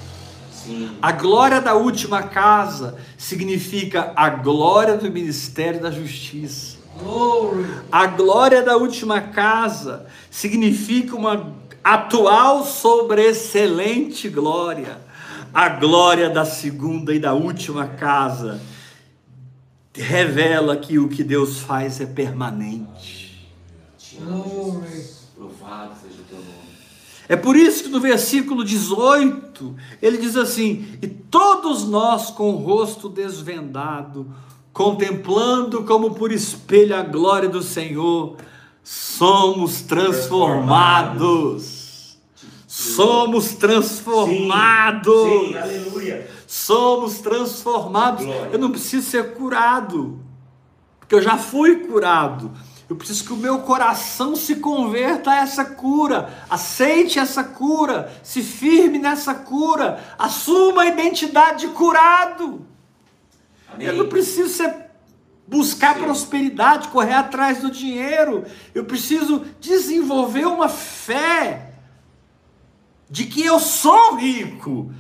Sim. 0.65 0.97
A 1.01 1.13
glória 1.13 1.61
da 1.61 1.75
última 1.75 2.23
casa 2.23 2.97
significa 3.17 4.13
a 4.15 4.29
glória 4.29 4.97
do 4.97 5.11
ministério 5.11 5.81
da 5.81 5.91
justiça. 5.91 6.77
Glory. 6.99 7.67
A 7.91 8.07
glória 8.07 8.63
da 8.63 8.77
última 8.77 9.21
casa 9.21 10.07
significa 10.31 11.17
uma 11.17 11.53
atual 11.83 12.65
sobreexcelente 12.65 14.29
glória. 14.29 14.99
A 15.53 15.69
glória 15.69 16.31
da 16.31 16.45
segunda 16.45 17.15
e 17.15 17.19
da 17.19 17.35
última 17.35 17.87
casa 17.87 18.61
revela 19.95 20.77
que 20.77 20.99
o 20.99 21.09
que 21.09 21.23
Deus 21.23 21.59
faz 21.59 22.01
é 22.01 22.07
permanente. 22.07 23.51
Louvado 25.37 25.95
seja 26.01 26.21
o 26.21 26.25
teu 26.25 26.39
nome. 26.39 26.73
É 27.33 27.37
por 27.37 27.57
isso 27.57 27.85
que 27.85 27.89
no 27.89 27.99
versículo 28.01 28.63
18 28.65 29.75
ele 30.03 30.19
diz 30.19 30.37
assim: 30.37 30.99
E 31.01 31.07
todos 31.07 31.89
nós 31.89 32.31
com 32.31 32.51
o 32.51 32.57
rosto 32.57 33.09
desvendado, 33.09 34.27
contemplando 34.73 35.85
como 35.85 36.15
por 36.15 36.31
espelho 36.31 36.95
a 36.95 37.03
glória 37.03 37.49
do 37.49 37.63
Senhor, 37.63 38.37
somos 38.85 39.81
transformados. 39.83 41.81
Somos 42.67 43.55
transformados. 43.55 45.23
Sim, 45.29 45.49
sim, 45.49 45.57
aleluia 45.57 46.43
somos 46.53 47.21
transformados. 47.21 48.27
Glória. 48.27 48.51
Eu 48.53 48.59
não 48.59 48.71
preciso 48.71 49.09
ser 49.09 49.33
curado, 49.33 50.21
porque 51.01 51.15
eu 51.15 51.23
já 51.23 51.39
fui 51.39 51.77
curado. 51.77 52.51
Eu 52.93 52.97
preciso 52.97 53.25
que 53.25 53.33
o 53.33 53.39
meu 53.39 53.61
coração 53.61 54.37
se 54.37 54.57
converta 54.57 55.31
a 55.31 55.37
essa 55.37 55.65
cura, 55.65 56.45
aceite 56.51 57.19
essa 57.19 57.43
cura, 57.43 58.13
se 58.23 58.43
firme 58.43 58.99
nessa 58.99 59.35
cura, 59.35 60.05
assuma 60.19 60.83
a 60.83 60.87
identidade 60.89 61.67
de 61.67 61.73
curado. 61.73 62.67
Amém. 63.73 63.87
Eu 63.87 63.95
não 63.95 64.09
preciso 64.11 64.51
ser, 64.51 64.91
buscar 65.49 65.95
Sim. 65.95 66.03
prosperidade, 66.03 66.89
correr 66.89 67.15
atrás 67.15 67.63
do 67.63 67.71
dinheiro. 67.71 68.45
Eu 68.75 68.85
preciso 68.85 69.43
desenvolver 69.59 70.45
uma 70.45 70.69
fé 70.69 71.73
de 73.09 73.25
que 73.25 73.43
eu 73.43 73.59
sou 73.59 74.17
rico 74.17 74.93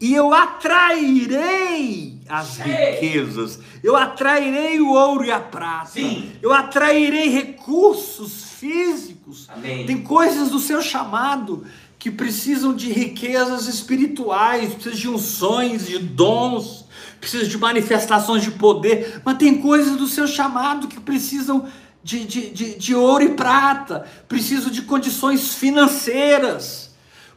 e 0.00 0.14
eu 0.14 0.32
atrairei 0.32 2.13
as 2.28 2.56
riquezas, 2.56 3.58
eu 3.82 3.96
atrairei 3.96 4.80
o 4.80 4.90
ouro 4.90 5.24
e 5.24 5.30
a 5.30 5.40
prata, 5.40 5.92
Sim. 5.92 6.32
eu 6.40 6.52
atrairei 6.52 7.28
recursos 7.28 8.44
físicos. 8.58 9.46
Amém. 9.48 9.84
Tem 9.86 10.02
coisas 10.02 10.48
do 10.50 10.58
seu 10.58 10.80
chamado 10.80 11.66
que 11.98 12.10
precisam 12.10 12.74
de 12.74 12.92
riquezas 12.92 13.66
espirituais, 13.66 14.74
precisam 14.74 14.98
de 14.98 15.08
unções, 15.08 15.86
de 15.86 15.98
dons, 15.98 16.86
precisam 17.20 17.48
de 17.48 17.58
manifestações 17.58 18.42
de 18.42 18.50
poder, 18.52 19.20
mas 19.24 19.38
tem 19.38 19.60
coisas 19.60 19.96
do 19.96 20.06
seu 20.06 20.26
chamado 20.26 20.88
que 20.88 21.00
precisam 21.00 21.66
de, 22.02 22.24
de, 22.24 22.50
de, 22.50 22.78
de 22.78 22.94
ouro 22.94 23.24
e 23.24 23.30
prata, 23.30 24.06
precisam 24.28 24.70
de 24.70 24.82
condições 24.82 25.54
financeiras 25.54 26.93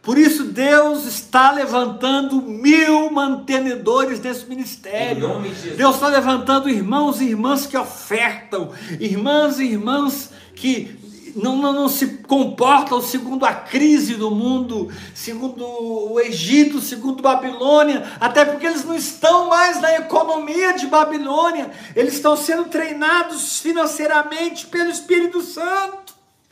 por 0.07 0.17
isso, 0.17 0.45
Deus 0.45 1.03
está 1.03 1.51
levantando 1.51 2.41
mil 2.41 3.11
mantenedores 3.11 4.19
desse 4.19 4.45
ministério. 4.45 5.41
De 5.41 5.71
Deus 5.71 5.95
está 5.95 6.07
levantando 6.07 6.69
irmãos 6.69 7.19
e 7.19 7.25
irmãs 7.25 7.65
que 7.65 7.75
ofertam, 7.75 8.71
irmãs 9.01 9.59
e 9.59 9.65
irmãs 9.65 10.29
que 10.55 10.97
não, 11.35 11.57
não, 11.57 11.73
não, 11.73 11.89
se 11.89 12.19
comportam 12.19 13.01
segundo 13.01 13.45
a 13.45 13.53
crise 13.53 14.15
do 14.15 14.31
mundo, 14.31 14.89
segundo 15.13 15.65
o 15.65 16.17
Egito, 16.21 16.79
segundo 16.79 17.21
Babilônia, 17.21 18.09
até 18.17 18.45
porque 18.45 18.65
eles 18.65 18.85
não 18.85 18.95
estão 18.95 19.49
mais 19.49 19.81
na 19.81 19.93
economia 19.95 20.71
de 20.71 20.87
Babilônia, 20.87 21.69
eles 21.93 22.13
estão 22.13 22.37
sendo 22.37 22.69
treinados 22.69 23.59
financeiramente 23.59 24.67
pelo 24.67 24.89
Espírito 24.89 25.41
Santo. 25.41 26.06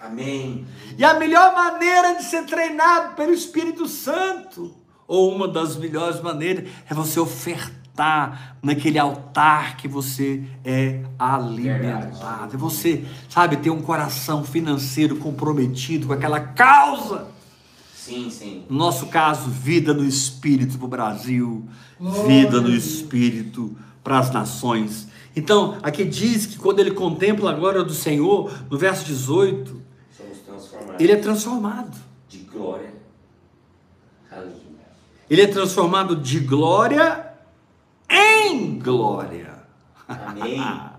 Amém. 0.06 0.66
E 0.97 1.03
a 1.03 1.16
melhor 1.16 1.53
maneira 1.53 2.16
de 2.16 2.24
ser 2.24 2.45
treinado 2.45 3.16
pelo 3.16 3.34
Espírito 3.34 3.88
Santo, 3.88 4.76
ou 5.08 5.34
uma 5.34 5.47
das 5.47 5.76
melhores 5.76 6.22
maneiras, 6.22 6.70
é 6.89 6.93
você 6.93 7.20
ofertar 7.20 8.58
naquele 8.62 8.99
altar 8.99 9.78
que 9.78 9.88
você 9.88 10.43
é 10.64 11.01
alimentado. 11.18 12.56
É 12.56 12.58
você, 12.58 13.03
sabe, 13.30 13.58
ter 13.58 13.70
um 13.70 13.82
coração 13.82 14.43
financeiro 14.43 15.16
comprometido 15.16 16.08
com 16.08 16.14
aquela 16.14 16.39
causa. 16.39 17.28
Sim, 17.95 18.30
sim. 18.30 18.64
No 18.70 18.78
nosso 18.78 19.08
caso, 19.08 19.49
vida 19.49 19.93
no 19.93 20.06
Espírito 20.06 20.78
para 20.78 20.86
o 20.86 20.89
Brasil, 20.89 21.68
vida 22.28 22.62
no 22.62 22.70
Espírito 22.70 23.76
para 24.03 24.20
as 24.20 24.30
nações. 24.32 25.08
Então, 25.36 25.78
aqui 25.82 26.06
diz 26.06 26.45
que 26.45 26.58
quando 26.58 26.80
ele 26.80 26.91
contempla 26.91 27.51
a 27.51 27.53
glória 27.53 27.84
do 27.84 27.93
Senhor, 27.93 28.53
no 28.70 28.78
verso 28.78 29.03
18, 29.06 29.85
ele 31.00 31.12
é 31.12 31.16
transformado. 31.18 31.98
De 32.28 32.39
glória. 32.39 32.93
Ele 35.30 35.41
é 35.41 35.48
transformado 35.48 36.16
de 36.16 36.39
glória 36.39 37.34
em 38.10 38.78
glória. 38.78 39.56
Amém. 40.08 40.62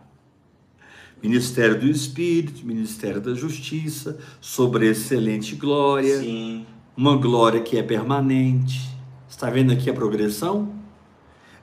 Ministério 1.23 1.81
do 1.81 1.87
Espírito, 1.87 2.67
Ministério 2.67 3.21
da 3.21 3.35
Justiça, 3.35 4.19
sobre 4.41 4.89
excelente 4.89 5.55
glória. 5.55 6.19
Sim. 6.19 6.67
Uma 6.97 7.17
glória 7.17 7.61
que 7.61 7.77
é 7.79 7.83
permanente. 7.83 8.89
Está 9.29 9.51
vendo 9.51 9.73
aqui 9.73 9.89
a 9.91 9.95
progressão? 9.95 10.75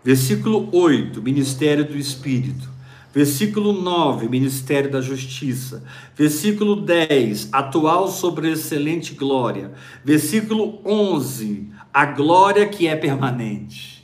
Versículo 0.04 0.70
8, 0.72 1.22
Ministério 1.22 1.86
do 1.86 1.98
Espírito. 1.98 2.73
Versículo 3.14 3.74
9, 3.74 4.28
Ministério 4.28 4.90
da 4.90 5.00
Justiça. 5.00 5.84
Versículo 6.16 6.76
10, 6.78 7.50
atual 7.52 8.08
sobre 8.08 8.52
excelente 8.52 9.14
glória. 9.14 9.72
Versículo 10.04 10.82
11, 10.84 11.70
a 11.94 12.06
glória 12.06 12.68
que 12.68 12.88
é 12.88 12.96
permanente. 12.96 14.04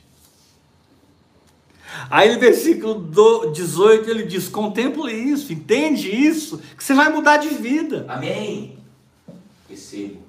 Aí 2.08 2.32
no 2.32 2.38
versículo 2.38 3.10
18 3.52 4.08
ele 4.08 4.22
diz: 4.22 4.48
contemple 4.48 5.12
isso, 5.12 5.52
entende 5.52 6.08
isso, 6.08 6.58
que 6.76 6.82
você 6.82 6.94
vai 6.94 7.12
mudar 7.12 7.38
de 7.38 7.48
vida. 7.48 8.06
Amém. 8.08 8.78
Recebo. 9.68 10.22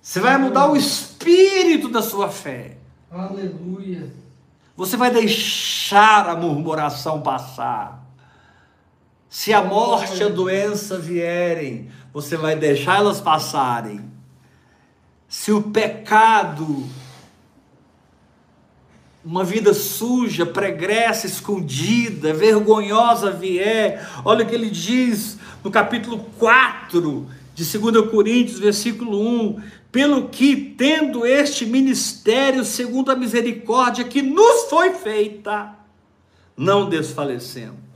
Você 0.00 0.20
vai 0.20 0.38
mudar 0.38 0.70
o 0.70 0.76
espírito 0.76 1.88
da 1.88 2.00
sua 2.00 2.28
fé. 2.28 2.78
Aleluia. 3.10 4.08
Você 4.76 4.96
vai 4.96 5.10
deixar 5.10 6.28
a 6.28 6.36
murmuração 6.36 7.20
passar. 7.20 7.99
Se 9.30 9.52
a 9.52 9.62
morte 9.62 10.18
e 10.18 10.24
a 10.24 10.28
doença 10.28 10.98
vierem, 10.98 11.88
você 12.12 12.36
vai 12.36 12.56
deixar 12.56 12.96
elas 12.96 13.20
passarem. 13.20 14.00
Se 15.28 15.52
o 15.52 15.62
pecado, 15.62 16.84
uma 19.24 19.44
vida 19.44 19.72
suja, 19.72 20.44
pregressa, 20.44 21.28
escondida, 21.28 22.34
vergonhosa 22.34 23.30
vier, 23.30 24.04
olha 24.24 24.44
o 24.44 24.48
que 24.48 24.54
ele 24.56 24.68
diz 24.68 25.38
no 25.62 25.70
capítulo 25.70 26.26
4 26.36 27.28
de 27.54 27.78
2 27.78 28.10
Coríntios, 28.10 28.58
versículo 28.58 29.20
1: 29.20 29.62
pelo 29.92 30.28
que, 30.28 30.56
tendo 30.56 31.24
este 31.24 31.64
ministério, 31.64 32.64
segundo 32.64 33.12
a 33.12 33.16
misericórdia 33.16 34.04
que 34.04 34.22
nos 34.22 34.68
foi 34.68 34.94
feita, 34.94 35.76
não 36.56 36.88
desfalecemos. 36.88 37.89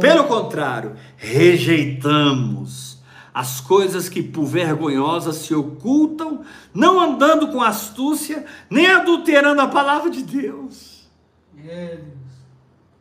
Pelo 0.00 0.24
contrário, 0.24 0.96
rejeitamos 1.16 3.00
as 3.32 3.60
coisas 3.60 4.08
que 4.08 4.22
por 4.22 4.44
vergonhosas 4.44 5.36
se 5.36 5.54
ocultam, 5.54 6.44
não 6.74 7.00
andando 7.00 7.48
com 7.48 7.62
astúcia, 7.62 8.44
nem 8.68 8.88
adulterando 8.88 9.60
a 9.60 9.68
palavra 9.68 10.10
de 10.10 10.22
Deus. 10.22 11.08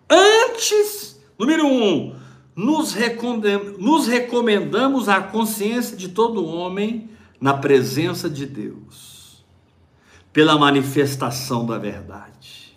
Antes, 0.07 1.19
número 1.37 1.65
um, 1.65 2.15
nos 2.55 2.93
recomendamos 2.93 5.09
a 5.09 5.21
consciência 5.21 5.97
de 5.97 6.09
todo 6.09 6.45
homem 6.45 7.09
na 7.41 7.53
presença 7.53 8.29
de 8.29 8.45
Deus, 8.45 9.43
pela 10.31 10.57
manifestação 10.57 11.65
da 11.65 11.77
verdade. 11.77 12.68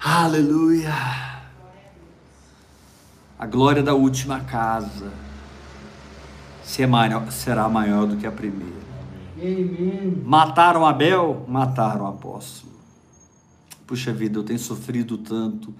Aleluia! 0.00 0.94
A 3.36 3.46
glória 3.46 3.82
da 3.82 3.94
última 3.94 4.40
casa 4.40 5.12
será 6.62 7.68
maior 7.68 8.06
do 8.06 8.16
que 8.16 8.26
a 8.26 8.30
primeira. 8.30 8.78
Mataram 10.24 10.86
Abel, 10.86 11.44
mataram 11.48 12.04
o 12.04 12.08
apóstolo. 12.08 12.72
Puxa 13.86 14.12
vida, 14.12 14.38
eu 14.38 14.44
tenho 14.44 14.58
sofrido 14.58 15.18
tanto, 15.18 15.74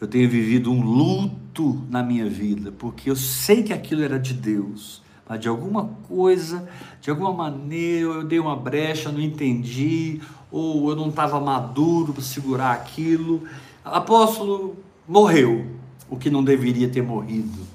eu 0.00 0.08
tenho 0.08 0.28
vivido 0.28 0.72
um 0.72 0.82
luto 0.82 1.84
na 1.88 2.02
minha 2.02 2.28
vida, 2.28 2.72
porque 2.72 3.10
eu 3.10 3.16
sei 3.16 3.62
que 3.62 3.72
aquilo 3.72 4.02
era 4.02 4.18
de 4.18 4.34
Deus 4.34 5.02
mas 5.32 5.40
de 5.40 5.48
alguma 5.48 5.86
coisa, 6.06 6.68
de 7.00 7.08
alguma 7.08 7.32
maneira 7.32 8.06
eu 8.06 8.24
dei 8.24 8.38
uma 8.38 8.54
brecha, 8.54 9.10
não 9.10 9.18
entendi, 9.18 10.20
ou 10.52 10.90
eu 10.90 10.96
não 10.96 11.08
estava 11.08 11.40
maduro 11.40 12.12
para 12.12 12.22
segurar 12.22 12.72
aquilo. 12.72 13.42
Apóstolo 13.82 14.76
morreu, 15.08 15.66
o 16.08 16.16
que 16.16 16.28
não 16.28 16.44
deveria 16.44 16.88
ter 16.88 17.02
morrido. 17.02 17.66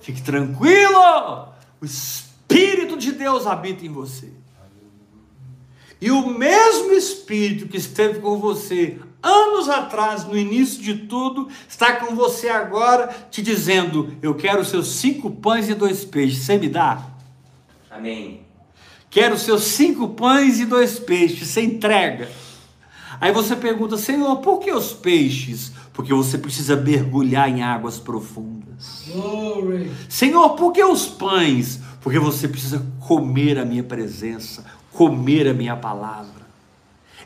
Fique 0.00 0.22
tranquilo, 0.22 1.48
o 1.80 1.84
Espírito 1.84 2.96
de 2.96 3.12
Deus 3.12 3.46
habita 3.46 3.84
em 3.84 3.90
você. 3.90 4.30
E 6.00 6.10
o 6.10 6.26
mesmo 6.30 6.92
Espírito 6.92 7.68
que 7.68 7.76
esteve 7.76 8.20
com 8.20 8.38
você 8.38 8.98
anos 9.22 9.68
atrás, 9.68 10.24
no 10.24 10.36
início 10.36 10.82
de 10.82 10.94
tudo, 11.06 11.48
está 11.68 11.96
com 11.96 12.14
você 12.14 12.48
agora, 12.48 13.08
te 13.30 13.42
dizendo: 13.42 14.14
Eu 14.22 14.34
quero 14.34 14.62
os 14.62 14.68
seus 14.68 14.88
cinco 14.88 15.30
pães 15.30 15.68
e 15.68 15.74
dois 15.74 16.04
peixes. 16.04 16.44
Você 16.44 16.56
me 16.56 16.68
dá? 16.68 17.06
Amém. 17.90 18.49
Quero 19.10 19.34
os 19.34 19.42
seus 19.42 19.64
cinco 19.64 20.10
pães 20.10 20.60
e 20.60 20.64
dois 20.64 21.00
peixes. 21.00 21.48
Você 21.48 21.62
entrega. 21.62 22.30
Aí 23.20 23.32
você 23.32 23.56
pergunta, 23.56 23.96
Senhor, 23.96 24.36
por 24.36 24.60
que 24.60 24.72
os 24.72 24.92
peixes? 24.92 25.72
Porque 25.92 26.14
você 26.14 26.38
precisa 26.38 26.76
mergulhar 26.76 27.50
em 27.50 27.62
águas 27.62 27.98
profundas. 27.98 29.02
Glory. 29.08 29.90
Senhor, 30.08 30.50
por 30.50 30.72
que 30.72 30.82
os 30.82 31.06
pães? 31.06 31.80
Porque 32.00 32.18
você 32.18 32.46
precisa 32.46 32.86
comer 33.00 33.58
a 33.58 33.64
minha 33.64 33.82
presença, 33.82 34.64
comer 34.92 35.48
a 35.48 35.52
minha 35.52 35.76
palavra. 35.76 36.46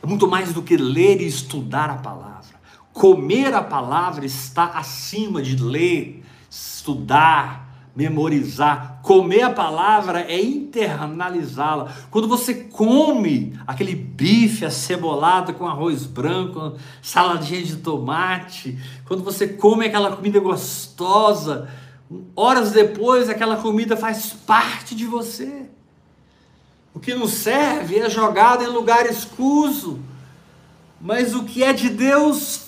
É 0.03 0.07
muito 0.07 0.26
mais 0.26 0.53
do 0.53 0.62
que 0.62 0.76
ler 0.76 1.20
e 1.20 1.26
estudar 1.26 1.91
a 1.91 1.97
palavra. 1.97 2.55
Comer 2.93 3.53
a 3.55 3.62
palavra 3.62 4.24
está 4.24 4.64
acima 4.64 5.43
de 5.43 5.62
ler, 5.62 6.24
estudar, 6.51 7.64
memorizar. 7.95 9.01
Comer 9.03 9.43
a 9.43 9.51
palavra 9.51 10.21
é 10.21 10.43
internalizá-la. 10.43 11.93
Quando 12.11 12.27
você 12.27 12.55
come 12.55 13.59
aquele 13.67 13.95
bife 13.95 14.65
acebolado 14.65 15.55
com 15.55 15.67
arroz 15.67 16.05
branco, 16.05 16.77
saladinha 17.03 17.63
de 17.63 17.77
tomate, 17.77 18.79
quando 19.07 19.23
você 19.23 19.47
come 19.47 19.87
aquela 19.87 20.17
comida 20.17 20.41
gostosa, 20.41 21.69
horas 22.35 22.73
depois 22.73 23.29
aquela 23.29 23.57
comida 23.57 23.97
faz 23.97 24.33
parte 24.33 24.95
de 24.95 25.07
você. 25.07 25.67
O 26.95 27.01
que 27.01 27.15
não 27.15 27.27
serve 27.27 27.99
é 27.99 28.09
jogado 28.09 28.63
em 28.63 28.69
lugar 28.69 29.07
escuso. 29.07 30.01
Mas 31.01 31.35
o 31.35 31.45
que 31.45 31.63
é 31.63 31.73
de 31.73 31.91
Deus 31.91 32.65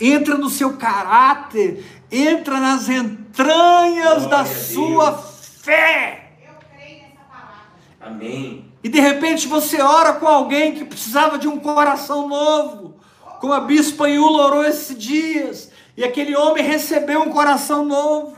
entra 0.00 0.36
no 0.36 0.50
seu 0.50 0.76
caráter, 0.76 1.97
entra 2.10 2.58
nas 2.58 2.88
entranhas 2.88 4.24
Glória 4.24 4.28
da 4.28 4.44
sua 4.44 5.12
fé. 5.12 6.32
Eu 6.46 6.54
creio 6.76 7.02
nessa 7.02 7.24
palavra. 7.30 7.66
Amém. 8.00 8.72
E 8.82 8.88
de 8.88 9.00
repente 9.00 9.46
você 9.46 9.80
ora 9.80 10.14
com 10.14 10.26
alguém 10.26 10.74
que 10.74 10.84
precisava 10.84 11.38
de 11.38 11.48
um 11.48 11.58
coração 11.58 12.28
novo, 12.28 12.96
como 13.40 13.52
a 13.52 13.60
bispa 13.60 14.08
Iula 14.08 14.46
orou 14.46 14.64
esses 14.64 14.96
dias, 14.96 15.70
e 15.96 16.04
aquele 16.04 16.36
homem 16.36 16.64
recebeu 16.64 17.22
um 17.22 17.30
coração 17.30 17.84
novo. 17.84 18.36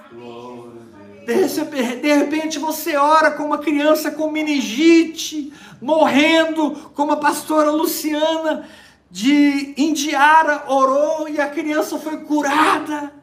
De 1.27 2.13
repente 2.13 2.59
você 2.59 2.97
ora 2.97 3.31
com 3.31 3.45
uma 3.45 3.59
criança 3.59 4.11
com 4.11 4.31
meningite, 4.31 5.53
morrendo, 5.81 6.73
como 6.95 7.13
a 7.13 7.17
pastora 7.17 7.71
Luciana 7.71 8.69
de 9.11 9.75
Indiara 9.77 10.65
orou 10.67 11.29
e 11.29 11.41
a 11.41 11.49
criança 11.49 11.99
foi 11.99 12.19
curada. 12.19 13.20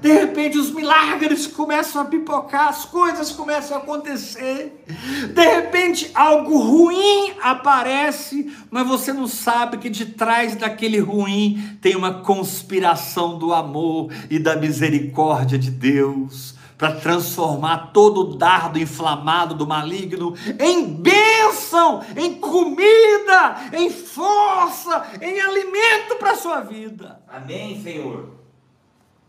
De 0.00 0.12
repente 0.12 0.58
os 0.58 0.70
milagres 0.70 1.46
começam 1.46 2.02
a 2.02 2.04
pipocar, 2.04 2.68
as 2.68 2.84
coisas 2.84 3.30
começam 3.30 3.76
a 3.76 3.80
acontecer. 3.80 4.84
De 5.32 5.42
repente 5.42 6.10
algo 6.14 6.58
ruim 6.58 7.34
aparece, 7.40 8.52
mas 8.70 8.86
você 8.86 9.12
não 9.12 9.28
sabe 9.28 9.78
que 9.78 9.88
de 9.88 10.06
trás 10.06 10.56
daquele 10.56 10.98
ruim 10.98 11.78
tem 11.80 11.94
uma 11.94 12.14
conspiração 12.14 13.38
do 13.38 13.54
amor 13.54 14.10
e 14.28 14.38
da 14.38 14.56
misericórdia 14.56 15.56
de 15.56 15.70
Deus 15.70 16.56
para 16.76 16.92
transformar 16.92 17.90
todo 17.92 18.20
o 18.20 18.36
dardo 18.36 18.78
inflamado 18.78 19.54
do 19.54 19.66
maligno 19.66 20.34
em 20.58 20.84
bênção, 20.84 22.02
em 22.16 22.34
comida, 22.34 23.70
em 23.72 23.88
força, 23.88 25.06
em 25.20 25.40
alimento 25.40 26.16
para 26.18 26.32
a 26.32 26.36
sua 26.36 26.60
vida. 26.60 27.20
Amém, 27.28 27.80
Senhor. 27.82 28.35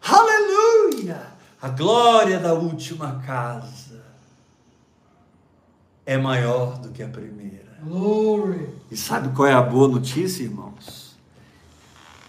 Aleluia! 0.10 1.22
A 1.62 1.70
glória 1.70 2.39
da 2.39 2.53
última 2.53 3.22
casa 3.26 4.03
é 6.05 6.18
maior 6.18 6.78
do 6.78 6.89
que 6.89 7.03
a 7.03 7.08
primeira. 7.08 7.78
Glory. 7.84 8.70
E 8.89 8.97
sabe 8.97 9.30
qual 9.36 9.47
é 9.47 9.53
a 9.53 9.62
boa 9.62 9.88
notícia, 9.88 10.43
irmãos? 10.43 11.16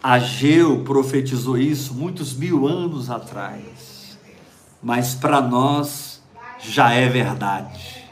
Ageu 0.02 0.84
profetizou 0.84 1.58
isso 1.58 1.94
muitos 1.94 2.34
mil 2.34 2.66
anos 2.66 3.10
atrás 3.10 3.98
mas 4.82 5.14
para 5.14 5.40
nós 5.40 6.22
já 6.58 6.92
é 6.92 7.08
verdade. 7.08 8.04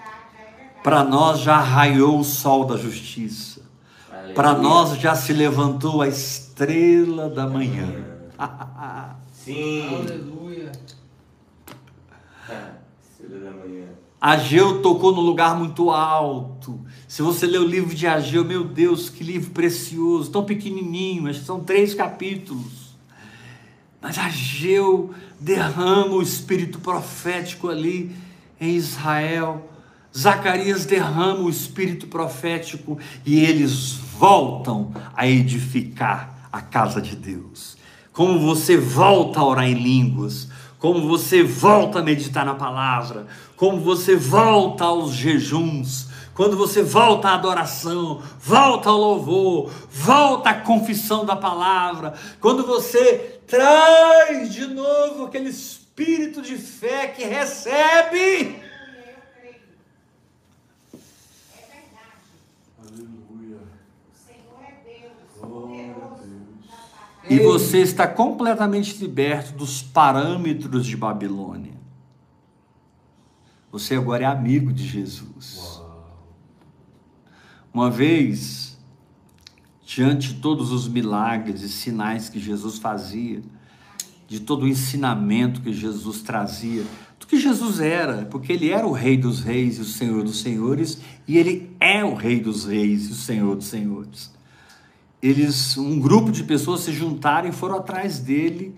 Para 0.83 1.03
nós 1.05 1.41
já 1.41 1.59
raiou 1.59 2.21
o 2.21 2.25
sol 2.25 2.65
da 2.65 2.77
justiça. 2.77 3.61
Para 4.35 4.55
nós 4.55 4.99
já 4.99 5.15
se 5.15 5.33
levantou 5.33 6.03
a 6.03 6.09
estrela 6.09 7.29
da 7.29 7.47
manhã. 7.47 7.89
Sim. 9.47 9.95
Aleluia. 9.95 10.73
Estrela 13.01 13.45
da 13.45 13.51
manhã. 13.53 13.87
Ageu 14.21 14.83
tocou 14.83 15.15
no 15.15 15.21
lugar 15.21 15.57
muito 15.57 15.89
alto. 15.93 16.85
Se 17.07 17.23
você 17.23 17.47
ler 17.47 17.61
o 17.61 17.65
livro 17.65 17.95
de 17.95 18.09
Ageu, 18.09 18.45
meu 18.45 18.65
Deus, 18.65 19.09
que 19.09 19.23
livro 19.23 19.53
precioso, 19.53 20.33
tão 20.33 20.45
pequenininho, 20.45 21.29
acho 21.31 21.39
que 21.39 21.47
são 21.47 21.61
três 21.61 21.95
capítulos. 21.95 22.97
Mas 24.03 24.19
Ageu 24.19 25.15
derrama 25.39 26.17
o 26.17 26.23
espírito 26.23 26.81
profético 26.81 27.69
ali 27.69 28.17
em 28.61 28.75
Israel. 28.75 29.71
Zacarias 30.17 30.85
derrama 30.85 31.43
o 31.43 31.49
espírito 31.49 32.09
profético 32.09 32.99
e 33.25 33.39
eles 33.39 33.93
voltam 34.19 34.93
a 35.15 35.25
edificar 35.29 36.49
à 36.51 36.61
casa 36.61 37.01
de 37.01 37.15
Deus, 37.15 37.76
como 38.17 38.41
você 38.41 38.79
volta 38.79 39.41
a 39.41 39.45
orar 39.45 39.69
em 39.69 39.75
línguas, 39.75 40.49
como 40.79 41.07
você 41.07 41.43
volta 41.43 41.99
a 41.99 42.03
meditar 42.03 42.47
na 42.47 42.55
palavra, 42.55 43.27
como 43.57 43.79
você 43.79 44.17
volta 44.17 44.85
aos 44.85 45.13
jejuns, 45.13 46.09
quando 46.35 46.57
você 46.57 46.83
volta 46.83 47.29
à 47.29 47.35
adoração, 47.35 48.23
volta 48.41 48.89
ao 48.89 48.97
louvor, 48.97 49.71
volta 49.91 50.49
à 50.49 50.55
confissão 50.55 51.27
da 51.27 51.37
palavra, 51.37 52.15
quando 52.41 52.67
você 52.67 53.39
traz 53.47 54.51
de 54.51 54.67
novo 54.67 55.27
aquele 55.27 55.51
espírito 55.51 56.41
de 56.41 56.57
fé 56.57 57.09
que 57.09 57.23
recebe. 57.23 58.57
E 67.29 67.39
você 67.41 67.79
está 67.79 68.07
completamente 68.07 68.97
liberto 68.99 69.53
dos 69.53 69.83
parâmetros 69.83 70.87
de 70.87 70.97
Babilônia. 70.97 71.75
Você 73.73 73.95
agora 73.97 74.23
é 74.23 74.27
amigo 74.27 74.73
de 74.73 74.87
Jesus. 74.87 75.83
Uma 77.75 77.91
vez, 77.91 78.79
diante 79.85 80.35
de 80.35 80.41
todos 80.41 80.71
os 80.71 80.89
milagres 80.89 81.63
e 81.63 81.69
sinais 81.69 82.29
que 82.29 82.39
Jesus 82.39 82.79
fazia, 82.79 83.43
de 84.29 84.41
todo 84.41 84.63
o 84.63 84.69
ensinamento 84.69 85.61
que 85.61 85.73
Jesus 85.73 86.23
trazia, 86.23 86.85
do 87.19 87.27
que 87.27 87.39
Jesus 87.39 87.81
era, 87.81 88.25
porque 88.27 88.53
ele 88.53 88.71
era 88.71 88.87
o 88.87 88.93
Rei 88.93 89.17
dos 89.17 89.41
Reis 89.41 89.79
e 89.79 89.81
o 89.81 89.85
Senhor 89.85 90.23
dos 90.23 90.41
Senhores, 90.41 91.01
e 91.27 91.37
ele 91.37 91.75
é 91.81 92.05
o 92.05 92.15
Rei 92.15 92.41
dos 92.41 92.65
Reis 92.65 93.09
e 93.09 93.13
o 93.13 93.17
Senhor 93.17 93.57
dos 93.57 93.67
Senhores 93.67 94.36
eles, 95.23 95.77
um 95.77 95.99
grupo 95.99 96.31
de 96.31 96.45
pessoas 96.45 96.81
se 96.81 96.93
juntaram 96.93 97.49
e 97.49 97.53
foram 97.53 97.77
atrás 97.77 98.19
dele 98.19 98.75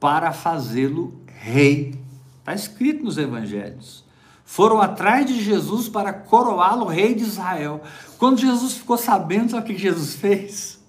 para 0.00 0.32
fazê-lo 0.32 1.14
rei. 1.26 1.94
Está 2.38 2.54
escrito 2.54 3.04
nos 3.04 3.18
evangelhos. 3.18 4.04
Foram 4.44 4.80
atrás 4.80 5.26
de 5.26 5.42
Jesus 5.42 5.88
para 5.88 6.12
coroá-lo 6.12 6.86
rei 6.86 7.14
de 7.14 7.22
Israel. 7.22 7.80
Quando 8.18 8.40
Jesus 8.40 8.74
ficou 8.74 8.98
sabendo, 8.98 9.52
sabe 9.52 9.62
o 9.62 9.74
que 9.74 9.80
Jesus 9.80 10.14
fez? 10.14 10.80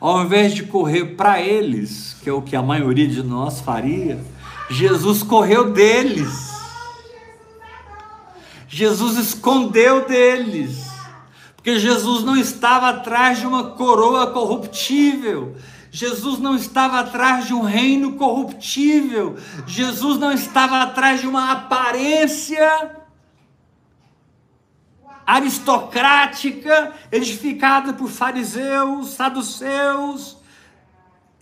Ao 0.00 0.24
invés 0.24 0.54
de 0.54 0.64
correr 0.64 1.16
para 1.16 1.40
eles, 1.40 2.16
que 2.22 2.28
é 2.28 2.32
o 2.32 2.42
que 2.42 2.56
a 2.56 2.62
maioria 2.62 3.06
de 3.06 3.22
nós 3.22 3.60
faria, 3.60 4.18
Jesus 4.70 5.22
correu 5.22 5.72
deles. 5.72 6.54
Jesus 8.68 9.18
escondeu 9.18 10.06
deles. 10.06 10.93
Porque 11.64 11.78
Jesus 11.78 12.22
não 12.22 12.36
estava 12.36 12.90
atrás 12.90 13.38
de 13.38 13.46
uma 13.46 13.70
coroa 13.70 14.26
corruptível. 14.26 15.56
Jesus 15.90 16.38
não 16.38 16.54
estava 16.54 17.00
atrás 17.00 17.46
de 17.46 17.54
um 17.54 17.62
reino 17.62 18.16
corruptível. 18.16 19.38
Jesus 19.66 20.18
não 20.18 20.30
estava 20.30 20.82
atrás 20.82 21.22
de 21.22 21.26
uma 21.26 21.52
aparência 21.52 23.00
aristocrática 25.26 26.92
edificada 27.10 27.94
por 27.94 28.10
fariseus, 28.10 29.14
saduceus, 29.14 30.36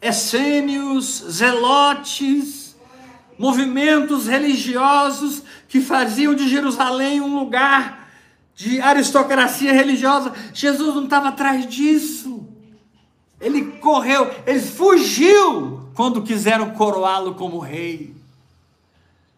essênios, 0.01 1.25
zelotes, 1.33 2.77
movimentos 3.37 4.29
religiosos 4.29 5.43
que 5.67 5.81
faziam 5.81 6.33
de 6.33 6.49
Jerusalém 6.49 7.21
um 7.21 7.37
lugar 7.37 8.02
de 8.55 8.81
aristocracia 8.81 9.73
religiosa. 9.73 10.33
Jesus 10.53 10.95
não 10.95 11.05
estava 11.05 11.29
atrás 11.29 11.67
disso. 11.67 12.47
Ele 13.41 13.73
correu, 13.79 14.31
ele 14.47 14.61
fugiu 14.61 15.91
quando 15.95 16.23
quiseram 16.23 16.71
coroá-lo 16.71 17.35
como 17.35 17.59
rei. 17.59 18.15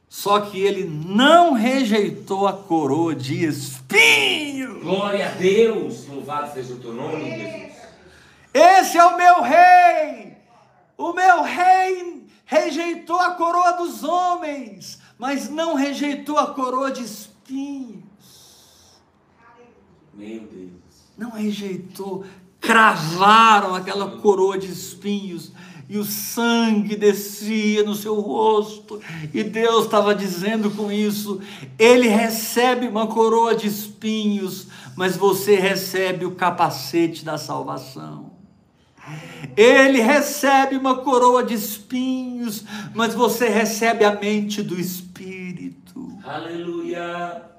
Só 0.09 0.41
que 0.41 0.61
ele 0.61 0.85
não 0.85 1.55
rejeitou 1.55 2.47
a 2.47 2.53
coroa 2.53 3.17
de 3.17 3.45
espinho. 3.45 4.79
Glória 4.81 5.27
a 5.27 5.31
Deus, 5.31 6.07
louvado 6.07 6.53
seja 6.55 6.75
o 6.75 6.77
teu 6.77 6.93
nome, 6.93 7.25
Jesus. 7.25 7.75
Esse 8.53 8.97
é 8.97 9.05
o 9.05 9.17
meu 9.17 9.43
rei. 9.43 10.37
O 10.97 11.13
meu 11.13 11.43
rei 11.43 12.25
rejeitou 12.45 13.19
a 13.19 13.33
coroa 13.33 13.73
dos 13.73 14.05
homens, 14.05 15.01
mas 15.19 15.49
não 15.49 15.75
rejeitou 15.75 16.39
a 16.39 16.55
coroa 16.55 16.93
de 16.93 17.03
espinho. 17.03 18.04
Meu 20.17 20.41
Deus. 20.41 20.73
Não 21.17 21.31
rejeitou. 21.31 22.25
Cravaram 22.61 23.75
aquela 23.75 24.19
coroa 24.19 24.59
de 24.59 24.71
espinhos 24.71 25.53
e 25.89 25.99
o 25.99 26.05
sangue 26.05 26.97
descia 26.97 27.83
no 27.83 27.95
seu 27.95 28.19
rosto, 28.19 29.01
e 29.33 29.43
Deus 29.43 29.85
estava 29.85 30.15
dizendo 30.15 30.71
com 30.71 30.91
isso: 30.91 31.41
Ele 31.79 32.09
recebe 32.09 32.89
uma 32.89 33.07
coroa 33.07 33.55
de 33.55 33.67
espinhos, 33.67 34.69
mas 34.97 35.17
você 35.17 35.57
recebe 35.57 36.25
o 36.25 36.35
capacete 36.35 37.25
da 37.25 37.37
salvação. 37.37 38.33
Ele 39.55 40.01
recebe 40.01 40.77
uma 40.77 40.97
coroa 40.97 41.45
de 41.45 41.53
espinhos, 41.53 42.65
mas 42.95 43.15
você 43.15 43.49
recebe 43.49 44.05
a 44.05 44.19
mente 44.19 44.63
do 44.63 44.81
Espírito. 44.81 46.19
Aleluia. 46.25 47.54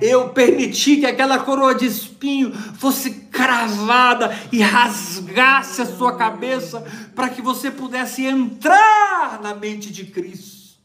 Eu 0.00 0.30
permiti 0.30 0.98
que 0.98 1.06
aquela 1.06 1.38
coroa 1.38 1.74
de 1.74 1.86
espinho 1.86 2.52
fosse 2.52 3.10
cravada 3.10 4.30
e 4.52 4.60
rasgasse 4.60 5.82
a 5.82 5.86
sua 5.86 6.16
cabeça 6.16 6.80
para 7.14 7.28
que 7.28 7.42
você 7.42 7.70
pudesse 7.70 8.24
entrar 8.24 9.40
na 9.42 9.54
mente 9.54 9.90
de 9.90 10.04
Cristo, 10.06 10.78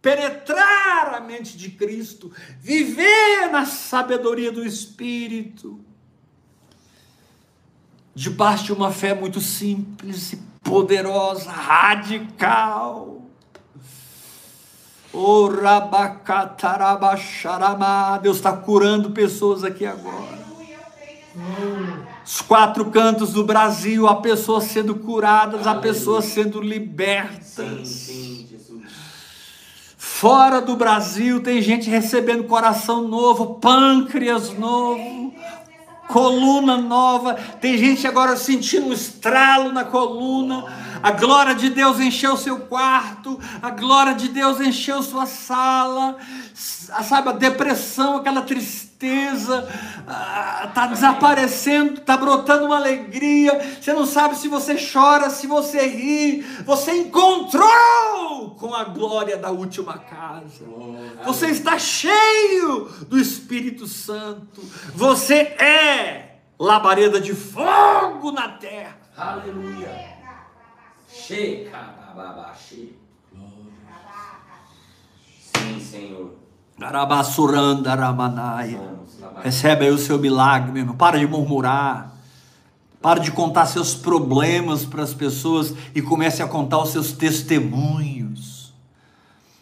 penetrar 0.00 1.14
a 1.14 1.20
mente 1.20 1.56
de 1.56 1.70
Cristo, 1.70 2.30
viver 2.60 3.50
na 3.50 3.66
sabedoria 3.66 4.52
do 4.52 4.64
Espírito, 4.64 5.80
debaixo 8.14 8.64
de 8.64 8.72
uma 8.72 8.92
fé 8.92 9.14
muito 9.14 9.40
simples 9.40 10.32
e 10.32 10.36
poderosa, 10.62 11.50
radical 11.50 13.23
Deus 18.20 18.36
está 18.36 18.52
curando 18.52 19.10
pessoas 19.10 19.62
aqui 19.62 19.86
agora. 19.86 20.44
Os 22.24 22.40
quatro 22.40 22.86
cantos 22.86 23.32
do 23.32 23.44
Brasil, 23.44 24.08
há 24.08 24.16
pessoas 24.16 24.64
sendo 24.64 24.94
curadas, 24.96 25.66
há 25.66 25.74
pessoas 25.74 26.24
sendo 26.24 26.60
libertas. 26.60 28.10
Fora 29.96 30.60
do 30.60 30.74
Brasil 30.76 31.42
tem 31.42 31.60
gente 31.60 31.90
recebendo 31.90 32.44
coração 32.44 33.06
novo, 33.06 33.56
pâncreas 33.56 34.56
novo, 34.56 35.34
coluna 36.08 36.76
nova. 36.76 37.34
Tem 37.34 37.76
gente 37.76 38.06
agora 38.06 38.36
sentindo 38.36 38.88
um 38.88 38.92
estralo 38.92 39.72
na 39.72 39.84
coluna. 39.84 40.64
A 41.02 41.10
glória 41.10 41.54
de 41.54 41.68
Deus 41.68 42.00
encheu 42.00 42.36
seu 42.36 42.60
quarto, 42.60 43.38
a 43.60 43.68
glória 43.68 44.14
de 44.14 44.28
Deus 44.28 44.58
encheu 44.58 45.02
sua 45.02 45.26
sala, 45.26 46.16
sabe, 46.54 47.28
a 47.28 47.32
depressão, 47.32 48.16
aquela 48.16 48.40
tristeza, 48.40 48.83
está 48.94 50.86
desaparecendo, 50.88 51.94
está 52.00 52.16
brotando 52.16 52.66
uma 52.66 52.76
alegria, 52.76 53.58
você 53.80 53.92
não 53.92 54.06
sabe 54.06 54.36
se 54.36 54.48
você 54.48 54.76
chora, 54.76 55.30
se 55.30 55.46
você 55.46 55.86
ri, 55.86 56.42
você 56.64 56.92
encontrou 56.92 58.54
com 58.58 58.74
a 58.74 58.84
glória 58.84 59.36
da 59.36 59.50
última 59.50 59.98
casa, 59.98 60.64
você 61.24 61.48
está 61.48 61.78
cheio 61.78 62.88
do 63.08 63.18
Espírito 63.18 63.86
Santo, 63.86 64.62
você 64.94 65.34
é 65.34 66.36
labareda 66.58 67.20
de 67.20 67.34
fogo 67.34 68.32
na 68.32 68.48
terra. 68.48 68.96
Aleluia. 69.16 70.14
Sim, 75.56 75.80
Senhor. 75.80 76.44
Garabassuranda 76.78 77.94
Ramanaya. 77.94 78.80
Recebe 79.42 79.86
aí 79.86 79.92
o 79.92 79.98
seu 79.98 80.18
milagre, 80.18 80.72
meu 80.72 80.82
irmão. 80.82 80.96
Para 80.96 81.18
de 81.18 81.26
murmurar. 81.26 82.12
Para 83.00 83.20
de 83.20 83.30
contar 83.30 83.66
seus 83.66 83.94
problemas 83.94 84.84
para 84.84 85.02
as 85.02 85.14
pessoas 85.14 85.74
e 85.94 86.02
comece 86.02 86.42
a 86.42 86.48
contar 86.48 86.78
os 86.78 86.90
seus 86.90 87.12
testemunhos. 87.12 88.72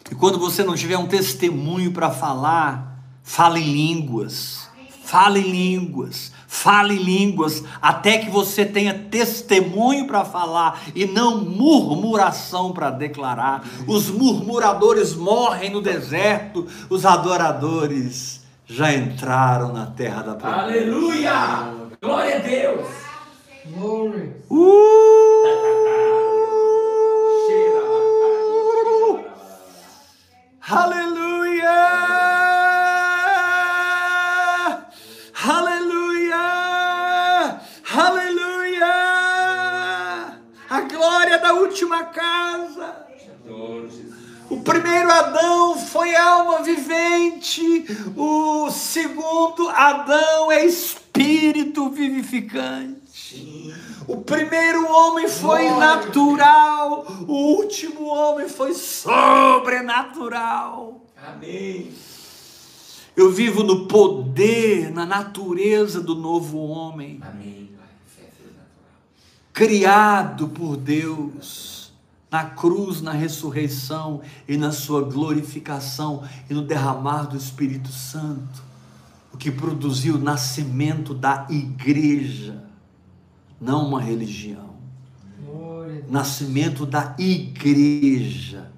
E 0.09 0.15
quando 0.15 0.39
você 0.39 0.63
não 0.63 0.75
tiver 0.75 0.97
um 0.97 1.07
testemunho 1.07 1.91
para 1.91 2.09
falar, 2.09 2.99
fale 3.21 3.59
em 3.59 3.71
línguas. 3.73 4.69
Fale 5.03 5.39
em 5.39 5.51
línguas 5.51 6.32
fale 6.53 6.95
línguas, 6.95 7.63
até 7.81 8.19
que 8.19 8.29
você 8.29 8.63
tenha 8.63 8.93
testemunho 8.93 10.05
para 10.05 10.23
falar 10.23 10.83
e 10.93 11.03
não 11.03 11.43
murmuração 11.43 12.71
para 12.71 12.91
declarar. 12.91 13.63
Os 13.87 14.11
murmuradores 14.11 15.15
morrem 15.15 15.71
no 15.71 15.81
deserto, 15.81 16.67
os 16.91 17.07
adoradores 17.07 18.43
já 18.67 18.93
entraram 18.93 19.73
na 19.73 19.87
terra 19.87 20.21
da 20.21 20.35
promessa. 20.35 20.61
Aleluia! 20.61 21.73
Glória 21.99 22.35
a 22.35 22.39
Deus! 22.39 22.87
Glory. 23.75 24.33
Uh! 24.51 25.33
Aleluia! 30.69 31.71
Aleluia! 35.45 35.82
Da 41.53 41.55
última 41.59 42.03
casa. 42.05 43.05
O 44.49 44.61
primeiro 44.61 45.11
Adão 45.11 45.77
foi 45.77 46.15
alma 46.15 46.63
vivente, 46.63 47.85
o 48.15 48.71
segundo 48.71 49.69
Adão 49.69 50.51
é 50.51 50.65
espírito 50.65 51.89
vivificante. 51.89 53.71
O 54.07 54.17
primeiro 54.17 54.91
homem 54.91 55.29
foi 55.29 55.69
natural, 55.71 57.05
o 57.27 57.55
último 57.55 58.05
homem 58.07 58.49
foi 58.49 58.73
sobrenatural. 58.73 61.05
Amém. 61.15 61.93
Eu 63.15 63.31
vivo 63.31 63.63
no 63.63 63.87
poder, 63.87 64.91
na 64.91 65.05
natureza 65.05 66.01
do 66.01 66.15
novo 66.15 66.57
homem, 66.57 67.21
Amém. 67.23 67.62
Criado 69.53 70.49
por 70.49 70.75
Deus, 70.75 71.93
na 72.31 72.43
cruz, 72.45 72.99
na 73.01 73.11
ressurreição 73.11 74.21
e 74.47 74.57
na 74.57 74.71
sua 74.71 75.03
glorificação 75.03 76.23
e 76.49 76.53
no 76.53 76.63
derramar 76.63 77.27
do 77.27 77.37
Espírito 77.37 77.89
Santo, 77.89 78.63
o 79.31 79.37
que 79.37 79.51
produziu 79.51 80.15
o 80.15 80.19
nascimento 80.19 81.13
da 81.13 81.45
igreja, 81.49 82.63
não 83.61 83.87
uma 83.87 84.01
religião. 84.01 84.73
Nascimento 86.09 86.85
da 86.85 87.15
igreja, 87.19 88.71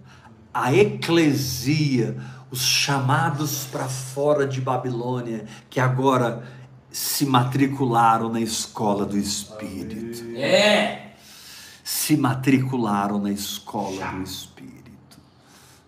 a 0.53 0.73
eclesia, 0.73 2.17
os 2.51 2.61
chamados 2.61 3.65
para 3.65 3.87
fora 3.87 4.45
de 4.45 4.59
Babilônia, 4.59 5.45
que 5.69 5.79
agora 5.79 6.43
se 6.95 7.25
matricularam 7.25 8.29
na 8.29 8.39
escola 8.39 9.05
do 9.05 9.17
Espírito. 9.17 10.23
É. 10.37 11.09
Se 11.83 12.15
matricularam 12.15 13.19
na 13.19 13.33
escola 13.33 14.13
do 14.13 14.23
Espírito. 14.23 15.19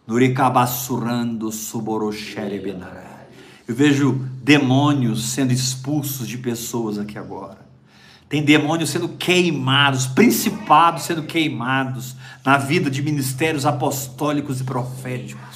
Nurikabassurando 0.05 1.49
suboroshere 1.49 2.59
benaré. 2.59 3.29
Eu 3.65 3.73
vejo 3.73 4.15
demônios 4.43 5.29
sendo 5.29 5.53
expulsos 5.53 6.27
de 6.27 6.37
pessoas 6.37 6.97
aqui 6.97 7.17
agora. 7.17 7.65
Tem 8.27 8.43
demônios 8.43 8.89
sendo 8.89 9.07
queimados, 9.07 10.07
principados 10.07 11.03
sendo 11.03 11.23
queimados 11.23 12.17
na 12.43 12.57
vida 12.57 12.91
de 12.91 13.01
ministérios 13.01 13.65
apostólicos 13.65 14.59
e 14.59 14.65
proféticos. 14.65 15.46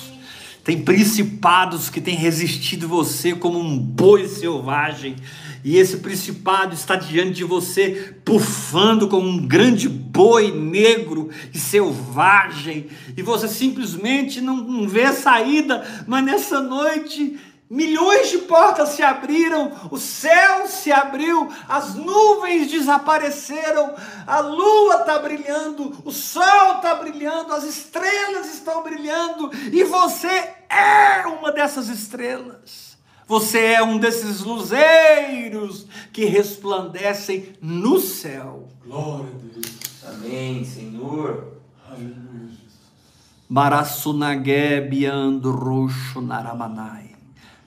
Tem 0.63 0.81
principados 0.83 1.89
que 1.89 1.99
têm 1.99 2.15
resistido 2.15 2.87
você 2.87 3.33
como 3.33 3.59
um 3.59 3.77
boi 3.79 4.27
selvagem, 4.27 5.15
e 5.63 5.77
esse 5.77 5.97
principado 5.97 6.73
está 6.73 6.95
diante 6.95 7.33
de 7.33 7.43
você, 7.43 8.15
pufando 8.23 9.07
como 9.07 9.27
um 9.27 9.47
grande 9.47 9.89
boi 9.89 10.51
negro 10.51 11.29
e 11.53 11.57
selvagem, 11.57 12.87
e 13.17 13.21
você 13.23 13.47
simplesmente 13.47 14.39
não, 14.39 14.87
vê 14.87 15.11
saída, 15.13 15.83
mas 16.07 16.23
nessa 16.23 16.61
noite 16.61 17.39
Milhões 17.71 18.29
de 18.29 18.37
portas 18.39 18.89
se 18.89 19.01
abriram, 19.01 19.71
o 19.89 19.97
céu 19.97 20.67
se 20.67 20.91
abriu, 20.91 21.47
as 21.69 21.95
nuvens 21.95 22.69
desapareceram, 22.69 23.95
a 24.27 24.41
lua 24.41 24.95
está 24.95 25.17
brilhando, 25.17 26.01
o 26.03 26.11
sol 26.11 26.75
está 26.75 26.95
brilhando, 26.95 27.53
as 27.53 27.63
estrelas 27.63 28.53
estão 28.53 28.83
brilhando 28.83 29.49
e 29.71 29.85
você 29.85 30.49
é 30.69 31.25
uma 31.25 31.49
dessas 31.49 31.87
estrelas. 31.87 32.97
Você 33.25 33.59
é 33.59 33.81
um 33.81 33.97
desses 33.97 34.41
luzeiros 34.41 35.87
que 36.11 36.25
resplandecem 36.25 37.55
no 37.61 38.01
céu. 38.01 38.67
Glória 38.83 39.29
a 39.29 39.53
Deus. 39.53 40.03
Amém, 40.09 40.65
Senhor. 40.65 41.53
Aleluia, 41.89 42.49
Jesus. 42.49 42.81
Marassunagebiando 43.47 45.51
roxo 45.51 46.19
naramanai. 46.19 47.10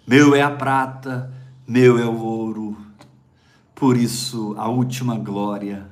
Meu 0.07 0.35
é 0.35 0.43
a 0.43 0.51
prata, 0.51 1.33
meu 1.67 1.99
é 1.99 2.05
o 2.05 2.21
ouro. 2.21 2.77
Por 3.75 3.97
isso 3.97 4.55
a 4.59 4.69
última 4.69 5.17
glória 5.17 5.89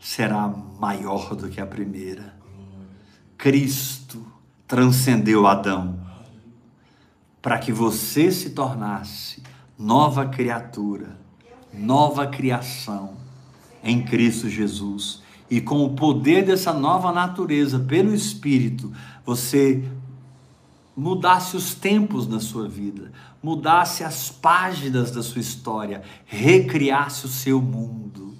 será 0.00 0.48
maior 0.48 1.36
do 1.36 1.48
que 1.48 1.60
a 1.60 1.66
primeira. 1.66 2.34
Cristo 3.38 4.26
transcendeu 4.66 5.46
Adão 5.46 6.00
para 7.40 7.58
que 7.58 7.70
você 7.70 8.32
se 8.32 8.50
tornasse 8.50 9.42
nova 9.78 10.26
criatura, 10.26 11.16
nova 11.72 12.26
criação 12.26 13.14
em 13.82 14.02
Cristo 14.02 14.48
Jesus. 14.48 15.22
E 15.48 15.60
com 15.60 15.84
o 15.84 15.94
poder 15.94 16.44
dessa 16.44 16.72
nova 16.72 17.12
natureza, 17.12 17.78
pelo 17.78 18.14
Espírito, 18.14 18.92
você 19.24 19.84
mudasse 20.96 21.56
os 21.56 21.74
tempos 21.74 22.28
na 22.28 22.40
sua 22.40 22.68
vida, 22.68 23.12
mudasse 23.42 24.04
as 24.04 24.30
páginas 24.30 25.10
da 25.10 25.22
sua 25.22 25.40
história, 25.40 26.02
recriasse 26.24 27.26
o 27.26 27.28
seu 27.28 27.60
mundo. 27.60 28.34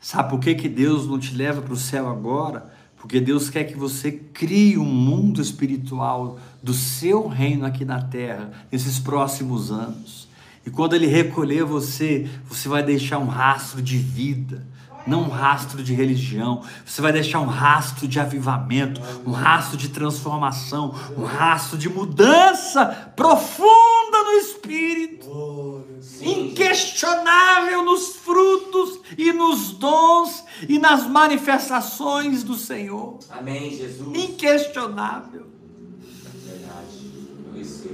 Sabe 0.00 0.30
por 0.30 0.40
que, 0.40 0.54
que 0.54 0.68
Deus 0.68 1.06
não 1.06 1.18
te 1.18 1.34
leva 1.34 1.62
para 1.62 1.72
o 1.72 1.76
céu 1.76 2.08
agora? 2.08 2.70
Porque 2.96 3.20
Deus 3.20 3.48
quer 3.48 3.64
que 3.64 3.76
você 3.76 4.12
crie 4.12 4.78
um 4.78 4.84
mundo 4.84 5.40
espiritual 5.40 6.38
do 6.62 6.74
seu 6.74 7.26
reino 7.26 7.64
aqui 7.64 7.84
na 7.84 8.00
terra, 8.02 8.50
nesses 8.70 8.98
próximos 8.98 9.72
anos. 9.72 10.28
E 10.64 10.70
quando 10.70 10.94
Ele 10.94 11.06
recolher 11.06 11.64
você, 11.64 12.28
você 12.46 12.68
vai 12.68 12.82
deixar 12.82 13.18
um 13.18 13.26
rastro 13.26 13.82
de 13.82 13.98
vida, 13.98 14.64
não 15.06 15.22
um 15.22 15.28
rastro 15.28 15.82
de 15.82 15.94
religião. 15.94 16.62
Você 16.84 17.00
vai 17.00 17.12
deixar 17.12 17.40
um 17.40 17.46
rastro 17.46 18.06
de 18.06 18.18
avivamento, 18.20 19.00
um 19.26 19.32
rastro 19.32 19.76
de 19.76 19.88
transformação, 19.88 20.94
um 21.16 21.24
rastro 21.24 21.76
de 21.78 21.88
mudança 21.88 23.12
profunda 23.16 24.22
no 24.24 24.32
espírito 24.32 25.92
inquestionável 26.20 27.84
nos 27.84 28.16
frutos 28.16 29.00
e 29.16 29.32
nos 29.32 29.72
dons 29.72 30.44
e 30.68 30.78
nas 30.78 31.06
manifestações 31.06 32.42
do 32.42 32.54
Senhor. 32.54 33.18
Amém, 33.30 33.76
Jesus. 33.76 34.16
Inquestionável. 34.16 35.46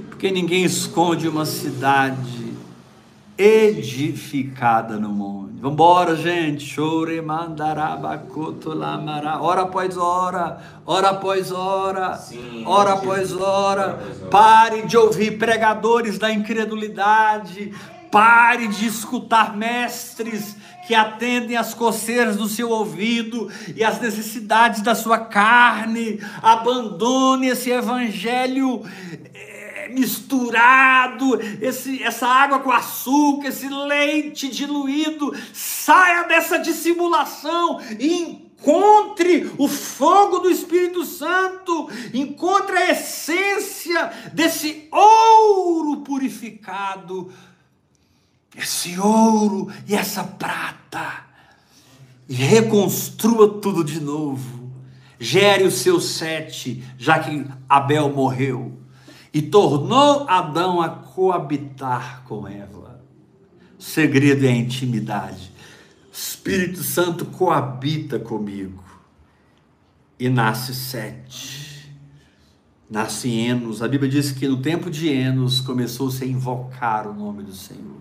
Porque 0.09 0.31
ninguém 0.31 0.63
esconde 0.63 1.27
uma 1.27 1.45
cidade 1.45 2.53
edificada 3.37 4.97
no 4.99 5.09
monte. 5.09 5.48
Vambora, 5.61 6.15
gente. 6.15 6.63
Chore 6.63 7.21
mandarabacoto 7.21 8.73
lamara. 8.73 9.41
Hora 9.41 9.63
após 9.63 9.97
hora, 9.97 10.61
hora 10.85 11.09
após 11.09 11.51
hora, 11.51 12.15
Sim, 12.15 12.63
hora 12.65 12.93
após 12.93 13.33
hora. 13.33 13.99
Pare 14.31 14.83
de 14.83 14.95
ouvir 14.95 15.37
pregadores 15.37 16.17
da 16.17 16.31
incredulidade. 16.31 17.73
Pare 18.09 18.69
de 18.69 18.87
escutar 18.87 19.57
mestres 19.57 20.55
que 20.87 20.95
atendem 20.95 21.57
às 21.57 21.73
coceiras 21.73 22.37
do 22.37 22.47
seu 22.47 22.69
ouvido 22.69 23.51
e 23.75 23.83
às 23.83 23.99
necessidades 23.99 24.81
da 24.81 24.95
sua 24.95 25.19
carne. 25.19 26.21
Abandone 26.41 27.47
esse 27.47 27.69
evangelho 27.69 28.81
misturado, 29.91 31.39
esse, 31.61 32.01
essa 32.03 32.27
água 32.27 32.59
com 32.59 32.71
açúcar, 32.71 33.47
esse 33.47 33.67
leite 33.67 34.47
diluído. 34.49 35.35
Saia 35.53 36.23
dessa 36.23 36.57
dissimulação 36.57 37.79
e 37.99 38.49
Encontre 38.59 39.49
o 39.57 39.69
fogo 39.69 40.39
do 40.39 40.49
Espírito 40.49 41.05
Santo, 41.05 41.89
encontre 42.13 42.75
a 42.75 42.91
essência 42.91 44.11
desse 44.33 44.89
ouro 44.91 46.01
purificado, 46.01 47.31
esse 48.55 48.99
ouro 48.99 49.71
e 49.87 49.95
essa 49.95 50.25
prata, 50.25 51.25
e 52.27 52.33
reconstrua 52.33 53.59
tudo 53.59 53.81
de 53.81 54.01
novo. 54.01 54.69
Gere 55.17 55.63
o 55.63 55.71
seu 55.71 55.99
sete, 56.01 56.83
já 56.97 57.17
que 57.19 57.45
Abel 57.67 58.09
morreu, 58.09 58.77
e 59.33 59.41
tornou 59.41 60.27
Adão 60.27 60.81
a 60.81 60.89
coabitar 60.89 62.23
com 62.25 62.47
Eva. 62.47 62.99
O 63.77 63.83
segredo 63.83 64.45
é 64.45 64.49
a 64.49 64.55
intimidade. 64.55 65.51
Espírito 66.11 66.83
Santo 66.83 67.25
coabita 67.25 68.19
comigo. 68.19 68.83
E 70.19 70.27
nasce 70.29 70.73
Sete. 70.73 71.69
Nasce 72.89 73.29
Enos. 73.29 73.81
A 73.81 73.87
Bíblia 73.87 74.09
diz 74.09 74.31
que 74.31 74.47
no 74.47 74.57
tempo 74.57 74.89
de 74.89 75.07
Enos 75.07 75.61
começou-se 75.61 76.23
a 76.23 76.27
invocar 76.27 77.07
o 77.07 77.13
nome 77.13 77.43
do 77.43 77.53
Senhor. 77.53 77.99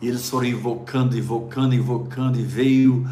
E 0.00 0.08
eles 0.08 0.30
foram 0.30 0.46
invocando, 0.46 1.18
invocando, 1.18 1.74
invocando, 1.74 2.40
e 2.40 2.42
veio 2.42 3.06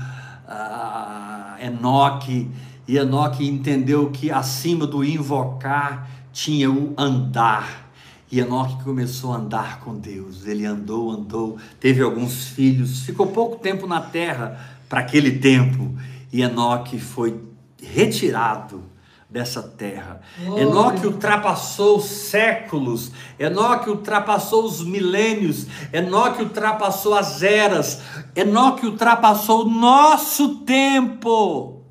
ah, 0.46 1.56
Enoque, 1.60 2.48
e 2.86 2.96
Enoque 2.96 3.46
entendeu 3.46 4.10
que 4.10 4.30
acima 4.30 4.86
do 4.86 5.04
invocar 5.04 6.08
tinha 6.38 6.70
o 6.70 6.94
andar. 6.96 7.90
E 8.30 8.38
Enoque 8.38 8.84
começou 8.84 9.32
a 9.32 9.38
andar 9.38 9.80
com 9.80 9.96
Deus. 9.96 10.46
Ele 10.46 10.64
andou, 10.64 11.10
andou, 11.10 11.58
teve 11.80 12.00
alguns 12.00 12.46
filhos, 12.46 13.00
ficou 13.00 13.26
pouco 13.26 13.56
tempo 13.56 13.88
na 13.88 14.00
terra 14.00 14.78
para 14.88 15.00
aquele 15.00 15.38
tempo. 15.40 15.98
E 16.32 16.42
Enoque 16.42 17.00
foi 17.00 17.42
retirado 17.82 18.84
dessa 19.28 19.62
terra. 19.62 20.20
Glória. 20.38 20.62
Enoque 20.62 21.06
ultrapassou 21.08 22.00
séculos, 22.00 23.10
Enoque 23.36 23.90
ultrapassou 23.90 24.64
os 24.64 24.84
milênios, 24.84 25.66
Enoque 25.92 26.42
ultrapassou 26.42 27.14
as 27.14 27.42
eras, 27.42 28.00
Enoque 28.36 28.86
ultrapassou 28.86 29.66
o 29.66 29.70
nosso 29.70 30.60
tempo. 30.60 31.82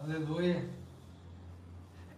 Aleluia. 0.00 0.68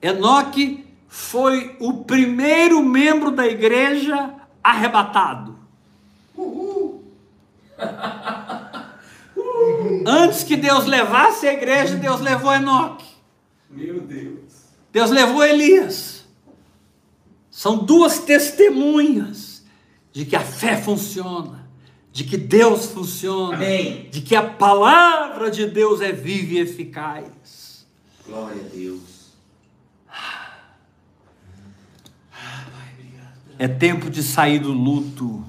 Enoque 0.00 0.83
foi 1.14 1.76
o 1.78 2.02
primeiro 2.02 2.82
membro 2.82 3.30
da 3.30 3.46
igreja 3.46 4.34
arrebatado. 4.60 5.56
Antes 10.04 10.42
que 10.42 10.56
Deus 10.56 10.86
levasse 10.86 11.46
a 11.46 11.52
igreja, 11.52 11.94
Deus 11.94 12.20
levou 12.20 12.52
Enoque. 12.52 13.06
Meu 13.70 14.00
Deus. 14.00 14.40
Deus 14.92 15.10
levou 15.10 15.44
Elias. 15.44 16.24
São 17.48 17.78
duas 17.78 18.18
testemunhas 18.18 19.64
de 20.12 20.24
que 20.24 20.34
a 20.34 20.40
fé 20.40 20.82
funciona, 20.82 21.70
de 22.10 22.24
que 22.24 22.36
Deus 22.36 22.86
funciona, 22.86 23.54
Amém. 23.54 24.08
de 24.10 24.20
que 24.20 24.34
a 24.34 24.42
palavra 24.42 25.48
de 25.48 25.64
Deus 25.68 26.00
é 26.00 26.10
viva 26.10 26.54
e 26.54 26.58
eficaz. 26.58 27.86
Glória 28.26 28.60
a 28.60 28.68
Deus. 28.68 29.13
É 33.58 33.68
tempo 33.68 34.10
de 34.10 34.22
sair 34.22 34.58
do 34.58 34.72
luto. 34.72 35.44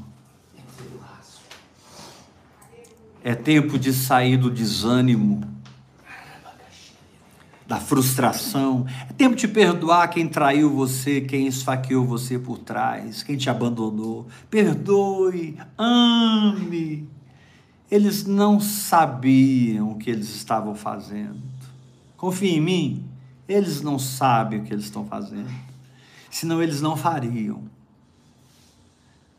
É 3.24 3.34
tempo 3.34 3.80
de 3.80 3.92
sair 3.92 4.38
do 4.38 4.52
desânimo, 4.52 5.42
da 7.66 7.80
frustração. 7.80 8.86
É 9.10 9.14
tempo 9.14 9.36
de 9.36 9.48
perdoar 9.48 10.08
quem 10.10 10.28
traiu 10.28 10.70
você, 10.70 11.22
quem 11.22 11.48
esfaqueou 11.48 12.06
você 12.06 12.38
por 12.38 12.60
trás, 12.60 13.24
quem 13.24 13.36
te 13.36 13.50
abandonou. 13.50 14.28
Perdoe, 14.48 15.58
ame. 15.76 17.10
Eles 17.90 18.26
não 18.26 18.60
sabiam 18.60 19.94
o 19.94 19.98
que 19.98 20.12
eles 20.12 20.36
estavam 20.36 20.76
fazendo. 20.76 21.42
Confie 22.16 22.56
em 22.56 22.62
mim, 22.62 23.04
eles 23.48 23.82
não 23.82 23.98
sabem 23.98 24.60
o 24.60 24.64
que 24.64 24.72
eles 24.72 24.86
estão 24.86 25.04
fazendo. 25.04 25.50
Senão 26.30 26.62
eles 26.62 26.80
não 26.80 26.96
fariam. 26.96 27.64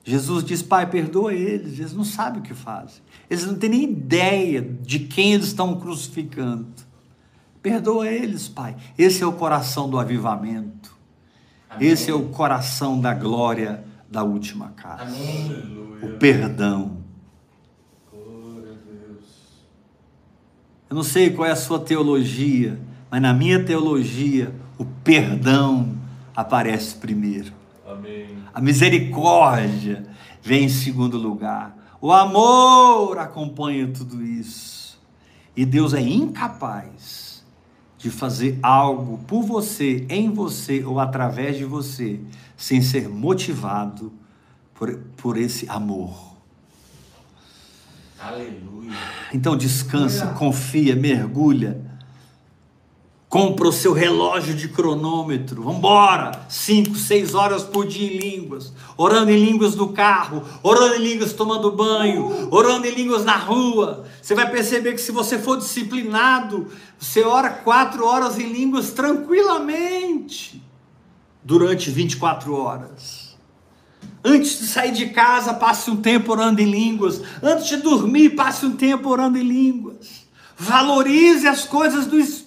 Jesus 0.06 0.44
diz: 0.44 0.62
Pai, 0.62 0.88
perdoa 0.88 1.34
eles, 1.34 1.80
eles 1.80 1.92
não 1.92 2.04
sabem 2.04 2.38
o 2.38 2.42
que 2.42 2.54
fazem. 2.54 3.02
Eles 3.28 3.44
não 3.44 3.56
têm 3.56 3.70
nem 3.70 3.82
ideia 3.82 4.62
de 4.62 5.00
quem 5.00 5.34
eles 5.34 5.46
estão 5.46 5.80
crucificando. 5.80 6.68
Perdoa 7.60 8.06
eles, 8.06 8.46
Pai. 8.46 8.76
Esse 8.96 9.24
é 9.24 9.26
o 9.26 9.32
coração 9.32 9.90
do 9.90 9.98
avivamento. 9.98 10.96
Amém. 11.68 11.88
Esse 11.88 12.08
é 12.08 12.14
o 12.14 12.28
coração 12.28 13.00
da 13.00 13.12
glória 13.12 13.84
da 14.08 14.22
última 14.22 14.68
casa. 14.68 15.02
Amém. 15.02 15.98
O 16.00 16.16
perdão. 16.18 16.98
Glória 18.12 18.70
a 18.70 18.74
Deus. 18.74 19.24
Eu 20.88 20.94
não 20.94 21.02
sei 21.02 21.30
qual 21.30 21.48
é 21.48 21.50
a 21.50 21.56
sua 21.56 21.80
teologia, 21.80 22.78
mas 23.10 23.20
na 23.20 23.34
minha 23.34 23.64
teologia, 23.64 24.54
o 24.78 24.84
perdão 24.84 25.96
aparece 26.36 26.94
primeiro. 26.94 27.52
Amém. 27.84 28.28
A 28.56 28.60
misericórdia 28.62 30.02
vem 30.42 30.64
em 30.64 30.68
segundo 30.70 31.18
lugar. 31.18 31.76
O 32.00 32.10
amor 32.10 33.18
acompanha 33.18 33.86
tudo 33.86 34.22
isso. 34.22 34.98
E 35.54 35.66
Deus 35.66 35.92
é 35.92 36.00
incapaz 36.00 37.44
de 37.98 38.08
fazer 38.08 38.58
algo 38.62 39.18
por 39.26 39.42
você, 39.42 40.06
em 40.08 40.30
você 40.30 40.82
ou 40.82 40.98
através 40.98 41.58
de 41.58 41.66
você, 41.66 42.18
sem 42.56 42.80
ser 42.80 43.10
motivado 43.10 44.10
por, 44.72 45.00
por 45.18 45.36
esse 45.36 45.68
amor. 45.68 46.16
Aleluia. 48.18 48.96
Então 49.34 49.54
descansa, 49.54 50.28
confia, 50.28 50.96
mergulha. 50.96 51.78
Compra 53.36 53.68
o 53.68 53.72
seu 53.72 53.92
relógio 53.92 54.54
de 54.54 54.66
cronômetro. 54.66 55.62
Vambora! 55.62 56.46
Cinco, 56.48 56.96
seis 56.96 57.34
horas 57.34 57.62
por 57.62 57.86
dia 57.86 58.10
em 58.10 58.16
línguas. 58.16 58.72
Orando 58.96 59.30
em 59.30 59.36
línguas 59.36 59.76
no 59.76 59.92
carro, 59.92 60.42
orando 60.62 60.94
em 60.94 61.06
línguas 61.06 61.34
tomando 61.34 61.70
banho, 61.70 62.48
orando 62.50 62.86
em 62.86 62.94
línguas 62.94 63.26
na 63.26 63.36
rua. 63.36 64.06
Você 64.22 64.34
vai 64.34 64.50
perceber 64.50 64.94
que 64.94 65.02
se 65.02 65.12
você 65.12 65.38
for 65.38 65.58
disciplinado, 65.58 66.68
você 66.98 67.24
ora 67.24 67.50
quatro 67.50 68.06
horas 68.06 68.38
em 68.38 68.50
línguas 68.50 68.92
tranquilamente. 68.92 70.64
Durante 71.44 71.90
24 71.90 72.54
horas. 72.54 73.36
Antes 74.24 74.60
de 74.60 74.66
sair 74.66 74.92
de 74.92 75.10
casa, 75.10 75.52
passe 75.52 75.90
um 75.90 75.96
tempo 75.96 76.32
orando 76.32 76.62
em 76.62 76.70
línguas. 76.70 77.20
Antes 77.42 77.66
de 77.68 77.76
dormir, 77.76 78.30
passe 78.30 78.64
um 78.64 78.74
tempo 78.74 79.10
orando 79.10 79.36
em 79.36 79.42
línguas. 79.42 80.24
Valorize 80.58 81.46
as 81.46 81.64
coisas 81.64 82.06
do 82.06 82.18
espírito, 82.18 82.45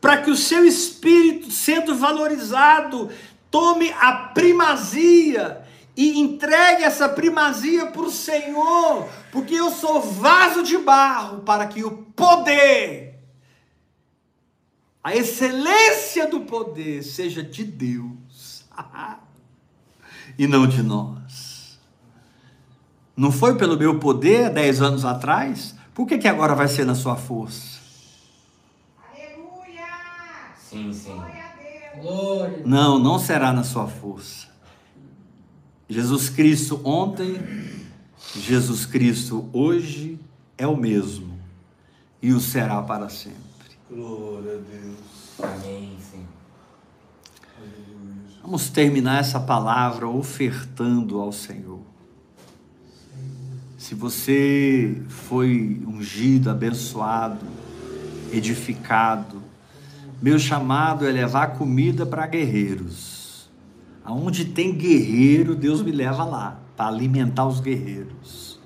para 0.00 0.18
que 0.18 0.30
o 0.30 0.36
seu 0.36 0.64
espírito, 0.64 1.50
sendo 1.50 1.94
valorizado, 1.94 3.10
tome 3.50 3.92
a 4.00 4.12
primazia 4.34 5.62
e 5.96 6.18
entregue 6.20 6.84
essa 6.84 7.08
primazia 7.08 7.86
para 7.86 8.02
o 8.02 8.10
Senhor, 8.10 9.08
porque 9.32 9.54
eu 9.54 9.70
sou 9.70 10.00
vaso 10.00 10.62
de 10.62 10.76
barro 10.78 11.40
para 11.40 11.66
que 11.66 11.82
o 11.82 11.90
poder, 12.14 13.18
a 15.02 15.16
excelência 15.16 16.26
do 16.28 16.40
poder 16.40 17.02
seja 17.02 17.42
de 17.42 17.64
Deus. 17.64 18.64
e 20.38 20.46
não 20.46 20.66
de 20.66 20.82
nós. 20.82 21.78
Não 23.16 23.32
foi 23.32 23.56
pelo 23.56 23.78
meu 23.78 23.98
poder 23.98 24.50
dez 24.50 24.82
anos 24.82 25.04
atrás? 25.04 25.74
Por 25.94 26.06
que, 26.06 26.18
que 26.18 26.28
agora 26.28 26.54
vai 26.54 26.68
ser 26.68 26.84
na 26.84 26.94
sua 26.94 27.16
força? 27.16 27.75
Sim, 30.76 30.92
sim. 30.92 31.14
Glória 31.14 31.44
a 31.44 31.56
Deus! 31.56 32.04
Glória. 32.04 32.62
Não, 32.66 32.98
não 32.98 33.18
será 33.18 33.52
na 33.52 33.64
sua 33.64 33.86
força. 33.86 34.48
Jesus 35.88 36.28
Cristo 36.28 36.80
ontem, 36.84 37.40
Jesus 38.34 38.84
Cristo 38.84 39.48
hoje 39.52 40.18
é 40.58 40.66
o 40.66 40.76
mesmo 40.76 41.38
e 42.20 42.32
o 42.32 42.40
será 42.40 42.82
para 42.82 43.08
sempre. 43.08 43.38
Glória 43.90 44.52
a 44.52 44.56
Deus. 44.56 44.98
Amém, 45.42 45.96
sim. 46.00 46.26
Vamos 48.42 48.68
terminar 48.68 49.20
essa 49.20 49.40
palavra 49.40 50.08
ofertando 50.08 51.18
ao 51.18 51.32
Senhor. 51.32 51.80
Se 53.78 53.94
você 53.94 55.02
foi 55.08 55.82
ungido, 55.86 56.50
abençoado, 56.50 57.46
edificado, 58.32 59.45
meu 60.20 60.38
chamado 60.38 61.06
é 61.06 61.12
levar 61.12 61.58
comida 61.58 62.06
para 62.06 62.26
guerreiros. 62.26 63.50
Aonde 64.04 64.44
tem 64.44 64.72
guerreiro, 64.72 65.54
Deus 65.54 65.82
me 65.82 65.90
leva 65.90 66.24
lá 66.24 66.60
para 66.76 66.86
alimentar 66.86 67.46
os 67.46 67.60
guerreiros. 67.60 68.58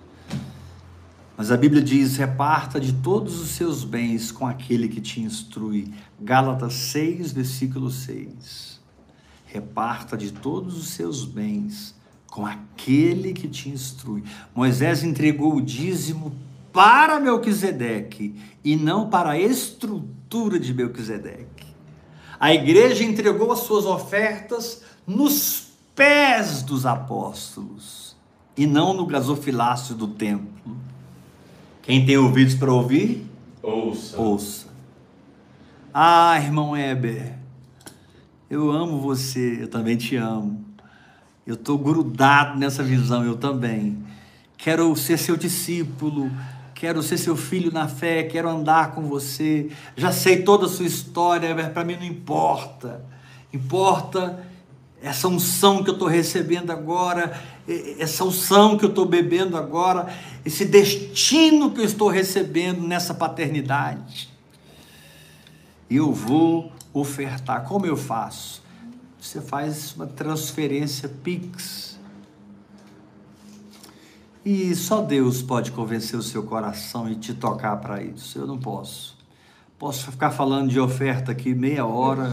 Mas 1.37 1.51
a 1.51 1.57
Bíblia 1.57 1.83
diz: 1.83 2.17
reparta 2.17 2.79
de 2.79 2.93
todos 2.93 3.41
os 3.41 3.49
seus 3.49 3.83
bens 3.83 4.31
com 4.31 4.47
aquele 4.47 4.89
que 4.89 5.01
te 5.01 5.21
instrui. 5.21 5.93
Gálatas 6.21 6.75
6, 6.75 7.33
versículo 7.33 7.91
6. 7.91 8.79
Reparta 9.47 10.17
de 10.17 10.33
todos 10.33 10.77
os 10.77 10.89
seus 10.89 11.25
bens 11.25 11.95
com 12.31 12.47
aquele 12.47 13.33
que 13.33 13.49
te 13.49 13.71
instrui. 13.71 14.23
Moisés 14.55 15.03
entregou 15.03 15.57
o 15.57 15.63
dízimo 15.63 16.33
para 16.73 17.19
Melquisedeque 17.21 18.35
e 18.65 18.77
não 18.77 19.09
para 19.09 19.31
a 19.31 19.39
estrutura 19.39 20.59
de 20.59 20.73
Melquisedeque. 20.73 21.67
A 22.39 22.55
igreja 22.55 23.05
entregou 23.05 23.53
as 23.53 23.61
suas 23.61 23.85
ofertas 23.85 24.83
nos 25.07 25.73
pés 25.95 26.63
dos 26.63 26.87
apóstolos 26.87 28.17
e 28.57 28.67
não 28.67 28.95
no 28.95 29.07
gasofilácio 29.07 29.95
do 29.95 30.09
templo. 30.09 30.77
Quem 31.83 32.05
tem 32.07 32.17
ouvidos 32.17 32.55
para 32.55 32.73
ouvir, 32.73 33.27
Ouça. 33.63 34.19
ouça. 34.19 34.67
Ah, 35.93 36.39
irmão 36.41 36.77
Heber, 36.77 37.35
eu 38.49 38.71
amo 38.71 39.01
você, 39.01 39.59
eu 39.63 39.69
também 39.69 39.97
te 39.97 40.17
amo. 40.17 40.65
Eu 41.47 41.55
estou 41.55 41.77
grudado 41.77 42.59
nessa 42.59 42.83
visão, 42.83 43.25
eu 43.25 43.37
também. 43.37 43.99
quero 44.57 44.95
ser 44.95 45.19
seu 45.19 45.37
discípulo, 45.37 46.31
quero 46.81 47.03
ser 47.03 47.19
seu 47.19 47.37
filho 47.37 47.71
na 47.71 47.87
fé, 47.87 48.23
quero 48.23 48.49
andar 48.49 48.93
com 48.95 49.03
você. 49.03 49.69
Já 49.95 50.11
sei 50.11 50.41
toda 50.43 50.65
a 50.65 50.69
sua 50.69 50.87
história, 50.87 51.55
mas 51.55 51.69
para 51.69 51.85
mim 51.85 51.95
não 51.95 52.05
importa. 52.07 53.05
Importa 53.53 54.43
essa 55.03 55.29
unção 55.29 55.85
que 55.85 55.91
eu 55.91 55.93
estou 55.93 56.09
recebendo 56.09 56.71
agora, 56.71 57.39
essa 57.99 58.25
unção 58.25 58.79
que 58.79 58.85
eu 58.87 58.89
estou 58.89 59.05
bebendo 59.05 59.59
agora, 59.59 60.09
esse 60.43 60.65
destino 60.65 61.71
que 61.71 61.83
eu 61.83 61.85
estou 61.85 62.09
recebendo 62.09 62.81
nessa 62.81 63.13
paternidade. 63.13 64.31
Eu 65.91 66.11
vou 66.15 66.73
ofertar. 66.95 67.65
Como 67.65 67.85
eu 67.85 67.97
faço? 67.97 68.63
Você 69.21 69.43
faz 69.43 69.95
uma 69.95 70.07
transferência 70.07 71.11
Pix. 71.11 72.00
E 74.45 74.75
só 74.75 75.03
Deus 75.03 75.43
pode 75.43 75.71
convencer 75.71 76.19
o 76.19 76.23
seu 76.23 76.43
coração 76.43 77.11
e 77.11 77.15
te 77.15 77.35
tocar 77.35 77.77
para 77.77 78.03
isso. 78.03 78.39
Eu 78.39 78.47
não 78.47 78.59
posso. 78.59 79.19
Posso 79.79 80.11
ficar 80.11 80.31
falando 80.31 80.71
de 80.71 80.81
oferta 80.81 81.33
aqui 81.33 81.55
meia 81.55 81.87
hora, 81.87 82.29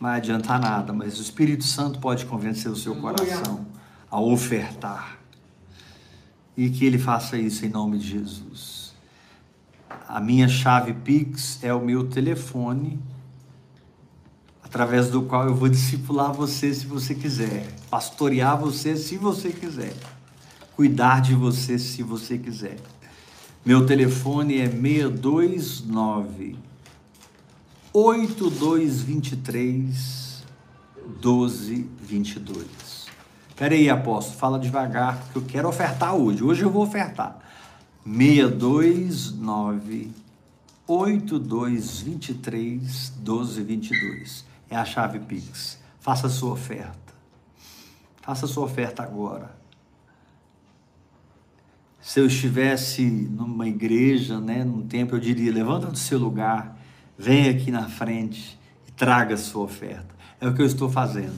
não 0.00 0.08
vai 0.08 0.16
adiantar 0.16 0.60
nada, 0.60 0.92
mas 0.92 1.18
o 1.18 1.22
Espírito 1.22 1.64
Santo 1.64 1.98
pode 1.98 2.26
convencer 2.26 2.70
o 2.70 2.76
seu 2.76 2.94
coração 2.96 3.66
a 4.10 4.20
ofertar. 4.20 5.18
E 6.56 6.70
que 6.70 6.84
ele 6.84 6.98
faça 6.98 7.36
isso 7.36 7.64
em 7.64 7.68
nome 7.68 7.98
de 7.98 8.08
Jesus. 8.08 8.94
A 10.08 10.20
minha 10.20 10.48
chave 10.48 10.92
Pix 10.92 11.62
é 11.62 11.72
o 11.72 11.80
meu 11.80 12.08
telefone, 12.08 12.98
através 14.68 15.08
do 15.08 15.22
qual 15.22 15.46
eu 15.46 15.54
vou 15.54 15.70
discipular 15.70 16.30
você 16.30 16.74
se 16.74 16.86
você 16.86 17.14
quiser, 17.14 17.66
pastorear 17.90 18.58
você 18.58 18.94
se 18.96 19.16
você 19.16 19.50
quiser, 19.50 19.94
cuidar 20.76 21.22
de 21.22 21.34
você 21.34 21.78
se 21.78 22.02
você 22.02 22.36
quiser. 22.36 22.76
Meu 23.64 23.86
telefone 23.86 24.58
é 24.58 24.68
629 24.68 26.58
8223 27.94 30.44
1222. 31.22 33.08
Espera 33.48 33.74
aí, 33.74 33.88
apóstolo, 33.88 34.38
fala 34.38 34.58
devagar, 34.58 35.16
porque 35.16 35.38
eu 35.38 35.42
quero 35.42 35.66
ofertar 35.68 36.14
hoje. 36.14 36.44
Hoje 36.44 36.62
eu 36.62 36.68
vou 36.70 36.82
ofertar. 36.82 37.38
629 38.04 40.12
8223 40.86 43.12
1222. 43.16 44.47
É 44.70 44.76
a 44.76 44.84
chave 44.84 45.18
Pix. 45.20 45.78
Faça 46.00 46.26
a 46.26 46.30
sua 46.30 46.52
oferta. 46.52 47.14
Faça 48.22 48.46
a 48.46 48.48
sua 48.48 48.64
oferta 48.64 49.02
agora. 49.02 49.56
Se 52.00 52.20
eu 52.20 52.26
estivesse 52.26 53.02
numa 53.02 53.66
igreja, 53.66 54.40
né, 54.40 54.64
num 54.64 54.86
templo, 54.86 55.16
eu 55.16 55.20
diria: 55.20 55.52
levanta 55.52 55.88
do 55.88 55.98
seu 55.98 56.18
lugar 56.18 56.78
Venha 57.18 57.50
aqui 57.50 57.72
na 57.72 57.88
frente 57.88 58.56
e 58.86 58.92
traga 58.92 59.34
a 59.34 59.36
sua 59.36 59.64
oferta. 59.64 60.14
É 60.40 60.46
o 60.46 60.54
que 60.54 60.62
eu 60.62 60.66
estou 60.66 60.88
fazendo. 60.88 61.34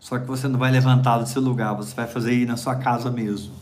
Só 0.00 0.18
que 0.18 0.24
você 0.24 0.48
não 0.48 0.58
vai 0.58 0.70
levantar 0.70 1.18
do 1.18 1.28
seu 1.28 1.42
lugar, 1.42 1.74
você 1.74 1.94
vai 1.94 2.06
fazer 2.06 2.30
aí 2.30 2.46
na 2.46 2.56
sua 2.56 2.74
casa 2.76 3.10
mesmo. 3.10 3.52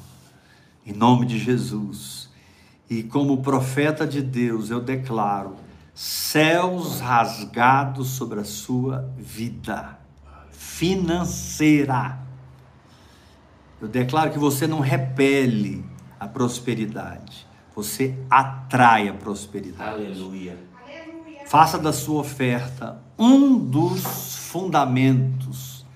Em 0.86 0.92
nome 0.92 1.26
de 1.26 1.36
Jesus. 1.36 2.30
E 2.88 3.02
como 3.02 3.42
profeta 3.42 4.06
de 4.06 4.22
Deus, 4.22 4.70
eu 4.70 4.80
declaro 4.80 5.56
céus 5.96 7.00
rasgados 7.00 8.10
sobre 8.10 8.38
a 8.40 8.44
sua 8.44 9.10
vida 9.16 9.98
financeira. 10.50 12.18
Eu 13.80 13.88
declaro 13.88 14.30
que 14.30 14.38
você 14.38 14.66
não 14.66 14.80
repele 14.80 15.82
a 16.20 16.28
prosperidade, 16.28 17.46
você 17.74 18.14
atrai 18.28 19.08
a 19.08 19.14
prosperidade. 19.14 20.04
Aleluia. 20.04 20.58
Faça 21.46 21.78
da 21.78 21.94
sua 21.94 22.20
oferta 22.20 23.00
um 23.18 23.56
dos 23.56 24.36
fundamentos 24.50 25.86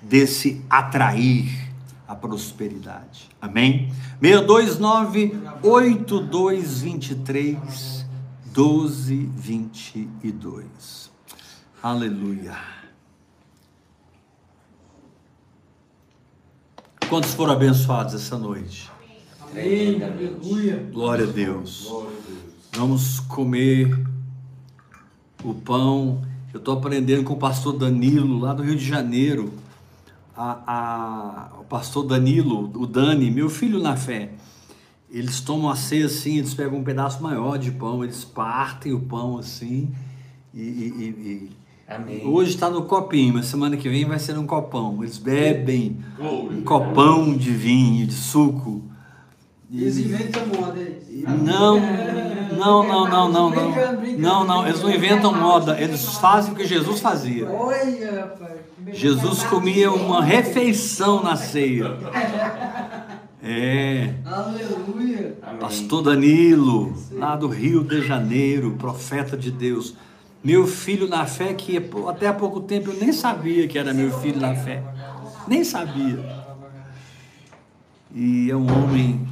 desse 0.00 0.64
atrair 0.70 1.74
a 2.06 2.14
prosperidade. 2.14 3.28
Amém? 3.42 3.92
629 4.20 5.36
8223 5.64 7.97
1222. 8.58 11.10
Aleluia. 11.80 12.58
Quantos 17.08 17.34
foram 17.34 17.52
abençoados 17.52 18.14
essa 18.14 18.36
noite? 18.36 18.90
Amém. 19.40 20.00
Glória 20.90 21.24
a 21.24 21.30
Deus. 21.30 21.84
Glória 21.84 22.10
a 22.10 22.10
Deus. 22.20 22.44
Vamos 22.72 23.20
comer 23.20 23.96
o 25.44 25.54
pão. 25.54 26.20
Eu 26.52 26.58
estou 26.58 26.76
aprendendo 26.76 27.22
com 27.22 27.34
o 27.34 27.38
pastor 27.38 27.78
Danilo, 27.78 28.40
lá 28.40 28.52
do 28.52 28.64
Rio 28.64 28.74
de 28.74 28.84
Janeiro. 28.84 29.52
A, 30.36 30.58
a, 30.66 31.52
o 31.60 31.64
pastor 31.64 32.04
Danilo, 32.04 32.72
o 32.74 32.88
Dani, 32.88 33.30
meu 33.30 33.48
filho 33.48 33.78
na 33.78 33.96
fé. 33.96 34.32
Eles 35.10 35.40
tomam 35.40 35.70
a 35.70 35.76
ceia 35.76 36.06
assim, 36.06 36.36
eles 36.38 36.52
pegam 36.52 36.78
um 36.78 36.84
pedaço 36.84 37.22
maior 37.22 37.58
de 37.58 37.70
pão, 37.70 38.04
eles 38.04 38.24
partem 38.24 38.92
o 38.92 39.00
pão 39.00 39.38
assim. 39.38 39.88
E, 40.52 40.60
e, 40.60 41.48
e 41.48 41.50
Amém. 41.88 42.26
hoje 42.26 42.50
está 42.50 42.68
no 42.68 42.82
copinho, 42.82 43.34
mas 43.34 43.46
semana 43.46 43.76
que 43.76 43.88
vem 43.88 44.04
vai 44.04 44.18
ser 44.18 44.36
um 44.38 44.46
copão. 44.46 45.02
Eles 45.02 45.16
bebem 45.16 45.96
um 46.20 46.60
copão 46.62 47.34
de 47.34 47.50
vinho, 47.50 48.06
de 48.06 48.12
suco. 48.12 48.82
E- 49.70 49.80
Eles 49.82 49.96
inventam 49.98 50.46
moda, 50.46 50.78
eles. 50.78 51.24
não, 51.42 51.80
não, 52.56 52.86
não, 52.86 53.08
não, 53.08 53.28
não, 53.30 53.50
não. 53.50 54.18
Não, 54.18 54.44
não, 54.44 54.66
eles 54.66 54.82
não 54.82 54.90
inventam 54.90 55.32
moda, 55.32 55.80
eles 55.80 56.04
fazem 56.18 56.52
o 56.52 56.56
que 56.56 56.66
Jesus 56.66 57.00
fazia. 57.00 57.46
Jesus 58.92 59.42
comia 59.44 59.90
uma 59.90 60.22
refeição 60.22 61.22
na 61.22 61.36
ceia. 61.36 61.96
É, 63.42 64.14
Aleluia. 64.24 65.38
Pastor 65.60 66.02
Danilo, 66.02 66.92
lá 67.12 67.36
do 67.36 67.46
Rio 67.46 67.84
de 67.84 68.04
Janeiro, 68.04 68.72
profeta 68.72 69.36
de 69.36 69.50
Deus. 69.50 69.94
Meu 70.42 70.66
filho 70.66 71.08
na 71.08 71.24
fé, 71.24 71.54
que 71.54 71.76
até 72.08 72.26
há 72.26 72.32
pouco 72.32 72.60
tempo 72.60 72.90
eu 72.90 72.98
nem 72.98 73.12
sabia 73.12 73.68
que 73.68 73.78
era 73.78 73.94
meu 73.94 74.10
filho 74.20 74.40
na 74.40 74.54
fé. 74.54 74.82
Nem 75.46 75.62
sabia. 75.62 76.18
E 78.12 78.50
é 78.50 78.56
um 78.56 78.66
homem 78.66 79.26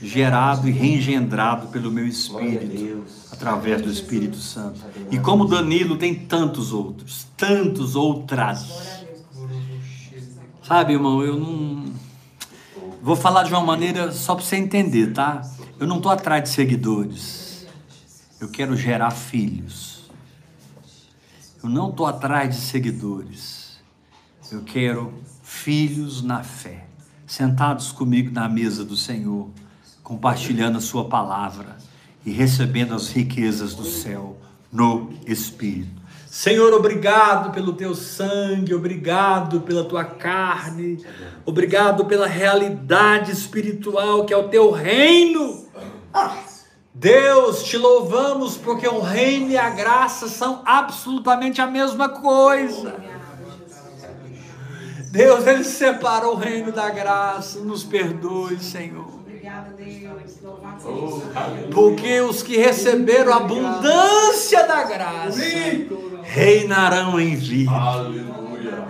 gerado 0.00 0.68
e 0.68 0.72
reengendrado 0.72 1.68
pelo 1.68 1.90
meu 1.90 2.06
espírito. 2.06 3.04
Através 3.30 3.82
do 3.82 3.90
Espírito 3.90 4.36
Santo. 4.36 4.80
E 5.10 5.18
como 5.18 5.44
Danilo 5.44 5.96
tem 5.96 6.14
tantos 6.14 6.72
outros, 6.72 7.26
tantos 7.36 7.96
outras. 7.96 9.04
Sabe, 10.62 10.94
irmão, 10.94 11.22
eu 11.22 11.38
não 11.38 11.83
vou 13.04 13.14
falar 13.14 13.42
de 13.42 13.50
uma 13.50 13.60
maneira 13.60 14.10
só 14.10 14.34
para 14.34 14.42
você 14.42 14.56
entender, 14.56 15.12
tá? 15.12 15.42
Eu 15.78 15.86
não 15.86 15.98
estou 15.98 16.10
atrás 16.10 16.44
de 16.44 16.48
seguidores. 16.48 17.66
Eu 18.40 18.48
quero 18.48 18.74
gerar 18.74 19.10
filhos. 19.10 20.10
Eu 21.62 21.68
não 21.68 21.90
estou 21.90 22.06
atrás 22.06 22.56
de 22.56 22.62
seguidores. 22.62 23.78
Eu 24.50 24.62
quero 24.62 25.12
filhos 25.42 26.22
na 26.22 26.42
fé, 26.42 26.86
sentados 27.26 27.92
comigo 27.92 28.32
na 28.32 28.48
mesa 28.48 28.82
do 28.82 28.96
Senhor, 28.96 29.50
compartilhando 30.02 30.78
a 30.78 30.80
Sua 30.80 31.06
palavra 31.06 31.76
e 32.24 32.30
recebendo 32.30 32.94
as 32.94 33.10
riquezas 33.10 33.74
do 33.74 33.84
céu 33.84 34.38
no 34.72 35.12
Espírito. 35.26 36.03
Senhor, 36.34 36.74
obrigado 36.74 37.52
pelo 37.52 37.74
teu 37.74 37.94
sangue, 37.94 38.74
obrigado 38.74 39.60
pela 39.60 39.84
tua 39.84 40.04
carne, 40.04 40.98
obrigado 41.46 42.06
pela 42.06 42.26
realidade 42.26 43.30
espiritual 43.30 44.24
que 44.24 44.34
é 44.34 44.36
o 44.36 44.48
teu 44.48 44.72
reino. 44.72 45.64
Deus, 46.92 47.62
te 47.62 47.78
louvamos 47.78 48.56
porque 48.56 48.88
o 48.88 49.00
reino 49.00 49.52
e 49.52 49.56
a 49.56 49.70
graça 49.70 50.26
são 50.26 50.60
absolutamente 50.64 51.60
a 51.60 51.68
mesma 51.68 52.08
coisa. 52.08 52.96
Deus, 55.12 55.46
Ele 55.46 55.62
separou 55.62 56.34
o 56.34 56.36
reino 56.36 56.72
da 56.72 56.90
graça, 56.90 57.60
nos 57.60 57.84
perdoe, 57.84 58.58
Senhor. 58.58 59.23
Obrigada, 59.54 59.74
Deus. 59.76 60.42
Louvado 60.42 60.82
seja 60.82 60.94
Oh, 60.94 61.38
aleluia. 61.38 61.68
Porque 61.72 62.20
os 62.20 62.42
que 62.42 62.56
receberam 62.56 63.32
a 63.32 63.36
abundância 63.36 64.66
da 64.66 64.82
graça 64.84 65.40
reinarão 66.22 67.20
em 67.20 67.36
vida. 67.36 67.70
Aleluia. 67.70 68.84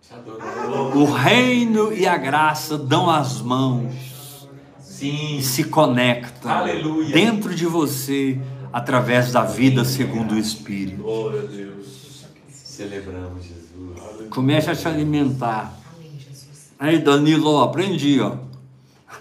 Te. 0.00 0.98
O 0.98 1.04
reino 1.04 1.92
e 1.92 2.06
a 2.06 2.16
graça 2.16 2.78
dão 2.78 3.10
as 3.10 3.40
mãos 3.40 4.48
Sim. 4.80 5.38
e 5.38 5.42
se 5.42 5.64
conectam 5.64 6.50
Aleluia. 6.50 7.12
dentro 7.12 7.54
de 7.54 7.66
você 7.66 8.38
através 8.72 9.32
da 9.32 9.42
vida 9.42 9.84
segundo 9.84 10.32
o 10.34 10.38
Espírito. 10.38 11.02
Glória 11.02 11.40
a 11.40 11.44
Deus. 11.44 12.24
Celebramos, 12.48 13.44
Jesus. 13.44 14.28
Comece 14.30 14.70
a 14.70 14.74
se 14.74 14.86
alimentar 14.88 15.78
Aí, 16.78 16.98
Danilo, 16.98 17.48
ó, 17.48 17.64
aprendi, 17.64 18.20
ó. 18.20 18.32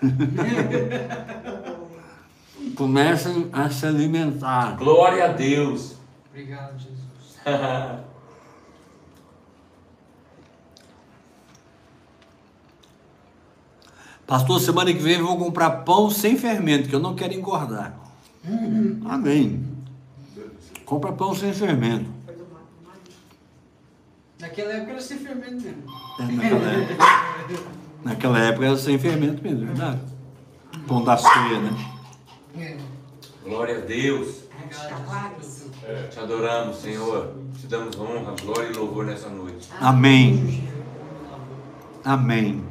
Comecem 2.75 3.49
a 3.53 3.69
se 3.69 3.85
alimentar. 3.85 4.75
Glória 4.77 5.25
a 5.25 5.27
Deus. 5.29 5.95
Obrigado, 6.29 6.79
Jesus. 6.79 7.37
Pastor, 14.25 14.59
semana 14.61 14.93
que 14.93 14.99
vem 14.99 15.19
eu 15.19 15.27
vou 15.27 15.37
comprar 15.37 15.69
pão 15.83 16.09
sem 16.09 16.37
fermento, 16.37 16.87
que 16.87 16.95
eu 16.95 17.01
não 17.01 17.13
quero 17.13 17.33
engordar. 17.33 17.99
Amém. 19.05 19.61
Compra 20.85 21.11
pão 21.11 21.35
sem 21.35 21.51
fermento. 21.53 22.09
Naquela 24.39 24.71
época 24.73 24.91
era 24.91 25.01
sem 25.01 25.17
fermento 25.19 25.61
mesmo. 25.61 25.83
É, 26.17 26.23
naquela, 26.31 26.71
época, 26.71 27.03
naquela 28.03 28.39
época 28.39 28.65
era 28.65 28.77
sem 28.77 28.97
fermento 28.97 29.41
mesmo, 29.43 29.63
é 29.63 29.65
verdade. 29.67 29.99
Pão 30.87 31.03
da 31.03 31.17
ceia, 31.17 31.59
né? 31.59 31.85
É. 32.57 32.77
Glória 33.43 33.77
a 33.77 33.81
Deus. 33.81 34.41
Jesus. 35.39 35.71
Te 36.11 36.19
adoramos, 36.19 36.77
Senhor. 36.77 37.33
Te 37.59 37.67
damos 37.67 37.97
honra, 37.99 38.33
glória 38.41 38.69
e 38.69 38.73
louvor 38.73 39.05
nessa 39.05 39.29
noite. 39.29 39.67
Amém. 39.79 40.67
Amém. 42.05 42.63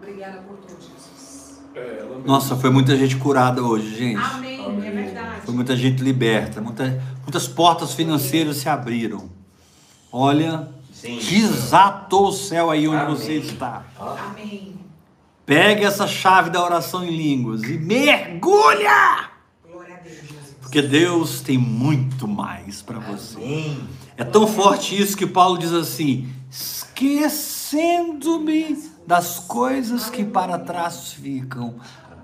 Obrigada 0.00 0.38
por 0.42 0.56
tudo, 0.58 0.76
Jesus. 0.80 1.60
É. 1.74 2.04
Nossa, 2.24 2.56
foi 2.56 2.70
muita 2.70 2.96
gente 2.96 3.16
curada 3.16 3.62
hoje, 3.62 3.94
gente. 3.96 4.20
Amém, 4.22 4.86
é 4.86 4.90
verdade. 4.90 5.40
Foi 5.44 5.54
muita 5.54 5.76
gente 5.76 6.02
liberta. 6.02 6.60
muita- 6.60 7.02
muitas 7.22 7.46
portas 7.48 7.92
financeiras 7.94 8.56
se 8.58 8.68
abriram. 8.68 9.28
Olha, 10.10 10.68
Sim. 10.92 11.18
desatou 11.18 12.28
o 12.28 12.32
céu 12.32 12.70
aí 12.70 12.86
onde 12.86 13.02
Amém. 13.02 13.16
você 13.16 13.32
está. 13.38 13.84
Amém. 13.98 14.76
Pegue 15.44 15.84
essa 15.84 16.06
chave 16.06 16.50
da 16.50 16.62
oração 16.62 17.04
em 17.04 17.10
línguas 17.10 17.64
e 17.64 17.76
mergulha! 17.78 19.30
Glória 19.68 19.96
a 19.96 19.98
Deus, 19.98 20.20
Jesus. 20.20 20.56
Porque 20.60 20.80
Deus 20.80 21.40
tem 21.40 21.58
muito 21.58 22.28
mais 22.28 22.80
para 22.80 23.00
você. 23.00 23.36
Amém. 23.36 23.80
É 24.16 24.22
tão 24.24 24.46
forte 24.46 24.96
isso 25.00 25.16
que 25.16 25.26
Paulo 25.26 25.58
diz 25.58 25.72
assim: 25.72 26.32
esquecendo-me 26.50 28.78
das 29.06 29.40
coisas 29.40 30.08
que 30.08 30.24
para 30.24 30.56
trás 30.58 31.12
ficam, 31.14 31.74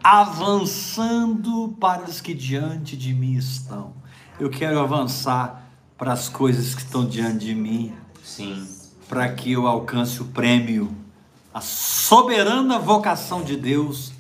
avançando 0.03 1.75
para 1.81 2.05
as 2.05 2.21
que 2.21 2.33
diante 2.35 2.97
de 2.97 3.13
mim 3.13 3.35
estão. 3.35 3.95
Eu 4.39 4.49
quero 4.49 4.79
avançar 4.79 5.65
para 5.97 6.13
as 6.13 6.29
coisas 6.29 6.77
que 6.77 6.83
estão 6.83 7.05
diante 7.05 7.47
de 7.47 7.55
mim, 7.57 7.93
Sim. 8.29 8.69
para 9.09 9.33
que 9.33 9.53
eu 9.53 9.67
alcance 9.67 10.21
o 10.21 10.27
prêmio, 10.27 10.95
a 11.53 11.63
soberana 11.63 12.79
vocação 12.79 13.43
de 13.43 13.57
Deus 13.57 14.13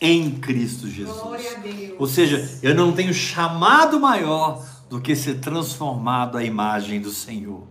em 0.00 0.32
Cristo 0.32 0.88
Jesus. 0.88 1.16
Glória 1.16 1.56
a 1.56 1.60
Deus. 1.60 1.94
Ou 1.98 2.06
seja, 2.08 2.58
eu 2.60 2.74
não 2.74 2.92
tenho 2.92 3.14
chamado 3.14 4.00
maior 4.00 4.66
do 4.88 5.00
que 5.00 5.14
ser 5.14 5.38
transformado 5.38 6.36
à 6.36 6.44
imagem 6.44 7.00
do 7.00 7.10
Senhor. 7.10 7.62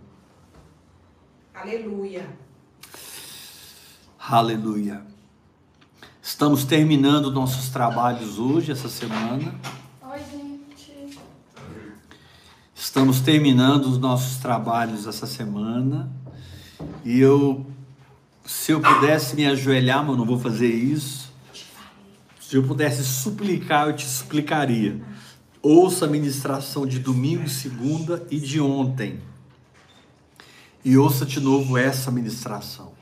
Aleluia. 1.53 2.25
Aleluia. 4.17 5.03
Estamos 6.21 6.63
terminando 6.63 7.31
nossos 7.31 7.69
trabalhos 7.69 8.39
hoje, 8.39 8.71
essa 8.71 8.87
semana. 8.87 9.53
Oi, 10.01 10.19
gente. 10.31 11.19
Estamos 12.89 13.21
terminando 13.21 13.85
os 13.85 13.99
nossos 13.99 14.37
trabalhos 14.37 15.05
essa 15.05 15.27
semana. 15.27 16.11
E 17.05 17.19
eu, 17.19 17.63
se 18.43 18.71
eu 18.71 18.81
pudesse 18.81 19.35
me 19.35 19.45
ajoelhar, 19.45 19.99
mas 19.99 20.09
eu 20.09 20.17
não 20.17 20.25
vou 20.25 20.39
fazer 20.39 20.73
isso. 20.73 21.31
Se 22.41 22.55
eu 22.55 22.63
pudesse 22.63 23.03
suplicar, 23.03 23.87
eu 23.87 23.95
te 23.95 24.07
suplicaria. 24.07 24.99
Ouça 25.61 26.05
a 26.05 26.07
ministração 26.07 26.83
de 26.87 26.97
domingo, 26.97 27.47
segunda 27.47 28.25
e 28.31 28.39
de 28.39 28.59
ontem. 28.59 29.19
E 30.83 30.97
ouça 30.97 31.27
de 31.27 31.39
novo 31.39 31.77
essa 31.77 32.09
ministração. 32.09 32.93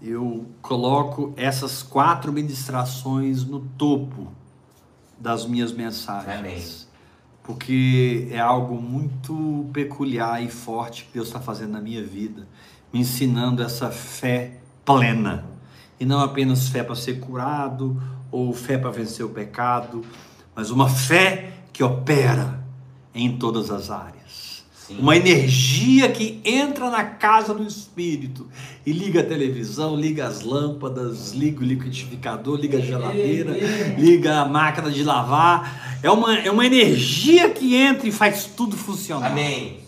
Eu 0.00 0.46
coloco 0.62 1.34
essas 1.36 1.82
quatro 1.82 2.32
ministrações 2.32 3.42
no 3.42 3.58
topo 3.58 4.32
das 5.18 5.44
minhas 5.46 5.72
mensagens. 5.72 6.38
Amém. 6.38 6.93
Porque 7.44 8.26
é 8.32 8.40
algo 8.40 8.80
muito 8.82 9.70
peculiar 9.72 10.42
e 10.42 10.50
forte 10.50 11.04
que 11.04 11.12
Deus 11.14 11.28
está 11.28 11.38
fazendo 11.38 11.72
na 11.72 11.80
minha 11.80 12.02
vida, 12.02 12.48
me 12.92 13.00
ensinando 13.00 13.62
essa 13.62 13.90
fé 13.90 14.58
plena. 14.84 15.44
E 16.00 16.04
não 16.04 16.20
apenas 16.20 16.68
fé 16.68 16.82
para 16.82 16.96
ser 16.96 17.20
curado 17.20 18.02
ou 18.32 18.52
fé 18.52 18.76
para 18.76 18.90
vencer 18.90 19.24
o 19.24 19.28
pecado, 19.28 20.04
mas 20.56 20.70
uma 20.70 20.88
fé 20.88 21.52
que 21.72 21.84
opera 21.84 22.64
em 23.14 23.36
todas 23.38 23.70
as 23.70 23.90
áreas. 23.90 24.13
Sim. 24.86 24.98
Uma 24.98 25.16
energia 25.16 26.10
que 26.10 26.42
entra 26.44 26.90
na 26.90 27.02
casa 27.04 27.54
do 27.54 27.66
Espírito 27.66 28.46
e 28.84 28.92
liga 28.92 29.20
a 29.20 29.24
televisão, 29.24 29.96
liga 29.96 30.26
as 30.26 30.42
lâmpadas, 30.42 31.32
liga 31.32 31.62
o 31.62 31.64
liquidificador, 31.64 32.60
liga 32.60 32.76
a 32.76 32.80
geladeira, 32.82 33.56
liga 33.96 34.40
a 34.40 34.44
máquina 34.46 34.90
de 34.90 35.02
lavar. 35.02 35.98
É 36.02 36.10
uma, 36.10 36.38
é 36.38 36.50
uma 36.50 36.66
energia 36.66 37.48
que 37.48 37.74
entra 37.74 38.06
e 38.06 38.12
faz 38.12 38.44
tudo 38.44 38.76
funcionar. 38.76 39.30
Amém. 39.30 39.78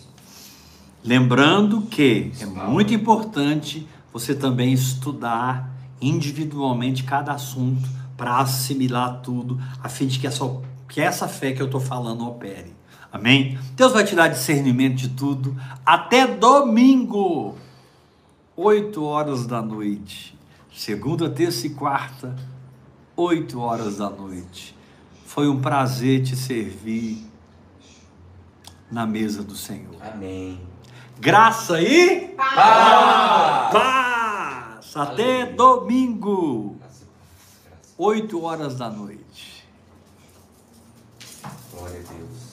Lembrando 1.03 1.81
que 1.83 2.31
é 2.41 2.45
muito 2.47 2.91
importante 2.91 3.87
você 4.11 4.33
também 4.33 4.73
estudar 4.73 5.71
individualmente 6.01 7.03
cada 7.03 7.33
assunto 7.33 7.87
para 8.17 8.39
assimilar 8.39 9.21
tudo, 9.21 9.61
a 9.83 9.87
fim 9.87 10.07
de 10.07 10.17
que 10.17 10.25
essa, 10.25 10.43
que 10.89 10.99
essa 10.99 11.27
fé 11.27 11.51
que 11.51 11.61
eu 11.61 11.67
estou 11.67 11.79
falando 11.79 12.27
opere. 12.27 12.76
Amém? 13.11 13.57
Deus 13.75 13.93
vai 13.93 14.03
te 14.03 14.15
dar 14.15 14.27
discernimento 14.27 14.95
de 14.95 15.09
tudo 15.09 15.55
até 15.85 16.27
domingo, 16.27 17.55
8 18.55 19.03
horas 19.03 19.45
da 19.45 19.61
noite. 19.61 20.37
Segunda, 20.73 21.29
terça 21.29 21.65
e 21.67 21.71
quarta, 21.71 22.35
8 23.15 23.59
horas 23.59 23.97
da 23.97 24.09
noite. 24.09 24.75
Foi 25.25 25.47
um 25.47 25.59
prazer 25.61 26.23
te 26.23 26.35
servir 26.35 27.25
na 28.91 29.05
mesa 29.05 29.43
do 29.43 29.55
Senhor. 29.55 29.95
Amém. 30.01 30.59
Graça 31.19 31.81
e 31.81 32.27
Paz. 32.35 32.53
paz. 33.71 34.97
Até 34.97 35.41
Aleluia. 35.41 35.55
domingo, 35.55 36.75
Graças 36.79 37.01
a 37.03 37.69
Deus. 37.69 37.85
8 37.97 38.43
horas 38.43 38.77
da 38.77 38.89
noite. 38.89 39.63
Glória 41.71 41.99
a 41.99 42.13
Deus. 42.13 42.46